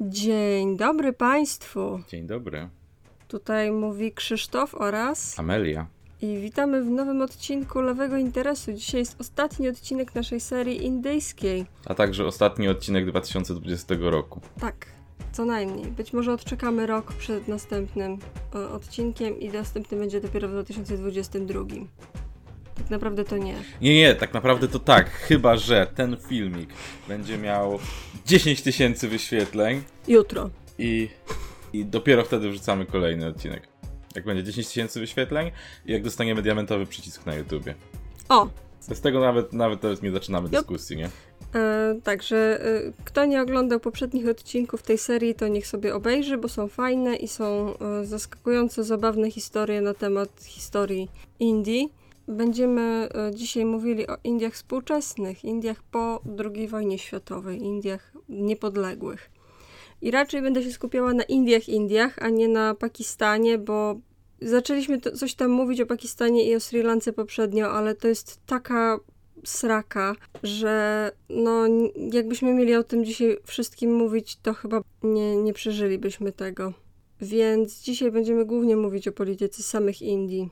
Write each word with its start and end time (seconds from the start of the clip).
Dzień 0.00 0.76
dobry 0.76 1.12
Państwu. 1.12 2.00
Dzień 2.08 2.26
dobry. 2.26 2.68
Tutaj 3.28 3.70
mówi 3.70 4.12
Krzysztof 4.12 4.74
oraz 4.74 5.38
Amelia. 5.38 5.86
I 6.22 6.38
witamy 6.38 6.82
w 6.82 6.90
nowym 6.90 7.22
odcinku 7.22 7.80
Lewego 7.80 8.16
Interesu. 8.16 8.72
Dzisiaj 8.72 9.00
jest 9.00 9.20
ostatni 9.20 9.68
odcinek 9.68 10.14
naszej 10.14 10.40
serii 10.40 10.84
indyjskiej. 10.84 11.66
A 11.86 11.94
także 11.94 12.26
ostatni 12.26 12.68
odcinek 12.68 13.06
2020 13.06 13.94
roku. 14.00 14.40
Tak, 14.60 14.86
co 15.32 15.44
najmniej. 15.44 15.86
Być 15.86 16.12
może 16.12 16.32
odczekamy 16.32 16.86
rok 16.86 17.12
przed 17.12 17.48
następnym 17.48 18.18
e, 18.54 18.68
odcinkiem 18.68 19.40
i 19.40 19.48
następny 19.48 19.98
będzie 19.98 20.20
dopiero 20.20 20.48
w 20.48 20.50
2022. 20.50 21.60
Tak 22.74 22.90
naprawdę 22.90 23.24
to 23.24 23.36
nie. 23.36 23.54
Nie, 23.80 23.94
nie, 23.94 24.14
tak 24.14 24.34
naprawdę 24.34 24.68
to 24.68 24.78
tak. 24.78 25.10
Chyba, 25.10 25.56
że 25.56 25.86
ten 25.94 26.16
filmik 26.28 26.70
będzie 27.08 27.38
miał 27.38 27.78
10 28.26 28.62
tysięcy 28.62 29.08
wyświetleń. 29.08 29.82
Jutro. 30.08 30.50
I, 30.78 31.08
I 31.72 31.84
dopiero 31.84 32.24
wtedy 32.24 32.50
wrzucamy 32.50 32.86
kolejny 32.86 33.26
odcinek. 33.26 33.68
Jak 34.14 34.24
będzie 34.24 34.44
10 34.44 34.68
tysięcy 34.68 35.00
wyświetleń 35.00 35.50
i 35.86 35.92
jak 35.92 36.02
dostaniemy 36.02 36.42
diamentowy 36.42 36.86
przycisk 36.86 37.26
na 37.26 37.34
YouTubie. 37.34 37.74
O! 38.28 38.48
Z 38.80 39.00
tego 39.00 39.20
nawet, 39.20 39.52
nawet 39.52 39.80
teraz 39.80 40.02
nie 40.02 40.10
zaczynamy 40.10 40.48
dyskusji, 40.48 40.96
nie? 40.96 41.08
E, 41.54 41.94
także 42.02 42.66
e, 42.66 42.92
kto 43.04 43.24
nie 43.24 43.42
oglądał 43.42 43.80
poprzednich 43.80 44.28
odcinków 44.28 44.82
tej 44.82 44.98
serii, 44.98 45.34
to 45.34 45.48
niech 45.48 45.66
sobie 45.66 45.94
obejrzy, 45.94 46.38
bo 46.38 46.48
są 46.48 46.68
fajne 46.68 47.16
i 47.16 47.28
są 47.28 47.74
e, 47.78 48.04
zaskakująco 48.04 48.84
zabawne 48.84 49.30
historie 49.30 49.80
na 49.80 49.94
temat 49.94 50.44
historii 50.44 51.08
Indii. 51.40 51.92
Będziemy 52.28 53.08
e, 53.14 53.34
dzisiaj 53.34 53.64
mówili 53.64 54.06
o 54.06 54.16
Indiach 54.24 54.52
współczesnych, 54.52 55.44
Indiach 55.44 55.82
po 55.82 56.22
II 56.54 56.68
wojnie 56.68 56.98
światowej, 56.98 57.62
Indiach 57.62 58.12
niepodległych. 58.28 59.30
I 60.02 60.10
raczej 60.10 60.42
będę 60.42 60.62
się 60.62 60.72
skupiała 60.72 61.14
na 61.14 61.22
Indiach, 61.22 61.68
Indiach, 61.68 62.18
a 62.18 62.28
nie 62.28 62.48
na 62.48 62.74
Pakistanie, 62.74 63.58
bo 63.58 64.00
zaczęliśmy 64.42 65.00
to, 65.00 65.12
coś 65.12 65.34
tam 65.34 65.50
mówić 65.50 65.80
o 65.80 65.86
Pakistanie 65.86 66.50
i 66.50 66.54
o 66.54 66.60
Sri 66.60 66.82
Lance 66.82 67.12
poprzednio, 67.12 67.70
ale 67.70 67.94
to 67.94 68.08
jest 68.08 68.40
taka 68.46 68.98
sraka, 69.44 70.16
że 70.42 71.10
no 71.28 71.66
jakbyśmy 72.12 72.54
mieli 72.54 72.74
o 72.74 72.84
tym 72.84 73.04
dzisiaj 73.04 73.38
wszystkim 73.44 73.94
mówić, 73.94 74.36
to 74.36 74.54
chyba 74.54 74.82
nie, 75.02 75.36
nie 75.36 75.52
przeżylibyśmy 75.52 76.32
tego. 76.32 76.72
Więc 77.20 77.80
dzisiaj 77.80 78.10
będziemy 78.10 78.44
głównie 78.44 78.76
mówić 78.76 79.08
o 79.08 79.12
polityce 79.12 79.62
samych 79.62 80.02
Indii. 80.02 80.50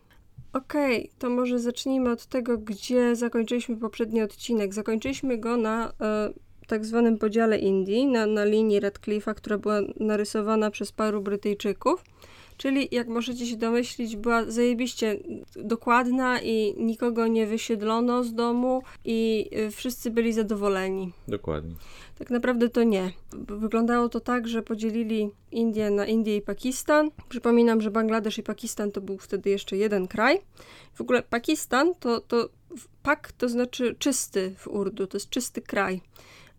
Okej, 0.53 0.99
okay, 0.99 1.11
to 1.19 1.31
może 1.31 1.59
zacznijmy 1.59 2.11
od 2.11 2.27
tego, 2.27 2.59
gdzie 2.59 3.17
zakończyliśmy 3.17 3.77
poprzedni 3.77 4.23
odcinek. 4.23 4.75
Zakończyliśmy 4.75 5.39
go 5.39 5.57
na 5.57 5.93
e, 6.01 6.33
tak 6.67 6.85
zwanym 6.87 7.19
podziale 7.19 7.59
Indii, 7.59 8.07
na, 8.07 8.27
na 8.27 8.45
linii 8.45 8.81
Radcliffe'a, 8.81 9.35
która 9.35 9.59
była 9.59 9.81
narysowana 10.01 10.71
przez 10.71 10.93
paru 10.93 11.23
Brytyjczyków. 11.23 12.05
Czyli, 12.57 12.89
jak 12.91 13.09
możecie 13.09 13.47
się 13.47 13.57
domyślić, 13.57 14.17
była 14.17 14.45
zajebiście 14.45 15.19
dokładna 15.57 16.41
i 16.41 16.75
nikogo 16.79 17.27
nie 17.27 17.47
wysiedlono 17.47 18.25
z 18.25 18.35
domu 18.35 18.83
i 19.05 19.49
y, 19.53 19.71
wszyscy 19.71 20.11
byli 20.11 20.33
zadowoleni. 20.33 21.13
Dokładnie. 21.29 21.75
Tak 22.19 22.31
naprawdę 22.31 22.69
to 22.69 22.83
nie. 22.83 23.13
Wyglądało 23.49 24.09
to 24.09 24.21
tak, 24.21 24.49
że 24.49 24.63
podzielili 24.63 25.31
Indię 25.53 25.91
na 25.91 26.07
Indię 26.07 26.37
i 26.37 26.43
Pakistan. 26.43 27.11
Przypominam, 27.29 27.81
że 27.81 27.91
Bangladesz 27.91 28.39
i 28.39 28.43
Pakistan 28.43 28.93
to 28.93 29.01
był 29.01 29.19
wtedy 29.19 29.51
jeszcze 29.51 29.77
jeden 29.77 30.09
kraj. 30.09 30.41
W 30.95 31.01
ogóle 31.01 31.23
Pakistan 31.23 31.95
to, 32.01 32.21
to 32.21 32.49
Pak 33.03 33.33
to 33.33 33.49
znaczy 33.49 33.97
czysty 33.99 34.55
w 34.59 34.69
Urdu, 34.69 35.07
to 35.07 35.17
jest 35.17 35.31
czysty 35.31 35.63
kraj. 35.63 36.01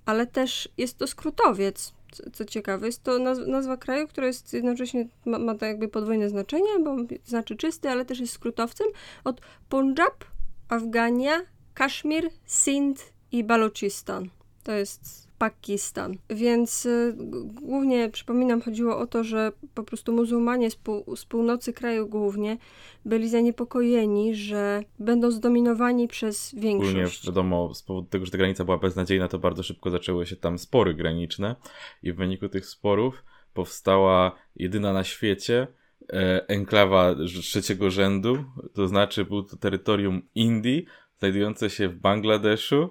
Ale 0.06 0.28
też 0.28 0.70
jest 0.78 0.98
to 0.98 1.08
skrótowiec, 1.08 1.94
co, 2.34 2.46
ciekawe. 2.46 2.86
Jest 2.86 3.04
to 3.04 3.20
naz 3.20 3.38
nazwa 3.48 3.78
kraju, 3.78 4.08
która 4.08 4.28
jest 4.28 4.54
jednocześnie, 4.54 5.08
ma, 5.26 5.40
ma 5.40 5.56
to 5.56 5.66
jakby 5.66 5.88
podwójne 5.88 6.30
znaczenie, 6.30 6.80
bo 6.84 6.96
znaczy 7.26 7.56
czysty, 7.56 7.90
ale 7.90 8.06
też 8.06 8.20
jest 8.20 8.34
skrótowcem 8.34 8.88
od 9.24 9.42
Punjab, 9.70 10.26
Afgania, 10.70 11.42
Kaszmir, 11.74 12.30
Sindh 12.46 13.02
i 13.32 13.44
Balochistan. 13.44 14.30
To 14.64 14.72
jest 14.72 15.23
Pakistan. 15.44 16.18
Więc 16.30 16.86
y, 16.86 17.16
głównie, 17.44 18.10
przypominam, 18.10 18.62
chodziło 18.62 18.98
o 18.98 19.08
to, 19.08 19.24
że 19.24 19.52
po 19.74 19.84
prostu 19.84 20.14
muzułmanie 20.14 20.72
z, 20.72 20.76
pół, 20.76 21.16
z 21.16 21.26
północy 21.26 21.74
kraju 21.74 22.08
głównie 22.08 22.58
byli 23.06 23.30
zaniepokojeni, 23.30 24.36
że 24.36 24.84
będą 25.00 25.32
zdominowani 25.32 26.08
przez 26.08 26.56
większość. 26.56 26.92
Ogólnie 26.92 27.12
wiadomo, 27.26 27.74
z 27.74 27.84
powodu 27.84 28.08
tego, 28.08 28.26
że 28.26 28.32
ta 28.32 28.38
granica 28.38 28.66
była 28.66 28.78
beznadziejna, 28.78 29.28
to 29.28 29.40
bardzo 29.40 29.64
szybko 29.64 29.90
zaczęły 29.90 30.26
się 30.26 30.36
tam 30.36 30.60
spory 30.60 30.94
graniczne 30.94 31.56
i 32.04 32.14
w 32.14 32.16
wyniku 32.16 32.50
tych 32.50 32.66
sporów 32.66 33.24
powstała 33.54 34.36
jedyna 34.56 34.94
na 34.94 35.04
świecie 35.04 35.68
e, 36.14 36.48
enklawa 36.48 37.16
trzeciego 37.42 37.92
rzędu, 37.92 38.44
to 38.74 38.88
znaczy 38.88 39.26
był 39.26 39.44
to 39.44 39.58
terytorium 39.58 40.22
Indii, 40.36 40.86
znajdujące 41.20 41.70
się 41.70 41.90
w 41.90 41.96
Bangladeszu, 41.96 42.90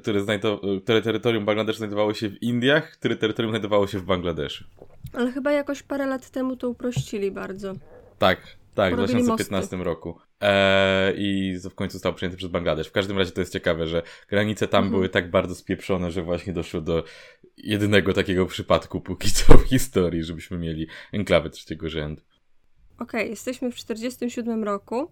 które, 0.00 0.20
znajdo- 0.20 0.82
które 0.82 1.02
terytorium 1.02 1.44
Bangladeszu 1.44 1.78
znajdowało 1.78 2.14
się 2.14 2.28
w 2.28 2.42
Indiach, 2.42 2.90
które 2.90 3.16
terytorium 3.16 3.52
znajdowało 3.52 3.86
się 3.86 3.98
w 3.98 4.04
Bangladeszu. 4.04 4.64
Ale 5.12 5.32
chyba 5.32 5.52
jakoś 5.52 5.82
parę 5.82 6.06
lat 6.06 6.30
temu 6.30 6.56
to 6.56 6.68
uprościli 6.68 7.30
bardzo. 7.30 7.74
Tak, 8.18 8.56
tak, 8.74 8.92
w 8.92 8.96
2015 8.96 9.76
mosty. 9.76 9.84
roku. 9.84 10.18
Eee, 10.40 11.14
I 11.18 11.58
w 11.58 11.74
końcu 11.74 11.92
został 11.92 12.14
przyjęty 12.14 12.36
przez 12.36 12.50
Bangladesz. 12.50 12.88
W 12.88 12.92
każdym 12.92 13.18
razie 13.18 13.32
to 13.32 13.40
jest 13.40 13.52
ciekawe, 13.52 13.86
że 13.86 14.02
granice 14.28 14.68
tam 14.68 14.84
mhm. 14.84 14.92
były 14.92 15.08
tak 15.08 15.30
bardzo 15.30 15.54
spieprzone, 15.54 16.10
że 16.10 16.22
właśnie 16.22 16.52
doszło 16.52 16.80
do 16.80 17.04
jedynego 17.56 18.12
takiego 18.12 18.46
przypadku 18.46 19.00
póki 19.00 19.30
co 19.30 19.58
w 19.58 19.62
historii, 19.62 20.22
żebyśmy 20.22 20.58
mieli 20.58 20.86
enklawę 21.12 21.50
trzeciego 21.50 21.88
rzędu. 21.88 22.22
Okej, 22.98 23.20
okay, 23.20 23.30
jesteśmy 23.30 23.70
w 23.70 23.74
1947 23.74 24.64
roku 24.64 25.08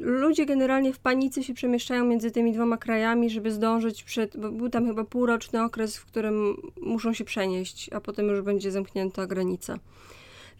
ludzie 0.00 0.46
generalnie 0.46 0.92
w 0.92 0.98
panice 0.98 1.42
się 1.42 1.54
przemieszczają 1.54 2.04
między 2.04 2.30
tymi 2.30 2.52
dwoma 2.52 2.76
krajami, 2.76 3.30
żeby 3.30 3.52
zdążyć 3.52 4.04
przed, 4.04 4.36
bo 4.36 4.52
był 4.52 4.68
tam 4.68 4.86
chyba 4.86 5.04
półroczny 5.04 5.62
okres, 5.62 5.96
w 5.96 6.04
którym 6.04 6.56
muszą 6.80 7.12
się 7.12 7.24
przenieść, 7.24 7.90
a 7.92 8.00
potem 8.00 8.26
już 8.26 8.40
będzie 8.40 8.70
zamknięta 8.70 9.26
granica. 9.26 9.78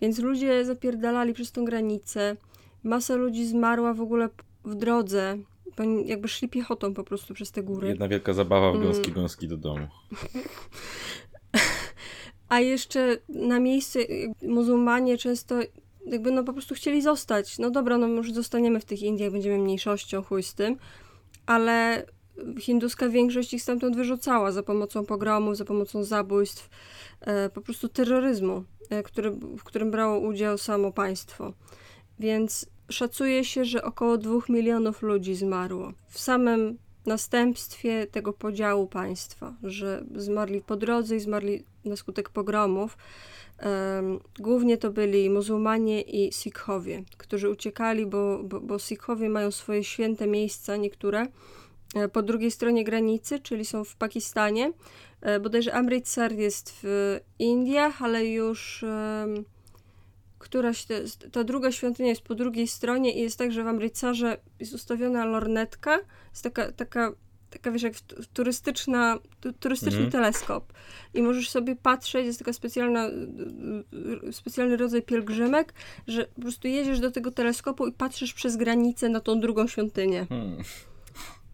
Więc 0.01 0.19
ludzie 0.19 0.65
zapierdalali 0.65 1.35
przez 1.35 1.53
tą 1.53 1.65
granicę. 1.65 2.37
Masa 2.83 3.15
ludzi 3.15 3.47
zmarła 3.47 3.95
w 3.95 4.01
ogóle 4.01 4.29
w 4.65 4.75
drodze, 4.75 5.39
jakby 6.05 6.29
szli 6.29 6.49
piechotą 6.49 6.95
po 6.95 7.05
prostu 7.05 7.35
przez 7.35 7.51
te 7.53 7.63
góry. 7.63 7.89
Jedna 7.89 8.09
wielka 8.09 8.33
zabawa 8.33 8.73
w 8.73 8.75
mm. 8.75 8.87
gąski, 8.87 9.13
gąski 9.13 9.49
do 9.49 9.57
domu. 9.57 9.87
A 12.49 12.61
jeszcze 12.61 13.17
na 13.29 13.61
miejscu 13.61 13.99
muzułmanie 14.43 15.19
często 15.19 15.61
jakby 16.11 16.31
no 16.31 16.45
po 16.45 16.53
prostu 16.53 16.75
chcieli 16.75 17.03
zostać. 17.03 17.59
No 17.59 17.71
dobra, 17.71 17.99
no 17.99 18.07
już 18.07 18.33
zostaniemy 18.33 18.81
w 18.81 18.85
tych 18.85 19.03
Indiach, 19.03 19.33
będziemy 19.33 19.59
mniejszością, 19.59 20.23
chuj 20.23 20.43
z 20.43 20.55
tym, 20.55 20.77
ale 21.47 22.07
hinduska 22.61 23.09
większość 23.09 23.55
ich 23.55 23.63
stamtąd 23.63 23.97
wyrzucała 23.97 24.53
za 24.53 24.63
pomocą 24.63 25.07
pogromów, 25.07 25.57
za 25.57 25.65
pomocą 25.65 26.05
zabójstw, 26.05 26.69
e, 27.21 27.51
po 27.51 27.61
prostu 27.61 27.89
terroryzmu, 27.89 28.65
e, 28.91 29.03
który, 29.03 29.31
w 29.31 29.65
którym 29.65 29.91
brało 29.91 30.19
udział 30.19 30.59
samo 30.59 30.93
państwo. 30.93 31.53
Więc 32.19 32.67
szacuje 32.91 33.45
się, 33.45 33.65
że 33.65 33.85
około 33.85 34.19
dwóch 34.19 34.49
milionów 34.49 35.03
ludzi 35.03 35.35
zmarło. 35.35 35.93
W 36.09 36.19
samym 36.19 36.79
następstwie 37.07 38.07
tego 38.07 38.33
podziału 38.33 38.87
państwa, 38.87 39.55
że 39.63 40.05
zmarli 40.15 40.61
po 40.61 40.77
drodze 40.77 41.17
i 41.17 41.21
zmarli 41.21 41.65
na 41.85 41.97
skutek 41.97 42.29
pogromów. 42.29 42.97
Głównie 44.39 44.79
to 44.79 44.91
byli 44.91 45.31
muzułmanie 45.31 46.03
i 46.03 46.33
Sikhowie, 46.33 47.03
którzy 47.17 47.51
uciekali, 47.51 48.07
bo, 48.07 48.41
bo, 48.45 48.61
bo 48.61 48.79
Sikhowie 48.79 49.29
mają 49.29 49.51
swoje 49.51 49.85
święte 49.85 50.27
miejsca, 50.27 50.77
niektóre, 50.77 51.27
e, 51.95 52.09
po 52.09 52.23
drugiej 52.23 52.51
stronie 52.51 52.85
granicy, 52.85 53.41
czyli 53.41 53.65
są 53.65 53.85
w 53.85 53.97
Pakistanie. 53.97 54.73
E, 55.21 55.41
bodajże 55.41 55.75
Amritsar 55.75 56.33
jest 56.33 56.79
w 56.83 57.21
Indiach, 57.39 58.03
ale 58.03 58.27
już 58.27 58.85
któraś, 60.39 60.87
ta 61.33 61.45
druga 61.45 61.73
świątynia 61.73 62.09
jest 62.09 62.23
po 62.23 62.35
drugiej 62.35 62.69
stronie 62.69 63.13
i 63.13 63.21
jest 63.21 63.39
tak, 63.39 63.53
że 63.53 63.65
w 63.65 63.69
Amritsarze 63.69 64.37
jest 64.61 64.75
ustawiona 64.75 65.25
lornetka, 65.25 65.99
jest 66.31 66.43
taka, 66.43 66.73
taka 66.73 67.13
taka 67.51 67.71
wiesz, 67.71 67.83
jak 67.83 67.95
turystyczna, 68.33 69.19
turystyczny 69.61 70.03
mhm. 70.03 70.11
teleskop. 70.11 70.73
I 71.15 71.23
możesz 71.23 71.51
sobie 71.51 71.77
patrzeć, 71.77 72.27
jest 72.27 72.39
taka 72.39 72.53
specjalna, 72.53 73.11
specjalny 74.33 74.77
rodzaj 74.77 75.03
pielgrzymek, 75.03 75.75
że 76.07 76.25
po 76.25 76.41
prostu 76.41 76.69
jedziesz 76.69 77.01
do 77.01 77.11
tego 77.11 77.31
teleskopu 77.31 77.87
i 77.87 77.93
patrzysz 77.93 78.35
przez 78.35 78.57
granicę 78.57 79.09
na 79.09 79.21
tą 79.21 79.41
drugą 79.41 79.67
świątynię. 79.67 80.27
Hmm. 80.29 80.57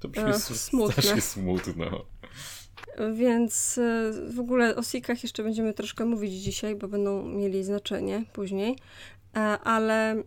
To 0.01 0.09
brzmi 0.09 0.33
smutne. 0.35 1.21
smutno. 1.21 2.07
Więc 3.15 3.79
e, 3.79 4.13
w 4.31 4.41
ogóle 4.41 4.77
o 4.77 4.83
Sikach 4.83 5.23
jeszcze 5.23 5.43
będziemy 5.43 5.75
troszkę 5.75 6.05
mówić 6.05 6.33
dzisiaj, 6.33 6.75
bo 6.75 6.89
będą 6.89 7.23
mieli 7.23 7.65
znaczenie 7.65 8.25
później. 8.33 8.79
E, 9.37 9.39
ale 9.59 10.23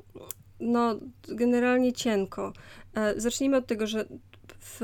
no, 0.60 1.00
generalnie 1.28 1.94
cienko. 1.94 2.54
E, 2.96 3.22
zacznijmy 3.22 3.58
od 3.58 3.68
tego, 3.68 3.88
że 3.88 4.06
w 4.60 4.82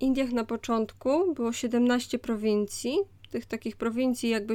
Indiach 0.00 0.32
na 0.32 0.44
początku 0.44 1.34
było 1.34 1.52
17 1.52 2.18
prowincji. 2.18 2.98
Tych 3.30 3.46
takich 3.46 3.76
prowincji 3.76 4.28
jakby 4.28 4.54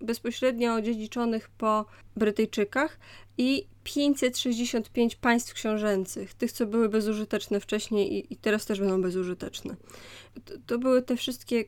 bezpośrednio 0.00 0.74
odziedziczonych 0.74 1.48
po 1.48 1.84
Brytyjczykach 2.16 2.98
i 3.38 3.66
565 3.84 5.16
państw 5.16 5.54
książęcych, 5.54 6.34
tych, 6.34 6.52
co 6.52 6.66
były 6.66 6.88
bezużyteczne 6.88 7.60
wcześniej 7.60 8.14
i, 8.14 8.32
i 8.32 8.36
teraz 8.36 8.66
też 8.66 8.80
będą 8.80 9.02
bezużyteczne. 9.02 9.76
To, 10.44 10.54
to, 10.66 10.78
były 10.78 11.02
te 11.02 11.16
wszystkie 11.16 11.64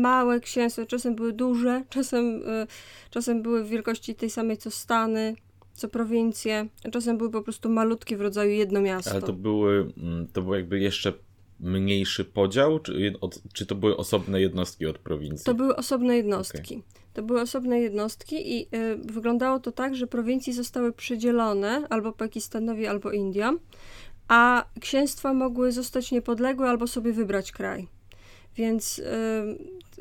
małe 0.00 0.40
księstwa, 0.40 0.86
czasem 0.86 1.14
były 1.14 1.32
duże, 1.32 1.82
czasem, 1.90 2.24
y, 2.42 2.66
czasem 3.10 3.42
były 3.42 3.64
w 3.64 3.68
wielkości 3.68 4.14
tej 4.14 4.30
samej 4.30 4.56
co 4.56 4.70
Stany, 4.70 5.36
co 5.72 5.88
prowincje, 5.88 6.68
czasem 6.92 7.18
były 7.18 7.30
po 7.30 7.42
prostu 7.42 7.70
malutkie 7.70 8.16
w 8.16 8.20
rodzaju 8.20 8.50
jedno 8.50 8.80
miasto. 8.80 9.10
Ale 9.10 9.22
to 9.22 9.32
były, 9.32 9.92
mm, 9.96 10.26
to 10.32 10.42
było 10.42 10.56
jakby 10.56 10.78
jeszcze 10.80 11.12
mniejszy 11.60 12.24
podział, 12.24 12.78
czy, 12.78 13.14
czy 13.52 13.66
to 13.66 13.74
były 13.74 13.96
osobne 13.96 14.40
jednostki 14.40 14.86
od 14.86 14.98
prowincji? 14.98 15.44
To 15.44 15.54
były 15.54 15.76
osobne 15.76 16.16
jednostki. 16.16 16.74
Okay. 16.74 17.06
To 17.12 17.22
były 17.22 17.40
osobne 17.40 17.80
jednostki 17.80 18.56
i 18.56 18.62
y, 18.76 18.96
wyglądało 18.96 19.60
to 19.60 19.72
tak, 19.72 19.96
że 19.96 20.06
prowincje 20.06 20.52
zostały 20.52 20.92
przydzielone 20.92 21.86
albo 21.90 22.12
Pakistanowi, 22.12 22.86
albo 22.86 23.10
Indiom, 23.10 23.58
a 24.28 24.64
księstwa 24.80 25.34
mogły 25.34 25.72
zostać 25.72 26.12
niepodległe 26.12 26.68
albo 26.68 26.86
sobie 26.86 27.12
wybrać 27.12 27.52
kraj. 27.52 27.88
Więc 28.56 28.98
y, 28.98 29.04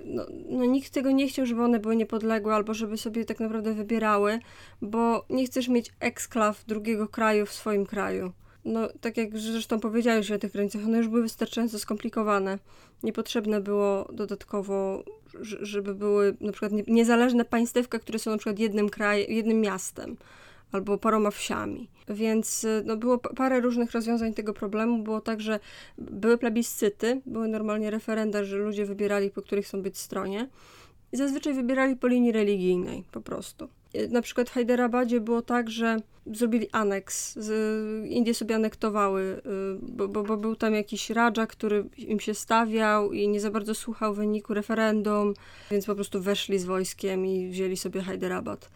no, 0.06 0.26
no, 0.50 0.66
nikt 0.66 0.94
tego 0.94 1.12
nie 1.12 1.28
chciał, 1.28 1.46
żeby 1.46 1.64
one 1.64 1.80
były 1.80 1.96
niepodległe 1.96 2.56
albo 2.56 2.74
żeby 2.74 2.98
sobie 2.98 3.26
tak 3.26 3.40
naprawdę 3.40 3.74
wybierały, 3.74 4.40
bo 4.82 5.26
nie 5.30 5.46
chcesz 5.46 5.68
mieć 5.68 5.94
eksklaw 6.00 6.66
drugiego 6.66 7.08
kraju 7.08 7.46
w 7.46 7.54
swoim 7.54 7.86
kraju 7.86 8.32
no 8.66 8.88
tak 9.02 9.18
jak 9.18 9.38
zresztą 9.38 9.80
powiedziałeś 9.80 10.32
o 10.32 10.40
tych 10.40 10.52
granicach, 10.52 10.86
one 10.86 10.98
już 10.98 11.08
były 11.08 11.22
wystarczająco 11.22 11.80
skomplikowane. 11.80 12.60
Niepotrzebne 13.04 13.62
było 13.62 14.10
dodatkowo, 14.14 15.04
żeby 15.42 15.96
były 15.96 16.38
na 16.42 16.52
przykład 16.52 16.72
niezależne 16.88 17.46
państewka, 17.46 18.00
które 18.00 18.20
są 18.20 18.32
na 18.32 18.38
przykład 18.38 18.60
jednym 18.60 18.90
krajem, 18.90 19.32
jednym 19.32 19.62
miastem 19.62 20.18
albo 20.72 20.98
paroma 20.98 21.32
wsiami. 21.32 21.90
Więc 22.10 22.66
no, 22.86 22.98
było 22.98 23.18
parę 23.18 23.60
różnych 23.60 23.92
rozwiązań 23.92 24.34
tego 24.34 24.54
problemu. 24.54 25.04
Było 25.04 25.22
tak, 25.22 25.42
że 25.42 25.60
były 25.98 26.38
plebiscyty, 26.38 27.22
były 27.26 27.48
normalnie 27.48 27.92
referenda, 27.92 28.44
że 28.44 28.58
ludzie 28.58 28.86
wybierali, 28.86 29.30
po 29.30 29.42
których 29.42 29.66
chcą 29.66 29.82
być 29.82 29.98
stronie. 29.98 30.50
I 31.12 31.18
zazwyczaj 31.18 31.54
wybierali 31.54 31.96
po 31.96 32.08
linii 32.08 32.32
religijnej, 32.32 33.04
po 33.12 33.22
prostu 33.22 33.70
na 34.10 34.22
przykład 34.22 34.50
w 34.50 34.54
Hyderabad 34.54 35.20
było 35.20 35.42
tak, 35.42 35.70
że 35.70 35.98
zrobili 36.34 36.70
aneks, 36.72 37.40
Indie 38.06 38.34
sobie 38.34 38.56
anektowały, 38.56 39.22
y, 39.22 39.42
bo, 39.82 40.08
bo, 40.08 40.24
bo, 40.24 40.38
był 40.38 40.56
tam 40.56 40.74
jakiś 40.74 41.10
radża, 41.10 41.48
który 41.48 41.86
im 41.98 42.20
się 42.20 42.34
stawiał 42.34 43.14
i 43.14 43.28
nie 43.28 43.42
za 43.42 43.52
bardzo 43.52 43.76
słuchał 43.76 44.14
wyniku 44.14 44.54
referendum, 44.54 45.34
więc 45.72 45.86
po 45.86 45.96
prostu 45.96 46.22
weszli 46.22 46.60
z 46.60 46.66
wojskiem 46.66 47.26
i 47.26 47.50
wzięli 47.50 47.78
sobie 47.78 48.02
Hyderabad. 48.02 48.70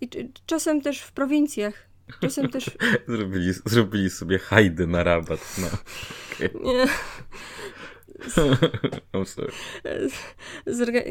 I 0.00 0.08
czasem 0.46 0.80
też 0.80 1.00
w 1.00 1.12
prowincjach. 1.12 1.88
Czasem 2.20 2.48
też... 2.48 2.70
zrobili, 3.08 3.52
zrobili 3.64 4.10
sobie 4.10 4.38
hajdy 4.38 4.86
na 4.86 5.02
rabat. 5.02 5.56
No. 5.58 5.68
Okay. 6.38 6.50
Nie. 6.62 6.86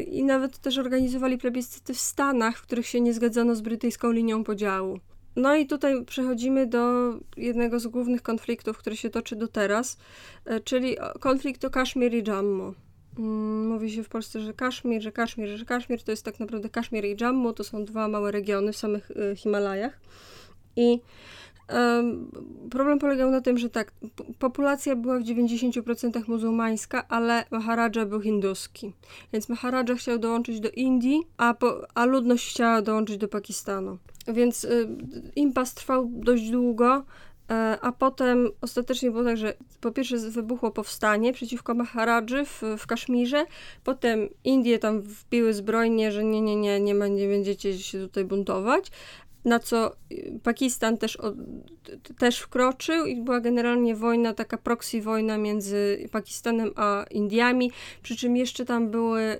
I 0.06 0.24
nawet 0.24 0.58
też 0.58 0.78
organizowali 0.78 1.38
plebiscyty 1.38 1.94
w 1.94 2.00
Stanach, 2.00 2.58
w 2.58 2.62
których 2.62 2.86
się 2.86 3.00
nie 3.00 3.14
zgadzono 3.14 3.54
z 3.54 3.60
brytyjską 3.60 4.10
linią 4.10 4.44
podziału. 4.44 5.00
No 5.36 5.56
i 5.56 5.66
tutaj 5.66 6.04
przechodzimy 6.04 6.66
do 6.66 7.12
jednego 7.36 7.80
z 7.80 7.86
głównych 7.86 8.22
konfliktów, 8.22 8.78
który 8.78 8.96
się 8.96 9.10
toczy 9.10 9.36
do 9.36 9.48
teraz, 9.48 9.98
e, 10.44 10.60
czyli 10.60 10.96
konflikt 11.20 11.64
o 11.64 11.70
Kaszmir 11.70 12.14
i 12.14 12.24
Jammu. 12.28 12.74
Mm, 13.18 13.68
mówi 13.68 13.90
się 13.90 14.02
w 14.02 14.08
Polsce, 14.08 14.40
że 14.40 14.54
Kaszmir, 14.54 15.02
że 15.02 15.12
Kaszmir, 15.12 15.48
że 15.58 15.64
Kaszmir 15.64 16.02
to 16.02 16.10
jest 16.10 16.24
tak 16.24 16.40
naprawdę 16.40 16.68
Kaszmir 16.68 17.04
i 17.04 17.16
Jammu, 17.20 17.52
to 17.52 17.64
są 17.64 17.84
dwa 17.84 18.08
małe 18.08 18.32
regiony 18.32 18.72
w 18.72 18.76
samych 18.76 19.10
e, 19.10 19.36
Himalajach. 19.36 20.00
I 20.76 21.00
Problem 22.70 22.98
polegał 22.98 23.30
na 23.30 23.40
tym, 23.40 23.58
że 23.58 23.70
tak, 23.70 23.92
populacja 24.38 24.96
była 24.96 25.18
w 25.18 25.22
90% 25.22 26.28
muzułmańska, 26.28 27.08
ale 27.08 27.44
Maharadża 27.50 28.06
był 28.06 28.20
hinduski. 28.20 28.92
Więc 29.32 29.48
Maharadża 29.48 29.94
chciał 29.94 30.18
dołączyć 30.18 30.60
do 30.60 30.70
Indii, 30.70 31.22
a, 31.36 31.54
po, 31.54 31.86
a 31.94 32.04
ludność 32.04 32.50
chciała 32.50 32.82
dołączyć 32.82 33.16
do 33.16 33.28
Pakistanu. 33.28 33.98
Więc 34.28 34.64
y, 34.64 34.88
impas 35.36 35.74
trwał 35.74 36.10
dość 36.12 36.50
długo, 36.50 36.96
y, 36.98 37.54
a 37.80 37.92
potem 37.92 38.48
ostatecznie 38.60 39.10
było 39.10 39.24
tak, 39.24 39.36
że 39.36 39.54
po 39.80 39.90
pierwsze 39.90 40.18
wybuchło 40.18 40.70
powstanie 40.70 41.32
przeciwko 41.32 41.74
Maharadży 41.74 42.44
w, 42.44 42.62
w 42.78 42.86
Kaszmirze, 42.86 43.44
potem 43.84 44.28
Indie 44.44 44.78
tam 44.78 45.00
wbiły 45.00 45.54
zbrojnie, 45.54 46.12
że 46.12 46.24
nie, 46.24 46.40
nie, 46.40 46.56
nie, 46.56 46.80
nie, 46.80 46.94
nie 46.94 47.28
będziecie 47.28 47.78
się 47.78 47.98
tutaj 47.98 48.24
buntować, 48.24 48.90
na 49.48 49.58
co 49.58 49.96
y, 50.12 50.40
Pakistan 50.42 50.98
też, 50.98 51.18
też 52.18 52.40
wkroczył 52.40 53.06
i 53.06 53.22
była 53.22 53.40
generalnie 53.40 53.94
wojna, 53.96 54.34
taka 54.34 54.58
proxy 54.58 55.02
wojna 55.02 55.38
między 55.38 56.08
Pakistanem 56.12 56.70
a 56.76 57.04
Indiami, 57.10 57.70
przy 58.02 58.16
czym 58.16 58.36
jeszcze 58.36 58.64
tam 58.64 58.90
były 58.90 59.22
y, 59.22 59.38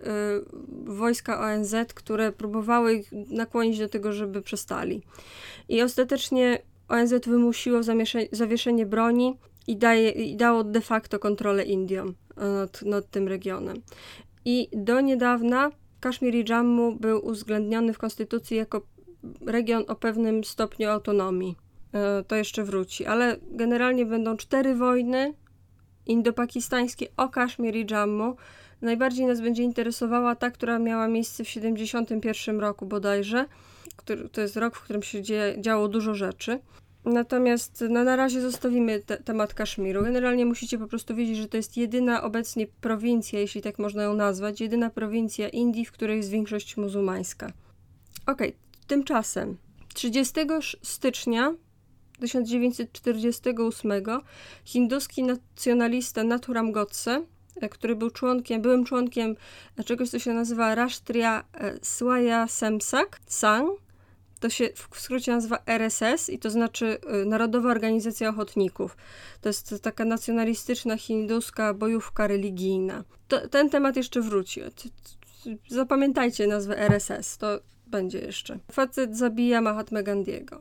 wojska 0.84 1.40
ONZ, 1.40 1.74
które 1.94 2.32
próbowały 2.32 2.94
ich 2.94 3.12
nakłonić 3.12 3.78
do 3.78 3.88
tego, 3.88 4.12
żeby 4.12 4.42
przestali. 4.42 5.02
I 5.68 5.82
ostatecznie 5.82 6.62
ONZ 6.88 7.14
wymusiło 7.26 7.80
zawieszenie 8.32 8.86
broni 8.86 9.36
i, 9.66 9.76
daje, 9.76 10.10
i 10.10 10.36
dało 10.36 10.64
de 10.64 10.80
facto 10.80 11.18
kontrolę 11.18 11.64
Indiom 11.64 12.08
y, 12.08 12.14
nad, 12.40 12.82
nad 12.82 13.10
tym 13.10 13.28
regionem. 13.28 13.82
I 14.44 14.68
do 14.72 15.00
niedawna 15.00 15.70
Kaszmir 16.00 16.34
i 16.34 16.44
Jammu 16.48 16.96
był 16.96 17.26
uwzględniony 17.26 17.92
w 17.92 17.98
konstytucji 17.98 18.56
jako 18.56 18.82
region 19.46 19.84
o 19.88 19.94
pewnym 19.94 20.44
stopniu 20.44 20.88
autonomii. 20.88 21.56
E, 21.92 22.24
to 22.24 22.36
jeszcze 22.36 22.64
wróci, 22.64 23.06
ale 23.06 23.36
generalnie 23.50 24.06
będą 24.06 24.36
cztery 24.36 24.74
wojny 24.74 25.34
indo-pakistańskie 26.06 27.06
o 27.16 27.28
Kaszmir 27.28 27.76
i 27.76 27.86
Jammu. 27.90 28.36
Najbardziej 28.82 29.26
nas 29.26 29.40
będzie 29.40 29.62
interesowała 29.62 30.34
ta, 30.34 30.50
która 30.50 30.78
miała 30.78 31.08
miejsce 31.08 31.44
w 31.44 31.48
71 31.48 32.60
roku 32.60 32.86
bodajże. 32.86 33.46
Który, 33.96 34.28
to 34.28 34.40
jest 34.40 34.56
rok, 34.56 34.76
w 34.76 34.82
którym 34.82 35.02
się 35.02 35.22
dzieje, 35.22 35.56
działo 35.60 35.88
dużo 35.88 36.14
rzeczy. 36.14 36.60
Natomiast 37.04 37.84
no, 37.90 38.04
na 38.04 38.16
razie 38.16 38.40
zostawimy 38.40 39.00
te, 39.00 39.16
temat 39.16 39.54
Kaszmiru. 39.54 40.02
Generalnie 40.02 40.46
musicie 40.46 40.78
po 40.78 40.86
prostu 40.86 41.14
wiedzieć, 41.14 41.36
że 41.36 41.48
to 41.48 41.56
jest 41.56 41.76
jedyna 41.76 42.22
obecnie 42.22 42.66
prowincja, 42.66 43.40
jeśli 43.40 43.62
tak 43.62 43.78
można 43.78 44.02
ją 44.02 44.14
nazwać, 44.14 44.60
jedyna 44.60 44.90
prowincja 44.90 45.48
Indii, 45.48 45.84
w 45.84 45.92
której 45.92 46.16
jest 46.16 46.30
większość 46.30 46.76
muzułmańska. 46.76 47.46
Okej, 48.26 48.48
okay, 48.48 48.67
Tymczasem 48.88 49.56
30 49.94 50.34
stycznia 50.82 51.54
1948 52.20 53.92
hinduski 54.64 55.22
nacjonalista 55.22 56.24
Naturam 56.24 56.72
Godse, 56.72 57.24
e, 57.60 57.68
który 57.68 57.96
był 57.96 58.10
członkiem, 58.10 58.62
byłym 58.62 58.84
członkiem 58.84 59.36
czegoś, 59.84 60.10
co 60.10 60.18
się 60.18 60.32
nazywa 60.32 60.74
Rashtriya 60.74 61.44
e, 61.54 61.78
Swaya 61.82 62.48
Semsak 62.48 63.20
Sang, 63.26 63.70
to 64.40 64.50
się 64.50 64.68
w 64.74 65.00
skrócie 65.00 65.32
nazywa 65.32 65.58
RSS 65.66 66.30
i 66.30 66.38
to 66.38 66.50
znaczy 66.50 66.98
e, 67.06 67.24
Narodowa 67.24 67.70
Organizacja 67.70 68.28
Ochotników. 68.28 68.96
To 69.40 69.48
jest 69.48 69.74
taka 69.82 70.04
nacjonalistyczna 70.04 70.96
hinduska 70.96 71.74
bojówka 71.74 72.26
religijna. 72.26 73.04
To, 73.28 73.48
ten 73.48 73.70
temat 73.70 73.96
jeszcze 73.96 74.20
wróci. 74.20 74.60
Zapamiętajcie 75.68 76.46
nazwę 76.46 76.78
RSS. 76.78 77.38
To 77.38 77.60
będzie 77.88 78.18
jeszcze. 78.18 78.58
Facet 78.72 79.16
zabija 79.16 79.60
Mahatma 79.60 80.02
Gandiego, 80.02 80.58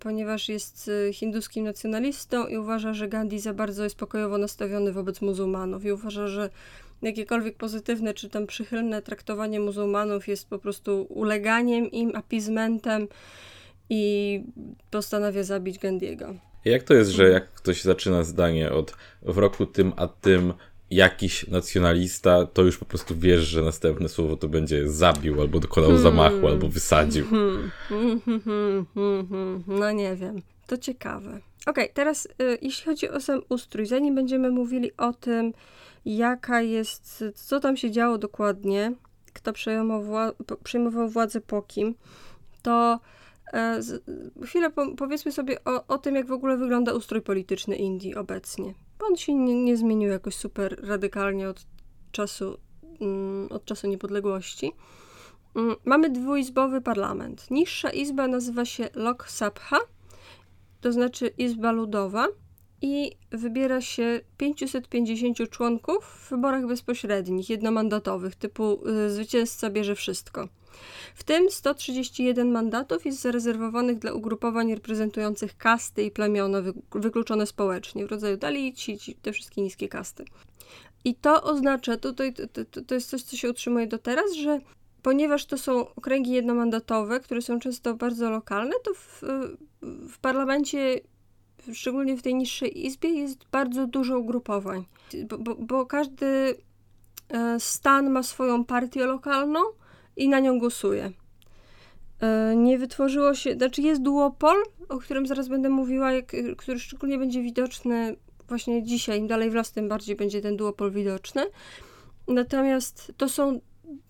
ponieważ 0.00 0.48
jest 0.48 0.88
y, 0.88 1.12
hinduskim 1.12 1.64
nacjonalistą 1.64 2.46
i 2.46 2.56
uważa, 2.56 2.94
że 2.94 3.08
Gandhi 3.08 3.38
za 3.38 3.54
bardzo 3.54 3.84
jest 3.84 3.96
pokojowo 3.96 4.38
nastawiony 4.38 4.92
wobec 4.92 5.20
muzułmanów 5.20 5.84
i 5.84 5.92
uważa, 5.92 6.26
że 6.26 6.50
jakiekolwiek 7.02 7.56
pozytywne 7.56 8.14
czy 8.14 8.28
tam 8.28 8.46
przychylne 8.46 9.02
traktowanie 9.02 9.60
muzułmanów 9.60 10.28
jest 10.28 10.48
po 10.48 10.58
prostu 10.58 11.06
uleganiem 11.08 11.90
im, 11.90 12.16
apizmentem 12.16 13.08
i 13.90 14.42
postanawia 14.90 15.42
zabić 15.42 15.78
Gandiego. 15.78 16.34
Jak 16.64 16.82
to 16.82 16.94
jest, 16.94 17.10
że 17.10 17.28
jak 17.28 17.52
ktoś 17.52 17.82
zaczyna 17.82 18.24
zdanie 18.24 18.72
od 18.72 18.96
w 19.22 19.38
roku 19.38 19.66
tym 19.66 19.92
a 19.96 20.08
tym 20.08 20.52
jakiś 20.90 21.48
nacjonalista, 21.48 22.46
to 22.46 22.62
już 22.62 22.78
po 22.78 22.84
prostu 22.84 23.18
wiesz, 23.18 23.44
że 23.44 23.62
następne 23.62 24.08
słowo 24.08 24.36
to 24.36 24.48
będzie 24.48 24.88
zabił, 24.88 25.40
albo 25.40 25.60
dokonał 25.60 25.90
hmm. 25.90 26.02
zamachu, 26.02 26.48
albo 26.48 26.68
wysadził. 26.68 27.26
Hmm. 27.26 27.70
No 29.66 29.92
nie 29.92 30.16
wiem. 30.16 30.42
To 30.66 30.78
ciekawe. 30.78 31.28
Okej, 31.28 31.84
okay, 31.84 31.88
teraz 31.94 32.26
y, 32.26 32.58
jeśli 32.62 32.84
chodzi 32.84 33.08
o 33.08 33.20
sam 33.20 33.42
ustrój, 33.48 33.86
zanim 33.86 34.14
będziemy 34.14 34.50
mówili 34.50 34.96
o 34.96 35.12
tym, 35.12 35.52
jaka 36.04 36.62
jest, 36.62 37.24
co 37.34 37.60
tam 37.60 37.76
się 37.76 37.90
działo 37.90 38.18
dokładnie, 38.18 38.92
kto 39.32 39.52
przejmował, 39.52 40.02
wła 40.02 40.32
przejmował 40.64 41.08
władzę 41.08 41.40
po 41.40 41.62
kim, 41.62 41.94
to 42.62 43.00
z, 43.78 44.04
chwilę 44.44 44.70
po, 44.70 44.94
powiedzmy 44.96 45.32
sobie 45.32 45.64
o, 45.64 45.86
o 45.86 45.98
tym, 45.98 46.14
jak 46.14 46.26
w 46.26 46.32
ogóle 46.32 46.56
wygląda 46.56 46.92
ustrój 46.92 47.22
polityczny 47.22 47.76
Indii 47.76 48.14
obecnie 48.14 48.74
on 49.00 49.16
się 49.16 49.34
nie, 49.34 49.64
nie 49.64 49.76
zmienił 49.76 50.10
jakoś 50.10 50.34
super 50.34 50.80
radykalnie 50.82 51.48
od 51.48 51.66
czasu, 52.12 52.58
mm, 53.00 53.48
od 53.50 53.64
czasu 53.64 53.86
niepodległości. 53.86 54.72
Mm, 55.56 55.76
mamy 55.84 56.10
dwuizbowy 56.10 56.80
parlament. 56.80 57.50
Niższa 57.50 57.90
izba 57.90 58.28
nazywa 58.28 58.64
się 58.64 58.88
Lok 58.94 59.30
Sabha, 59.30 59.78
to 60.80 60.92
znaczy 60.92 61.26
Izba 61.26 61.72
Ludowa 61.72 62.26
i 62.82 63.12
wybiera 63.30 63.80
się 63.80 64.20
550 64.36 65.50
członków 65.50 66.04
w 66.04 66.30
wyborach 66.30 66.66
bezpośrednich, 66.66 67.50
jednomandatowych, 67.50 68.34
typu 68.34 68.88
y, 68.88 69.10
zwycięzca 69.10 69.70
bierze 69.70 69.94
wszystko. 69.94 70.48
W 71.14 71.24
tym 71.24 71.50
131 71.50 72.50
mandatów 72.50 73.06
jest 73.06 73.20
zarezerwowanych 73.20 73.98
dla 73.98 74.12
ugrupowań 74.12 74.74
reprezentujących 74.74 75.56
kasty 75.56 76.02
i 76.02 76.10
plemiona 76.10 76.62
wykluczone 76.90 77.46
społecznie, 77.46 78.06
w 78.06 78.10
rodzaju 78.10 78.36
Dalici, 78.36 78.98
te 79.22 79.32
wszystkie 79.32 79.62
niskie 79.62 79.88
kasty. 79.88 80.24
I 81.04 81.14
to 81.14 81.42
oznacza, 81.42 81.96
tutaj 81.96 82.34
to, 82.34 82.82
to 82.82 82.94
jest 82.94 83.10
coś, 83.10 83.22
co 83.22 83.36
się 83.36 83.50
utrzymuje 83.50 83.86
do 83.86 83.98
teraz, 83.98 84.32
że 84.32 84.60
ponieważ 85.02 85.46
to 85.46 85.58
są 85.58 85.94
okręgi 85.94 86.30
jednomandatowe, 86.30 87.20
które 87.20 87.42
są 87.42 87.58
często 87.58 87.94
bardzo 87.94 88.30
lokalne, 88.30 88.74
to 88.84 88.94
w, 88.94 89.22
w 89.82 90.18
parlamencie, 90.18 91.00
szczególnie 91.72 92.16
w 92.16 92.22
tej 92.22 92.34
niższej 92.34 92.86
izbie, 92.86 93.08
jest 93.08 93.44
bardzo 93.52 93.86
dużo 93.86 94.18
ugrupowań, 94.18 94.84
bo, 95.28 95.38
bo, 95.38 95.54
bo 95.54 95.86
każdy 95.86 96.54
e, 97.28 97.60
stan 97.60 98.10
ma 98.10 98.22
swoją 98.22 98.64
partię 98.64 99.06
lokalną 99.06 99.60
i 100.16 100.28
na 100.28 100.40
nią 100.40 100.58
głosuje. 100.58 101.12
E, 102.20 102.56
nie 102.56 102.78
wytworzyło 102.78 103.34
się, 103.34 103.54
znaczy 103.54 103.82
jest 103.82 104.02
duopol, 104.02 104.56
o 104.88 104.98
którym 104.98 105.26
zaraz 105.26 105.48
będę 105.48 105.68
mówiła, 105.68 106.12
jak, 106.12 106.32
który 106.56 106.78
szczególnie 106.78 107.18
będzie 107.18 107.42
widoczny 107.42 108.16
właśnie 108.48 108.82
dzisiaj, 108.82 109.18
im 109.18 109.26
dalej 109.26 109.50
w 109.50 109.54
las, 109.54 109.72
tym 109.72 109.88
bardziej 109.88 110.16
będzie 110.16 110.40
ten 110.40 110.56
duopol 110.56 110.90
widoczny. 110.90 111.42
Natomiast 112.28 113.12
to 113.16 113.28
są, 113.28 113.60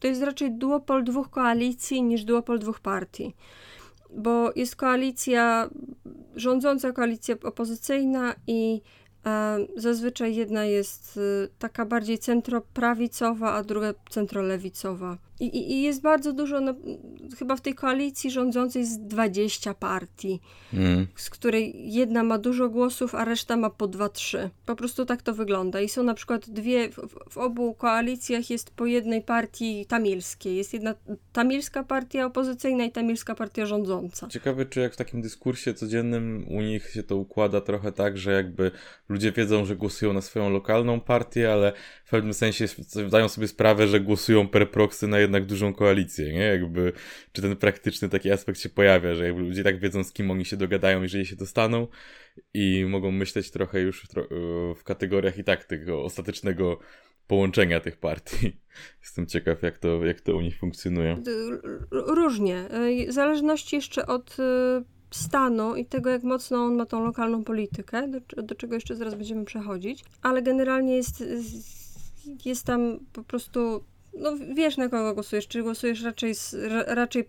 to 0.00 0.06
jest 0.06 0.22
raczej 0.22 0.50
duopol 0.50 1.04
dwóch 1.04 1.30
koalicji 1.30 2.02
niż 2.02 2.24
duopol 2.24 2.58
dwóch 2.58 2.80
partii. 2.80 3.34
Bo 4.10 4.52
jest 4.56 4.76
koalicja 4.76 5.70
rządząca, 6.36 6.92
koalicja 6.92 7.34
opozycyjna 7.44 8.34
i 8.46 8.82
Zazwyczaj 9.76 10.34
jedna 10.34 10.64
jest 10.64 11.16
y, 11.16 11.48
taka 11.58 11.86
bardziej 11.86 12.18
centroprawicowa, 12.18 13.52
a 13.52 13.62
druga 13.62 13.94
centrolewicowa. 14.10 15.18
I, 15.40 15.72
i, 15.72 15.82
jest 15.82 16.02
bardzo 16.02 16.32
dużo, 16.32 16.60
no, 16.60 16.74
chyba 17.38 17.56
w 17.56 17.60
tej 17.60 17.74
koalicji 17.74 18.30
rządzącej 18.30 18.80
jest 18.80 19.06
20 19.06 19.74
partii, 19.74 20.40
mm. 20.74 21.06
z 21.16 21.30
której 21.30 21.92
jedna 21.92 22.22
ma 22.22 22.38
dużo 22.38 22.68
głosów, 22.68 23.14
a 23.14 23.24
reszta 23.24 23.56
ma 23.56 23.70
po 23.70 23.88
2-3. 23.88 24.48
Po 24.66 24.76
prostu 24.76 25.04
tak 25.04 25.22
to 25.22 25.34
wygląda. 25.34 25.80
I 25.80 25.88
są 25.88 26.02
na 26.02 26.14
przykład 26.14 26.50
dwie, 26.50 26.88
w, 26.88 26.96
w, 27.30 27.38
obu 27.38 27.74
koalicjach 27.74 28.50
jest 28.50 28.70
po 28.70 28.86
jednej 28.86 29.22
partii 29.22 29.86
tamilskiej. 29.86 30.56
Jest 30.56 30.72
jedna 30.72 30.94
tamilska 31.32 31.84
partia 31.84 32.26
opozycyjna 32.26 32.84
i 32.84 32.92
tamilska 32.92 33.34
partia 33.34 33.66
rządząca. 33.66 34.28
Ciekawe, 34.28 34.66
czy 34.66 34.80
jak 34.80 34.94
w 34.94 34.96
takim 34.96 35.22
dyskursie 35.22 35.74
codziennym 35.74 36.44
u 36.48 36.60
nich 36.60 36.90
się 36.90 37.02
to 37.02 37.16
układa 37.16 37.60
trochę 37.60 37.92
tak, 37.92 38.18
że 38.18 38.32
jakby 38.32 38.70
ludzie 39.08 39.32
wiedzą, 39.32 39.64
że 39.64 39.76
głosują 39.76 40.12
na 40.12 40.20
swoją 40.20 40.50
lokalną 40.50 41.00
partię, 41.00 41.52
ale 41.52 41.72
w 42.04 42.10
pewnym 42.10 42.34
sensie 42.34 42.66
zdają 43.06 43.28
sobie 43.28 43.48
sprawę, 43.48 43.88
że 43.88 44.00
głosują 44.00 44.48
per 44.48 44.70
proxy 44.70 45.08
na 45.08 45.18
jednak 45.28 45.46
dużą 45.46 45.74
koalicję, 45.74 46.32
nie? 46.32 46.44
Jakby, 46.44 46.92
czy 47.32 47.42
ten 47.42 47.56
praktyczny 47.56 48.08
taki 48.08 48.30
aspekt 48.30 48.60
się 48.60 48.68
pojawia, 48.68 49.14
że 49.14 49.24
jakby 49.24 49.42
ludzie 49.42 49.64
tak 49.64 49.78
wiedzą, 49.78 50.04
z 50.04 50.12
kim 50.12 50.30
oni 50.30 50.44
się 50.44 50.56
dogadają, 50.56 51.02
jeżeli 51.02 51.26
się 51.26 51.36
dostaną 51.36 51.86
i 52.54 52.84
mogą 52.88 53.10
myśleć 53.10 53.50
trochę 53.50 53.80
już 53.80 54.06
w, 54.76 54.84
kategoriach 54.84 55.38
i 55.38 55.44
tak 55.44 55.64
tego 55.64 56.04
ostatecznego 56.04 56.78
połączenia 57.26 57.80
tych 57.80 57.96
partii. 57.96 58.60
Jestem 59.02 59.26
ciekaw, 59.26 59.62
jak 59.62 59.78
to, 59.78 60.04
jak 60.04 60.20
to 60.20 60.36
u 60.36 60.40
nich 60.40 60.58
funkcjonuje. 60.58 61.22
Różnie. 61.90 62.68
W 63.08 63.12
zależności 63.12 63.76
jeszcze 63.76 64.06
od 64.06 64.36
y, 64.38 64.42
stanu 65.10 65.76
i 65.76 65.86
tego, 65.86 66.10
jak 66.10 66.22
mocno 66.22 66.64
on 66.64 66.74
ma 66.74 66.86
tą 66.86 67.04
lokalną 67.04 67.44
politykę, 67.44 68.08
do, 68.08 68.42
do 68.42 68.54
czego 68.54 68.74
jeszcze 68.74 68.96
zaraz 68.96 69.14
będziemy 69.14 69.44
przechodzić, 69.44 70.04
ale 70.22 70.42
generalnie 70.42 70.96
jest, 70.96 71.24
jest 72.44 72.66
tam 72.66 72.98
po 73.12 73.22
prostu 73.22 73.84
no 74.18 74.32
wiesz 74.54 74.76
na 74.76 74.88
kogo 74.88 75.14
głosujesz, 75.14 75.48
czy 75.48 75.62
głosujesz 75.62 76.02
raczej, 76.02 76.34
raczej 76.86 77.24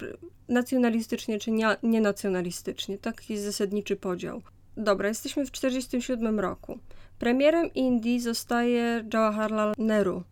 nacjonalistycznie, 0.47 1.39
czy 1.39 1.51
nie, 1.51 1.67
nienacjonalistycznie. 1.83 2.97
Taki 2.97 3.33
jest 3.33 3.45
zasadniczy 3.45 3.95
podział. 3.95 4.41
Dobra, 4.77 5.07
jesteśmy 5.07 5.45
w 5.45 5.51
1947 5.51 6.39
roku. 6.39 6.79
Premierem 7.19 7.73
Indii 7.73 8.19
zostaje 8.19 9.05
Jawaharlal 9.13 9.73
Nehru. 9.77 10.23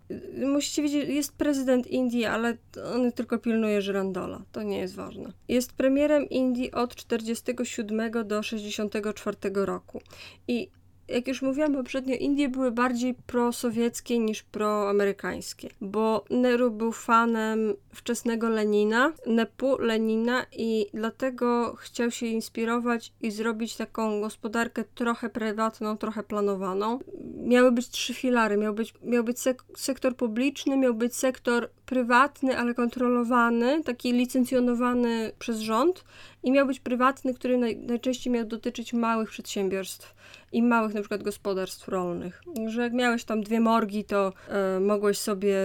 Musicie 0.45 0.81
wiedzieć, 0.81 1.09
jest 1.09 1.35
prezydent 1.35 1.87
Indii, 1.87 2.25
ale 2.25 2.57
on 2.95 3.11
tylko 3.11 3.37
pilnuje 3.37 3.81
żyrandola. 3.81 4.41
To 4.51 4.63
nie 4.63 4.79
jest 4.79 4.95
ważne. 4.95 5.31
Jest 5.47 5.73
premierem 5.73 6.29
Indii 6.29 6.71
od 6.71 6.95
47 6.95 8.11
do 8.25 8.43
64 8.43 9.37
roku. 9.53 10.01
I 10.47 10.69
jak 11.07 11.27
już 11.27 11.41
mówiłam 11.41 11.73
poprzednio, 11.73 12.15
Indie 12.15 12.49
były 12.49 12.71
bardziej 12.71 13.13
prosowieckie 13.13 14.19
niż 14.19 14.43
proamerykańskie, 14.43 15.69
bo 15.81 16.25
Nehru 16.29 16.71
był 16.71 16.91
fanem 16.91 17.73
wczesnego 17.93 18.49
Lenina, 18.49 19.13
Nepu 19.25 19.77
Lenina 19.77 20.45
i 20.51 20.85
dlatego 20.93 21.75
chciał 21.75 22.11
się 22.11 22.25
inspirować 22.25 23.13
i 23.21 23.31
zrobić 23.31 23.75
taką 23.75 24.21
gospodarkę 24.21 24.83
trochę 24.95 25.29
prywatną, 25.29 25.97
trochę 25.97 26.23
planowaną. 26.23 26.99
Miały 27.43 27.71
być 27.71 27.89
trzy 27.89 28.13
filary, 28.13 28.57
miał 28.57 28.73
być, 28.73 28.93
miał 29.03 29.23
być 29.23 29.39
sek 29.39 29.63
sektor 29.77 30.15
publiczny, 30.15 30.77
miał 30.77 30.93
być 30.93 31.15
sektor 31.15 31.69
prywatny, 31.85 32.57
ale 32.57 32.73
kontrolowany, 32.73 33.83
taki 33.83 34.13
licencjonowany 34.13 35.31
przez 35.39 35.59
rząd 35.59 36.03
i 36.43 36.51
miał 36.51 36.67
być 36.67 36.79
prywatny, 36.79 37.33
który 37.33 37.57
naj, 37.57 37.77
najczęściej 37.77 38.33
miał 38.33 38.45
dotyczyć 38.45 38.93
małych 38.93 39.29
przedsiębiorstw 39.29 40.16
i 40.51 40.63
małych 40.63 40.93
na 40.93 41.01
przykład 41.01 41.23
gospodarstw 41.23 41.87
rolnych. 41.87 42.41
Że 42.67 42.81
jak 42.81 42.93
miałeś 42.93 43.23
tam 43.23 43.41
dwie 43.41 43.59
morgi, 43.59 44.03
to 44.03 44.33
e, 44.49 44.79
mogłeś 44.79 45.17
sobie 45.17 45.55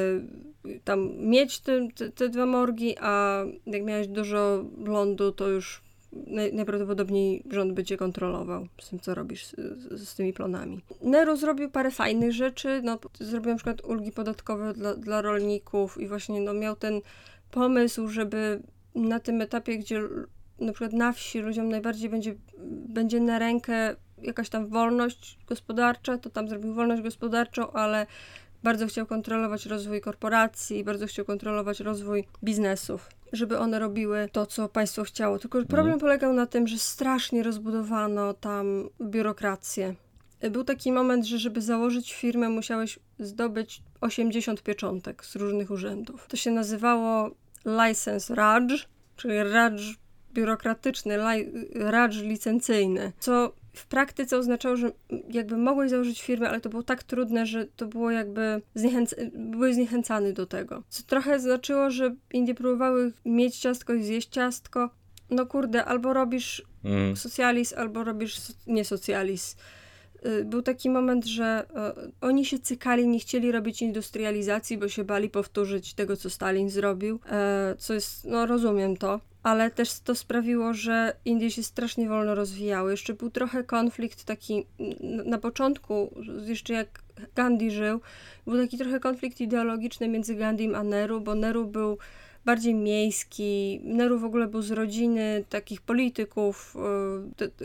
tam 0.85 1.17
mieć 1.19 1.61
te, 1.61 1.89
te, 1.95 2.11
te 2.11 2.29
dwa 2.29 2.47
morgi, 2.47 2.95
a 3.01 3.45
jak 3.67 3.85
miałeś 3.85 4.09
dużo 4.09 4.65
lądu, 4.85 5.33
to 5.33 5.49
już 5.49 5.83
najprawdopodobniej 6.53 7.43
rząd 7.51 7.73
będzie 7.73 7.97
kontrolował 7.97 8.67
z 8.81 8.89
tym, 8.89 9.01
co 9.01 9.15
robisz 9.15 9.47
z, 9.47 9.55
z, 10.01 10.15
tymi 10.15 10.33
plonami. 10.33 10.81
Nero 11.03 11.37
zrobił 11.37 11.71
parę 11.71 11.91
fajnych 11.91 12.33
rzeczy, 12.33 12.81
no, 12.85 12.99
zrobił 13.21 13.51
na 13.51 13.57
przykład 13.57 13.85
ulgi 13.85 14.13
podatkowe 14.13 14.73
dla, 14.73 14.95
dla 14.95 15.23
rolników 15.23 16.01
i 16.01 16.07
właśnie 16.07 16.41
no, 16.41 16.55
miał 16.55 16.77
ten 16.77 17.01
pomysł, 17.51 18.09
żeby 18.09 18.63
na 18.95 19.21
tym 19.21 19.41
etapie, 19.41 19.79
gdzie 19.79 20.03
na 20.61 20.73
przykład 20.73 20.93
na 20.93 21.13
wsi 21.13 21.41
ludziom 21.41 21.69
najbardziej 21.69 22.11
będzie, 22.11 22.35
będzie 22.89 23.21
na 23.21 23.39
rękę 23.39 23.97
jakaś 24.25 24.49
tam 24.49 24.67
wolność 24.69 25.39
gospodarcza, 25.47 26.19
to 26.19 26.31
tam 26.31 26.49
zrobił 26.49 26.75
wolność 26.75 27.03
gospodarczą, 27.03 27.73
ale 27.73 28.07
bardzo 28.63 28.87
chciał 28.87 29.07
kontrolować 29.07 29.67
rozwój 29.67 30.01
korporacji, 30.01 30.85
bardzo 30.85 31.07
chciał 31.07 31.25
kontrolować 31.25 31.81
rozwój 31.81 32.25
biznesów, 32.45 33.09
żeby 33.33 33.59
one 33.59 33.79
robiły 33.79 34.29
to, 34.33 34.47
co 34.47 34.69
państwo 34.69 35.05
chciało. 35.05 35.39
Tylko 35.39 35.59
mhm. 35.59 35.69
problem 35.69 35.99
polegał 35.99 36.33
na 36.33 36.47
tym, 36.47 36.67
że 36.67 36.79
strasznie 36.79 37.43
rozbudowano 37.43 38.35
tam 38.35 38.89
biurokrację. 39.01 39.95
Był 40.51 40.65
taki 40.65 40.93
moment, 40.93 41.25
że 41.25 41.39
żeby 41.39 41.61
założyć 41.61 42.13
firmę, 42.15 42.49
musiałeś 42.49 42.99
zdobyć 43.19 43.83
80 44.01 44.63
pieczątek 44.63 45.25
z 45.25 45.37
różnych 45.37 45.71
urzędów. 45.71 46.27
To 46.29 46.37
się 46.37 46.51
nazywało 46.51 47.31
License 47.65 48.35
Raj, 48.35 48.67
czyli 49.17 49.43
Raj 49.43 49.73
biurokratyczny, 50.33 51.17
Raj 51.17 51.53
licencyjny, 52.23 53.13
co 53.19 53.53
w 53.73 53.87
praktyce 53.87 54.39
oznaczało, 54.39 54.77
że 54.77 54.93
jakby 55.31 55.57
mogłeś 55.57 55.91
założyć 55.91 56.23
firmę, 56.23 56.49
ale 56.49 56.61
to 56.61 56.69
było 56.69 56.83
tak 56.83 57.03
trudne, 57.03 57.47
że 57.47 57.67
to 57.77 57.87
było 57.87 58.11
jakby 58.11 58.63
zniechęc 58.75 59.15
byłeś 59.35 59.75
zniechęcany 59.75 60.33
do 60.33 60.47
tego. 60.47 60.83
Co 60.89 61.03
trochę 61.03 61.41
znaczyło, 61.41 61.91
że 61.91 62.15
Indie 62.33 62.55
próbowały 62.55 63.13
mieć 63.25 63.59
ciastko 63.59 63.95
i 63.95 64.03
zjeść 64.03 64.29
ciastko. 64.29 64.91
No 65.31 65.47
kurde, 65.47 65.85
albo 65.85 66.13
robisz 66.13 66.63
mm. 66.85 67.17
socjalizm, 67.17 67.79
albo 67.79 68.05
robisz 68.05 68.41
nie 68.67 68.85
socjalizm. 68.85 69.57
Y, 70.27 70.45
był 70.45 70.63
taki 70.63 70.91
moment, 70.91 71.25
że 71.27 71.67
y, 72.09 72.13
oni 72.21 72.45
się 72.45 72.59
cykali, 72.59 73.09
nie 73.09 73.19
chcieli 73.19 73.53
robić 73.53 73.83
industrializacji, 73.83 74.79
bo 74.79 74.89
się 74.89 75.05
bali 75.05 75.29
powtórzyć 75.29 75.95
tego, 75.95 76.17
co 76.17 76.31
Stalin 76.31 76.71
zrobił, 76.71 77.21
e, 77.31 77.75
co 77.79 77.95
jest, 77.95 78.25
no 78.25 78.47
rozumiem 78.47 78.97
to, 78.97 79.21
ale 79.43 79.71
też 79.71 80.01
to 80.01 80.15
sprawiło, 80.15 80.75
że 80.75 81.17
Indie 81.25 81.51
się 81.51 81.63
strasznie 81.63 82.09
wolno 82.09 82.35
rozwijały. 82.35 82.91
Jeszcze 82.91 83.15
był 83.15 83.31
trochę 83.31 83.65
konflikt 83.65 84.25
taki 84.25 84.67
na 85.25 85.39
początku, 85.39 86.15
jeszcze 86.47 86.73
jak 86.75 87.03
Gandhi 87.35 87.71
żył, 87.71 88.01
był 88.47 88.57
taki 88.59 88.79
trochę 88.79 89.01
konflikt 89.01 89.41
ideologiczny 89.41 90.09
między 90.09 90.35
Gandhim 90.35 90.75
a 90.75 90.83
Nehru, 90.83 91.21
bo 91.21 91.35
Nehru 91.35 91.67
był 91.67 91.99
bardziej 92.45 92.75
miejski. 92.75 93.81
Neru 93.85 94.19
w 94.19 94.25
ogóle 94.25 94.47
był 94.47 94.63
z 94.63 94.71
rodziny 94.71 95.45
takich 95.49 95.81
polityków. 95.81 96.77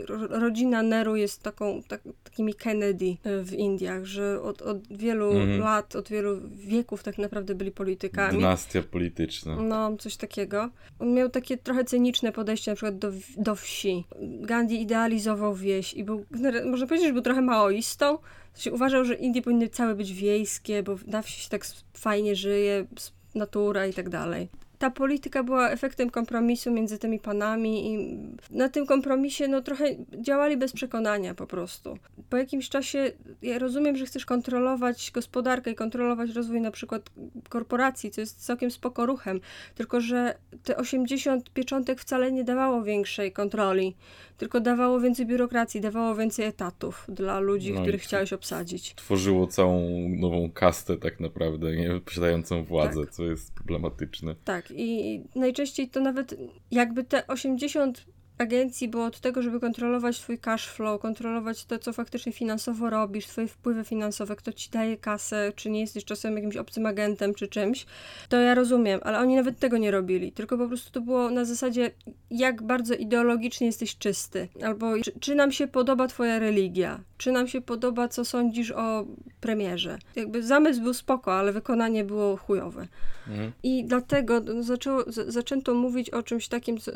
E, 0.02 0.38
rodzina 0.40 0.82
Neru 0.82 1.16
jest 1.16 1.42
taką, 1.42 1.82
tak, 1.88 2.00
takimi 2.24 2.54
Kennedy 2.54 3.16
e, 3.24 3.42
w 3.42 3.52
Indiach, 3.52 4.04
że 4.04 4.42
od, 4.42 4.62
od 4.62 4.96
wielu 4.96 5.30
mhm. 5.30 5.60
lat, 5.60 5.96
od 5.96 6.08
wielu 6.08 6.40
wieków 6.50 7.02
tak 7.02 7.18
naprawdę 7.18 7.54
byli 7.54 7.70
politykami. 7.70 8.38
Dynastia 8.38 8.82
polityczna. 8.82 9.56
No, 9.56 9.96
coś 9.96 10.16
takiego. 10.16 10.70
On 10.98 11.14
miał 11.14 11.28
takie 11.28 11.56
trochę 11.56 11.84
cyniczne 11.84 12.32
podejście 12.32 12.70
na 12.70 12.74
przykład 12.74 12.98
do, 12.98 13.12
do 13.36 13.54
wsi. 13.54 14.04
Gandhi 14.20 14.80
idealizował 14.80 15.54
wieś 15.54 15.94
i 15.94 16.04
był, 16.04 16.24
można 16.64 16.86
powiedzieć, 16.86 17.08
że 17.08 17.12
był 17.12 17.22
trochę 17.22 17.42
maoistą. 17.42 18.18
Się 18.56 18.72
uważał, 18.72 19.04
że 19.04 19.14
Indie 19.14 19.42
powinny 19.42 19.68
całe 19.68 19.94
być 19.94 20.12
wiejskie, 20.12 20.82
bo 20.82 20.96
na 21.06 21.22
wsi 21.22 21.40
się 21.40 21.48
tak 21.48 21.66
fajnie 21.94 22.36
żyje, 22.36 22.86
natura 23.34 23.86
i 23.86 23.94
tak 23.94 24.08
dalej 24.08 24.48
ta 24.78 24.90
polityka 24.90 25.42
była 25.42 25.70
efektem 25.70 26.10
kompromisu 26.10 26.70
między 26.70 26.98
tymi 26.98 27.18
panami 27.18 27.92
i 27.92 28.18
na 28.50 28.68
tym 28.68 28.86
kompromisie 28.86 29.48
no 29.48 29.62
trochę 29.62 29.84
działali 30.20 30.56
bez 30.56 30.72
przekonania 30.72 31.34
po 31.34 31.46
prostu. 31.46 31.98
Po 32.30 32.36
jakimś 32.36 32.68
czasie 32.68 33.12
ja 33.42 33.58
rozumiem, 33.58 33.96
że 33.96 34.06
chcesz 34.06 34.26
kontrolować 34.26 35.10
gospodarkę 35.14 35.70
i 35.70 35.74
kontrolować 35.74 36.30
rozwój 36.30 36.60
na 36.60 36.70
przykład 36.70 37.10
korporacji, 37.48 38.10
co 38.10 38.20
jest 38.20 38.44
całkiem 38.46 38.70
spoko 38.70 39.06
ruchem, 39.06 39.40
tylko 39.74 40.00
że 40.00 40.38
te 40.64 40.76
80 40.76 41.50
pieczątek 41.50 42.00
wcale 42.00 42.32
nie 42.32 42.44
dawało 42.44 42.82
większej 42.82 43.32
kontroli, 43.32 43.96
tylko 44.38 44.60
dawało 44.60 45.00
więcej 45.00 45.26
biurokracji, 45.26 45.80
dawało 45.80 46.14
więcej 46.14 46.44
etatów 46.44 47.04
dla 47.08 47.40
ludzi, 47.40 47.72
no 47.72 47.82
których 47.82 48.02
chciałeś 48.02 48.32
obsadzić. 48.32 48.94
Tworzyło 48.94 49.46
całą 49.46 50.08
nową 50.08 50.50
kastę 50.54 50.96
tak 50.96 51.20
naprawdę, 51.20 51.76
nie 51.76 52.00
posiadającą 52.00 52.64
władzę, 52.64 53.00
tak. 53.00 53.10
co 53.10 53.24
jest 53.24 53.54
problematyczne. 53.54 54.34
Tak, 54.44 54.67
i 54.70 55.20
najczęściej 55.34 55.88
to 55.88 56.00
nawet 56.00 56.34
jakby 56.70 57.04
te 57.04 57.26
80 57.26 58.06
agencji 58.38 58.88
było 58.88 59.04
od 59.04 59.20
tego, 59.20 59.42
żeby 59.42 59.60
kontrolować 59.60 60.20
twój 60.20 60.38
cash 60.38 60.68
flow, 60.68 61.00
kontrolować 61.00 61.64
to, 61.64 61.78
co 61.78 61.92
faktycznie 61.92 62.32
finansowo 62.32 62.90
robisz, 62.90 63.26
twoje 63.26 63.48
wpływy 63.48 63.84
finansowe, 63.84 64.36
kto 64.36 64.52
ci 64.52 64.70
daje 64.70 64.96
kasę, 64.96 65.52
czy 65.56 65.70
nie 65.70 65.80
jesteś 65.80 66.04
czasem 66.04 66.36
jakimś 66.36 66.56
obcym 66.56 66.86
agentem, 66.86 67.34
czy 67.34 67.48
czymś, 67.48 67.86
to 68.28 68.36
ja 68.36 68.54
rozumiem, 68.54 69.00
ale 69.02 69.18
oni 69.18 69.36
nawet 69.36 69.58
tego 69.58 69.78
nie 69.78 69.90
robili, 69.90 70.32
tylko 70.32 70.58
po 70.58 70.68
prostu 70.68 70.90
to 70.92 71.00
było 71.00 71.30
na 71.30 71.44
zasadzie, 71.44 71.90
jak 72.30 72.62
bardzo 72.62 72.94
ideologicznie 72.94 73.66
jesteś 73.66 73.98
czysty, 73.98 74.48
albo 74.64 75.00
czy, 75.00 75.12
czy 75.20 75.34
nam 75.34 75.52
się 75.52 75.66
podoba 75.66 76.08
twoja 76.08 76.38
religia, 76.38 77.00
czy 77.18 77.32
nam 77.32 77.48
się 77.48 77.60
podoba, 77.60 78.08
co 78.08 78.24
sądzisz 78.24 78.70
o 78.70 79.06
premierze. 79.40 79.98
Jakby 80.16 80.42
zamysł 80.42 80.82
był 80.82 80.94
spoko, 80.94 81.34
ale 81.34 81.52
wykonanie 81.52 82.04
było 82.04 82.36
chujowe. 82.36 82.88
Mhm. 83.28 83.52
I 83.62 83.84
dlatego 83.84 84.40
zaczęło, 84.60 85.04
zaczęto 85.06 85.74
mówić 85.74 86.10
o 86.10 86.22
czymś 86.22 86.48
takim, 86.48 86.78
co, 86.78 86.92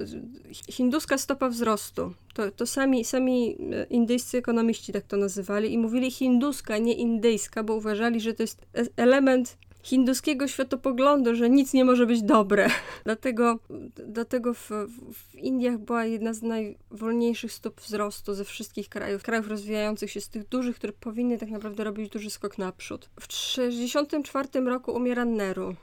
hinduska 0.68 1.18
stopa 1.32 1.48
wzrostu. 1.48 2.14
To, 2.34 2.50
to 2.50 2.66
sami, 2.66 3.04
sami 3.04 3.56
e, 3.72 3.86
indyjscy 3.90 4.38
ekonomiści 4.38 4.92
tak 4.92 5.04
to 5.04 5.16
nazywali 5.16 5.72
i 5.72 5.78
mówili 5.78 6.10
hinduska, 6.10 6.78
nie 6.78 6.94
indyjska, 6.94 7.62
bo 7.62 7.74
uważali, 7.74 8.20
że 8.20 8.34
to 8.34 8.42
jest 8.42 8.62
e, 8.74 8.86
element 8.96 9.56
hinduskiego 9.82 10.48
światopoglądu, 10.48 11.34
że 11.34 11.50
nic 11.50 11.72
nie 11.72 11.84
może 11.84 12.06
być 12.06 12.22
dobre. 12.22 12.68
dlatego 13.04 13.58
dlatego 14.06 14.54
w, 14.54 14.70
w 15.12 15.34
Indiach 15.34 15.78
była 15.78 16.04
jedna 16.04 16.32
z 16.32 16.42
najwolniejszych 16.42 17.52
stóp 17.52 17.80
wzrostu 17.80 18.34
ze 18.34 18.44
wszystkich 18.44 18.88
krajów, 18.88 19.22
krajów 19.22 19.48
rozwijających 19.48 20.10
się, 20.10 20.20
z 20.20 20.28
tych 20.28 20.48
dużych, 20.48 20.76
które 20.76 20.92
powinny 20.92 21.38
tak 21.38 21.50
naprawdę 21.50 21.84
robić 21.84 22.12
duży 22.12 22.30
skok 22.30 22.58
naprzód. 22.58 23.10
W 23.20 23.28
1964 23.28 24.60
roku 24.60 24.92
umiera 24.92 25.24
Nehru. 25.24 25.76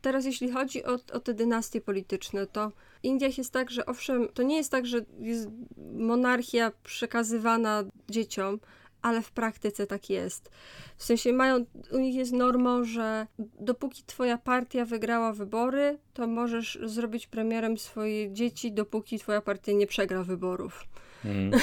Teraz 0.00 0.24
jeśli 0.24 0.50
chodzi 0.50 0.84
o, 0.84 0.98
o 1.12 1.20
te 1.20 1.34
dynastie 1.34 1.80
polityczne, 1.80 2.46
to 2.46 2.70
w 2.70 3.04
Indiach 3.04 3.38
jest 3.38 3.52
tak, 3.52 3.70
że 3.70 3.86
owszem, 3.86 4.28
to 4.34 4.42
nie 4.42 4.56
jest 4.56 4.70
tak, 4.70 4.86
że 4.86 5.04
jest 5.18 5.48
monarchia 5.92 6.72
przekazywana 6.82 7.84
dzieciom, 8.10 8.60
ale 9.02 9.22
w 9.22 9.32
praktyce 9.32 9.86
tak 9.86 10.10
jest. 10.10 10.50
W 10.96 11.04
sensie 11.04 11.32
mają, 11.32 11.64
u 11.90 11.98
nich 11.98 12.14
jest 12.14 12.32
normą, 12.32 12.84
że 12.84 13.26
dopóki 13.60 14.02
twoja 14.06 14.38
partia 14.38 14.84
wygrała 14.84 15.32
wybory, 15.32 15.98
to 16.14 16.26
możesz 16.26 16.78
zrobić 16.82 17.26
premierem 17.26 17.78
swoje 17.78 18.32
dzieci, 18.32 18.72
dopóki 18.72 19.18
twoja 19.18 19.40
partia 19.40 19.72
nie 19.72 19.86
przegra 19.86 20.22
wyborów. 20.22 20.84
Mm. 21.24 21.50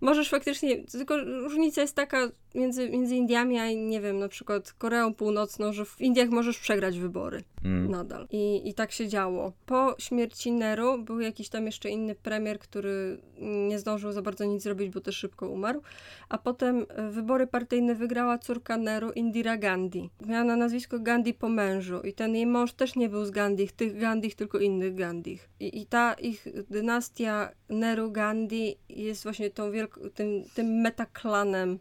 możesz 0.00 0.30
faktycznie, 0.30 0.84
tylko 0.84 1.16
różnica 1.24 1.80
jest 1.80 1.96
taka 1.96 2.28
między, 2.54 2.90
między 2.90 3.16
Indiami 3.16 3.58
a 3.58 3.72
nie 3.72 4.00
wiem, 4.00 4.18
na 4.18 4.28
przykład 4.28 4.72
Koreą 4.72 5.14
Północną, 5.14 5.72
że 5.72 5.84
w 5.84 6.00
Indiach 6.00 6.28
możesz 6.28 6.58
przegrać 6.58 6.98
wybory 6.98 7.42
mm. 7.64 7.90
nadal. 7.90 8.26
I, 8.30 8.68
I 8.68 8.74
tak 8.74 8.92
się 8.92 9.08
działo. 9.08 9.52
Po 9.66 9.94
śmierci 9.98 10.52
Nehru 10.52 10.98
był 10.98 11.20
jakiś 11.20 11.48
tam 11.48 11.66
jeszcze 11.66 11.90
inny 11.90 12.14
premier, 12.14 12.58
który 12.58 13.18
nie 13.40 13.78
zdążył 13.78 14.12
za 14.12 14.22
bardzo 14.22 14.44
nic 14.44 14.62
zrobić, 14.62 14.90
bo 14.90 15.00
też 15.00 15.16
szybko 15.16 15.48
umarł. 15.48 15.82
A 16.28 16.38
potem 16.38 16.86
e, 16.88 17.10
wybory 17.10 17.46
partyjne 17.46 17.94
wygrała 17.94 18.38
córka 18.38 18.76
Nehru, 18.76 19.10
Indira 19.10 19.56
Gandhi. 19.56 20.10
Miała 20.26 20.44
na 20.44 20.56
nazwisko 20.56 20.98
Gandhi 20.98 21.34
po 21.34 21.48
mężu 21.48 22.00
i 22.00 22.12
ten 22.12 22.34
jej 22.34 22.46
mąż 22.46 22.72
też 22.72 22.96
nie 22.96 23.08
był 23.08 23.24
z 23.24 23.30
Gandhi, 23.30 23.68
tych 23.68 23.98
Gandhi, 24.00 24.30
tylko 24.30 24.58
innych 24.58 24.94
Gandhi. 24.94 25.38
I, 25.60 25.80
I 25.80 25.86
ta 25.86 26.14
ich 26.14 26.46
dynastia 26.70 27.50
Nehru-Gandhi 27.70 28.74
jest 28.88 29.22
właśnie 29.22 29.50
tą 29.50 29.70
wielką 29.70 29.87
tym, 30.14 30.44
tym 30.54 30.66
metaklanem 30.66 31.78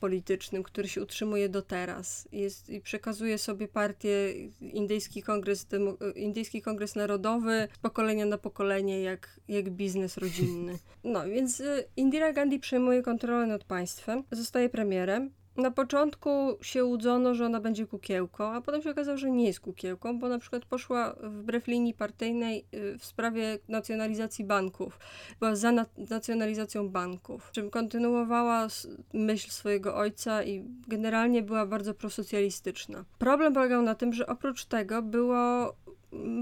politycznym, 0.00 0.62
który 0.62 0.88
się 0.88 1.02
utrzymuje 1.02 1.48
do 1.48 1.62
teraz. 1.62 2.28
Jest, 2.32 2.70
I 2.70 2.80
przekazuje 2.80 3.38
sobie 3.38 3.68
partię 3.68 4.32
Indyjski 4.60 5.22
Kongres, 5.22 5.64
Demo, 5.64 5.96
Indyjski 6.14 6.62
Kongres 6.62 6.96
Narodowy 6.96 7.68
z 7.74 7.78
pokolenia 7.78 8.26
na 8.26 8.38
pokolenie, 8.38 9.02
jak, 9.02 9.40
jak 9.48 9.70
biznes 9.70 10.16
rodzinny. 10.16 10.78
No, 11.04 11.24
więc 11.24 11.60
y, 11.60 11.84
Indira 11.96 12.32
Gandhi 12.32 12.58
przejmuje 12.58 13.02
kontrolę 13.02 13.46
nad 13.46 13.64
państwem, 13.64 14.22
zostaje 14.32 14.68
premierem 14.68 15.30
na 15.56 15.70
początku 15.70 16.30
się 16.62 16.84
łudzono, 16.84 17.34
że 17.34 17.46
ona 17.46 17.60
będzie 17.60 17.86
kukiełką, 17.86 18.52
a 18.52 18.60
potem 18.60 18.82
się 18.82 18.90
okazało, 18.90 19.18
że 19.18 19.30
nie 19.30 19.44
jest 19.44 19.60
kukiełką, 19.60 20.18
bo 20.18 20.28
na 20.28 20.38
przykład 20.38 20.64
poszła 20.64 21.16
wbrew 21.22 21.66
linii 21.66 21.94
partyjnej 21.94 22.64
y, 22.74 22.98
w 22.98 23.04
sprawie 23.04 23.58
nacjonalizacji 23.68 24.44
banków. 24.44 24.98
Była 25.40 25.56
za 25.56 25.72
na 25.72 25.86
nacjonalizacją 26.10 26.88
banków, 26.88 27.50
czym 27.52 27.70
kontynuowała 27.70 28.66
myśl 29.12 29.50
swojego 29.50 29.96
ojca 29.96 30.44
i 30.44 30.64
generalnie 30.88 31.42
była 31.42 31.66
bardzo 31.66 31.94
prosocjalistyczna. 31.94 33.04
Problem 33.18 33.54
polegał 33.54 33.82
na 33.82 33.94
tym, 33.94 34.12
że 34.12 34.26
oprócz 34.26 34.64
tego 34.64 35.02
było 35.02 35.74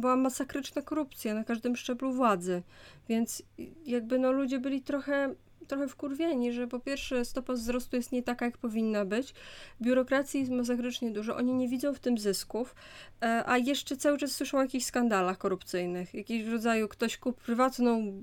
była 0.00 0.16
masakryczna 0.16 0.82
korupcja 0.82 1.34
na 1.34 1.44
każdym 1.44 1.76
szczeblu 1.76 2.12
władzy, 2.12 2.62
więc 3.08 3.42
jakby 3.84 4.18
no 4.18 4.32
ludzie 4.32 4.58
byli 4.58 4.82
trochę 4.82 5.34
trochę 5.68 5.88
wkurwieni, 5.88 6.52
że 6.52 6.66
po 6.66 6.80
pierwsze 6.80 7.24
stopa 7.24 7.52
wzrostu 7.52 7.96
jest 7.96 8.12
nie 8.12 8.22
taka, 8.22 8.44
jak 8.44 8.58
powinna 8.58 9.04
być. 9.04 9.34
Biurokracji 9.82 10.40
jest 10.40 10.52
masakrycznie 10.52 11.10
dużo. 11.10 11.36
Oni 11.36 11.54
nie 11.54 11.68
widzą 11.68 11.94
w 11.94 11.98
tym 11.98 12.18
zysków, 12.18 12.74
e, 13.22 13.42
a 13.46 13.58
jeszcze 13.58 13.96
cały 13.96 14.18
czas 14.18 14.32
słyszą 14.32 14.58
o 14.58 14.62
jakichś 14.62 14.84
skandalach 14.84 15.38
korupcyjnych. 15.38 16.14
Jakiś 16.14 16.46
rodzaju 16.46 16.88
ktoś 16.88 17.16
kupił 17.16 17.44
prywatną, 17.44 18.22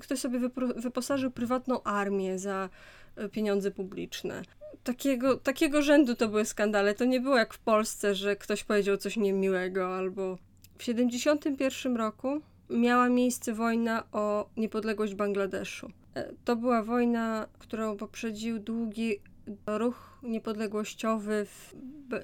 ktoś 0.00 0.18
sobie 0.18 0.40
wyposażył 0.76 1.30
prywatną 1.30 1.82
armię 1.82 2.38
za 2.38 2.68
e, 3.16 3.28
pieniądze 3.28 3.70
publiczne. 3.70 4.42
Takiego, 4.84 5.36
takiego 5.36 5.82
rzędu 5.82 6.14
to 6.14 6.28
były 6.28 6.44
skandale. 6.44 6.94
To 6.94 7.04
nie 7.04 7.20
było 7.20 7.38
jak 7.38 7.54
w 7.54 7.58
Polsce, 7.58 8.14
że 8.14 8.36
ktoś 8.36 8.64
powiedział 8.64 8.96
coś 8.96 9.16
niemiłego 9.16 9.96
albo... 9.96 10.38
W 10.78 10.82
71 10.82 11.96
roku 11.96 12.40
miała 12.70 13.08
miejsce 13.08 13.52
wojna 13.52 14.04
o 14.12 14.48
niepodległość 14.56 15.14
Bangladeszu. 15.14 15.90
E, 16.18 16.32
to 16.44 16.56
była 16.56 16.82
wojna, 16.82 17.46
którą 17.58 17.96
poprzedził 17.96 18.58
długi 18.58 19.20
ruch 19.66 20.18
niepodległościowy 20.22 21.46
w 21.46 21.74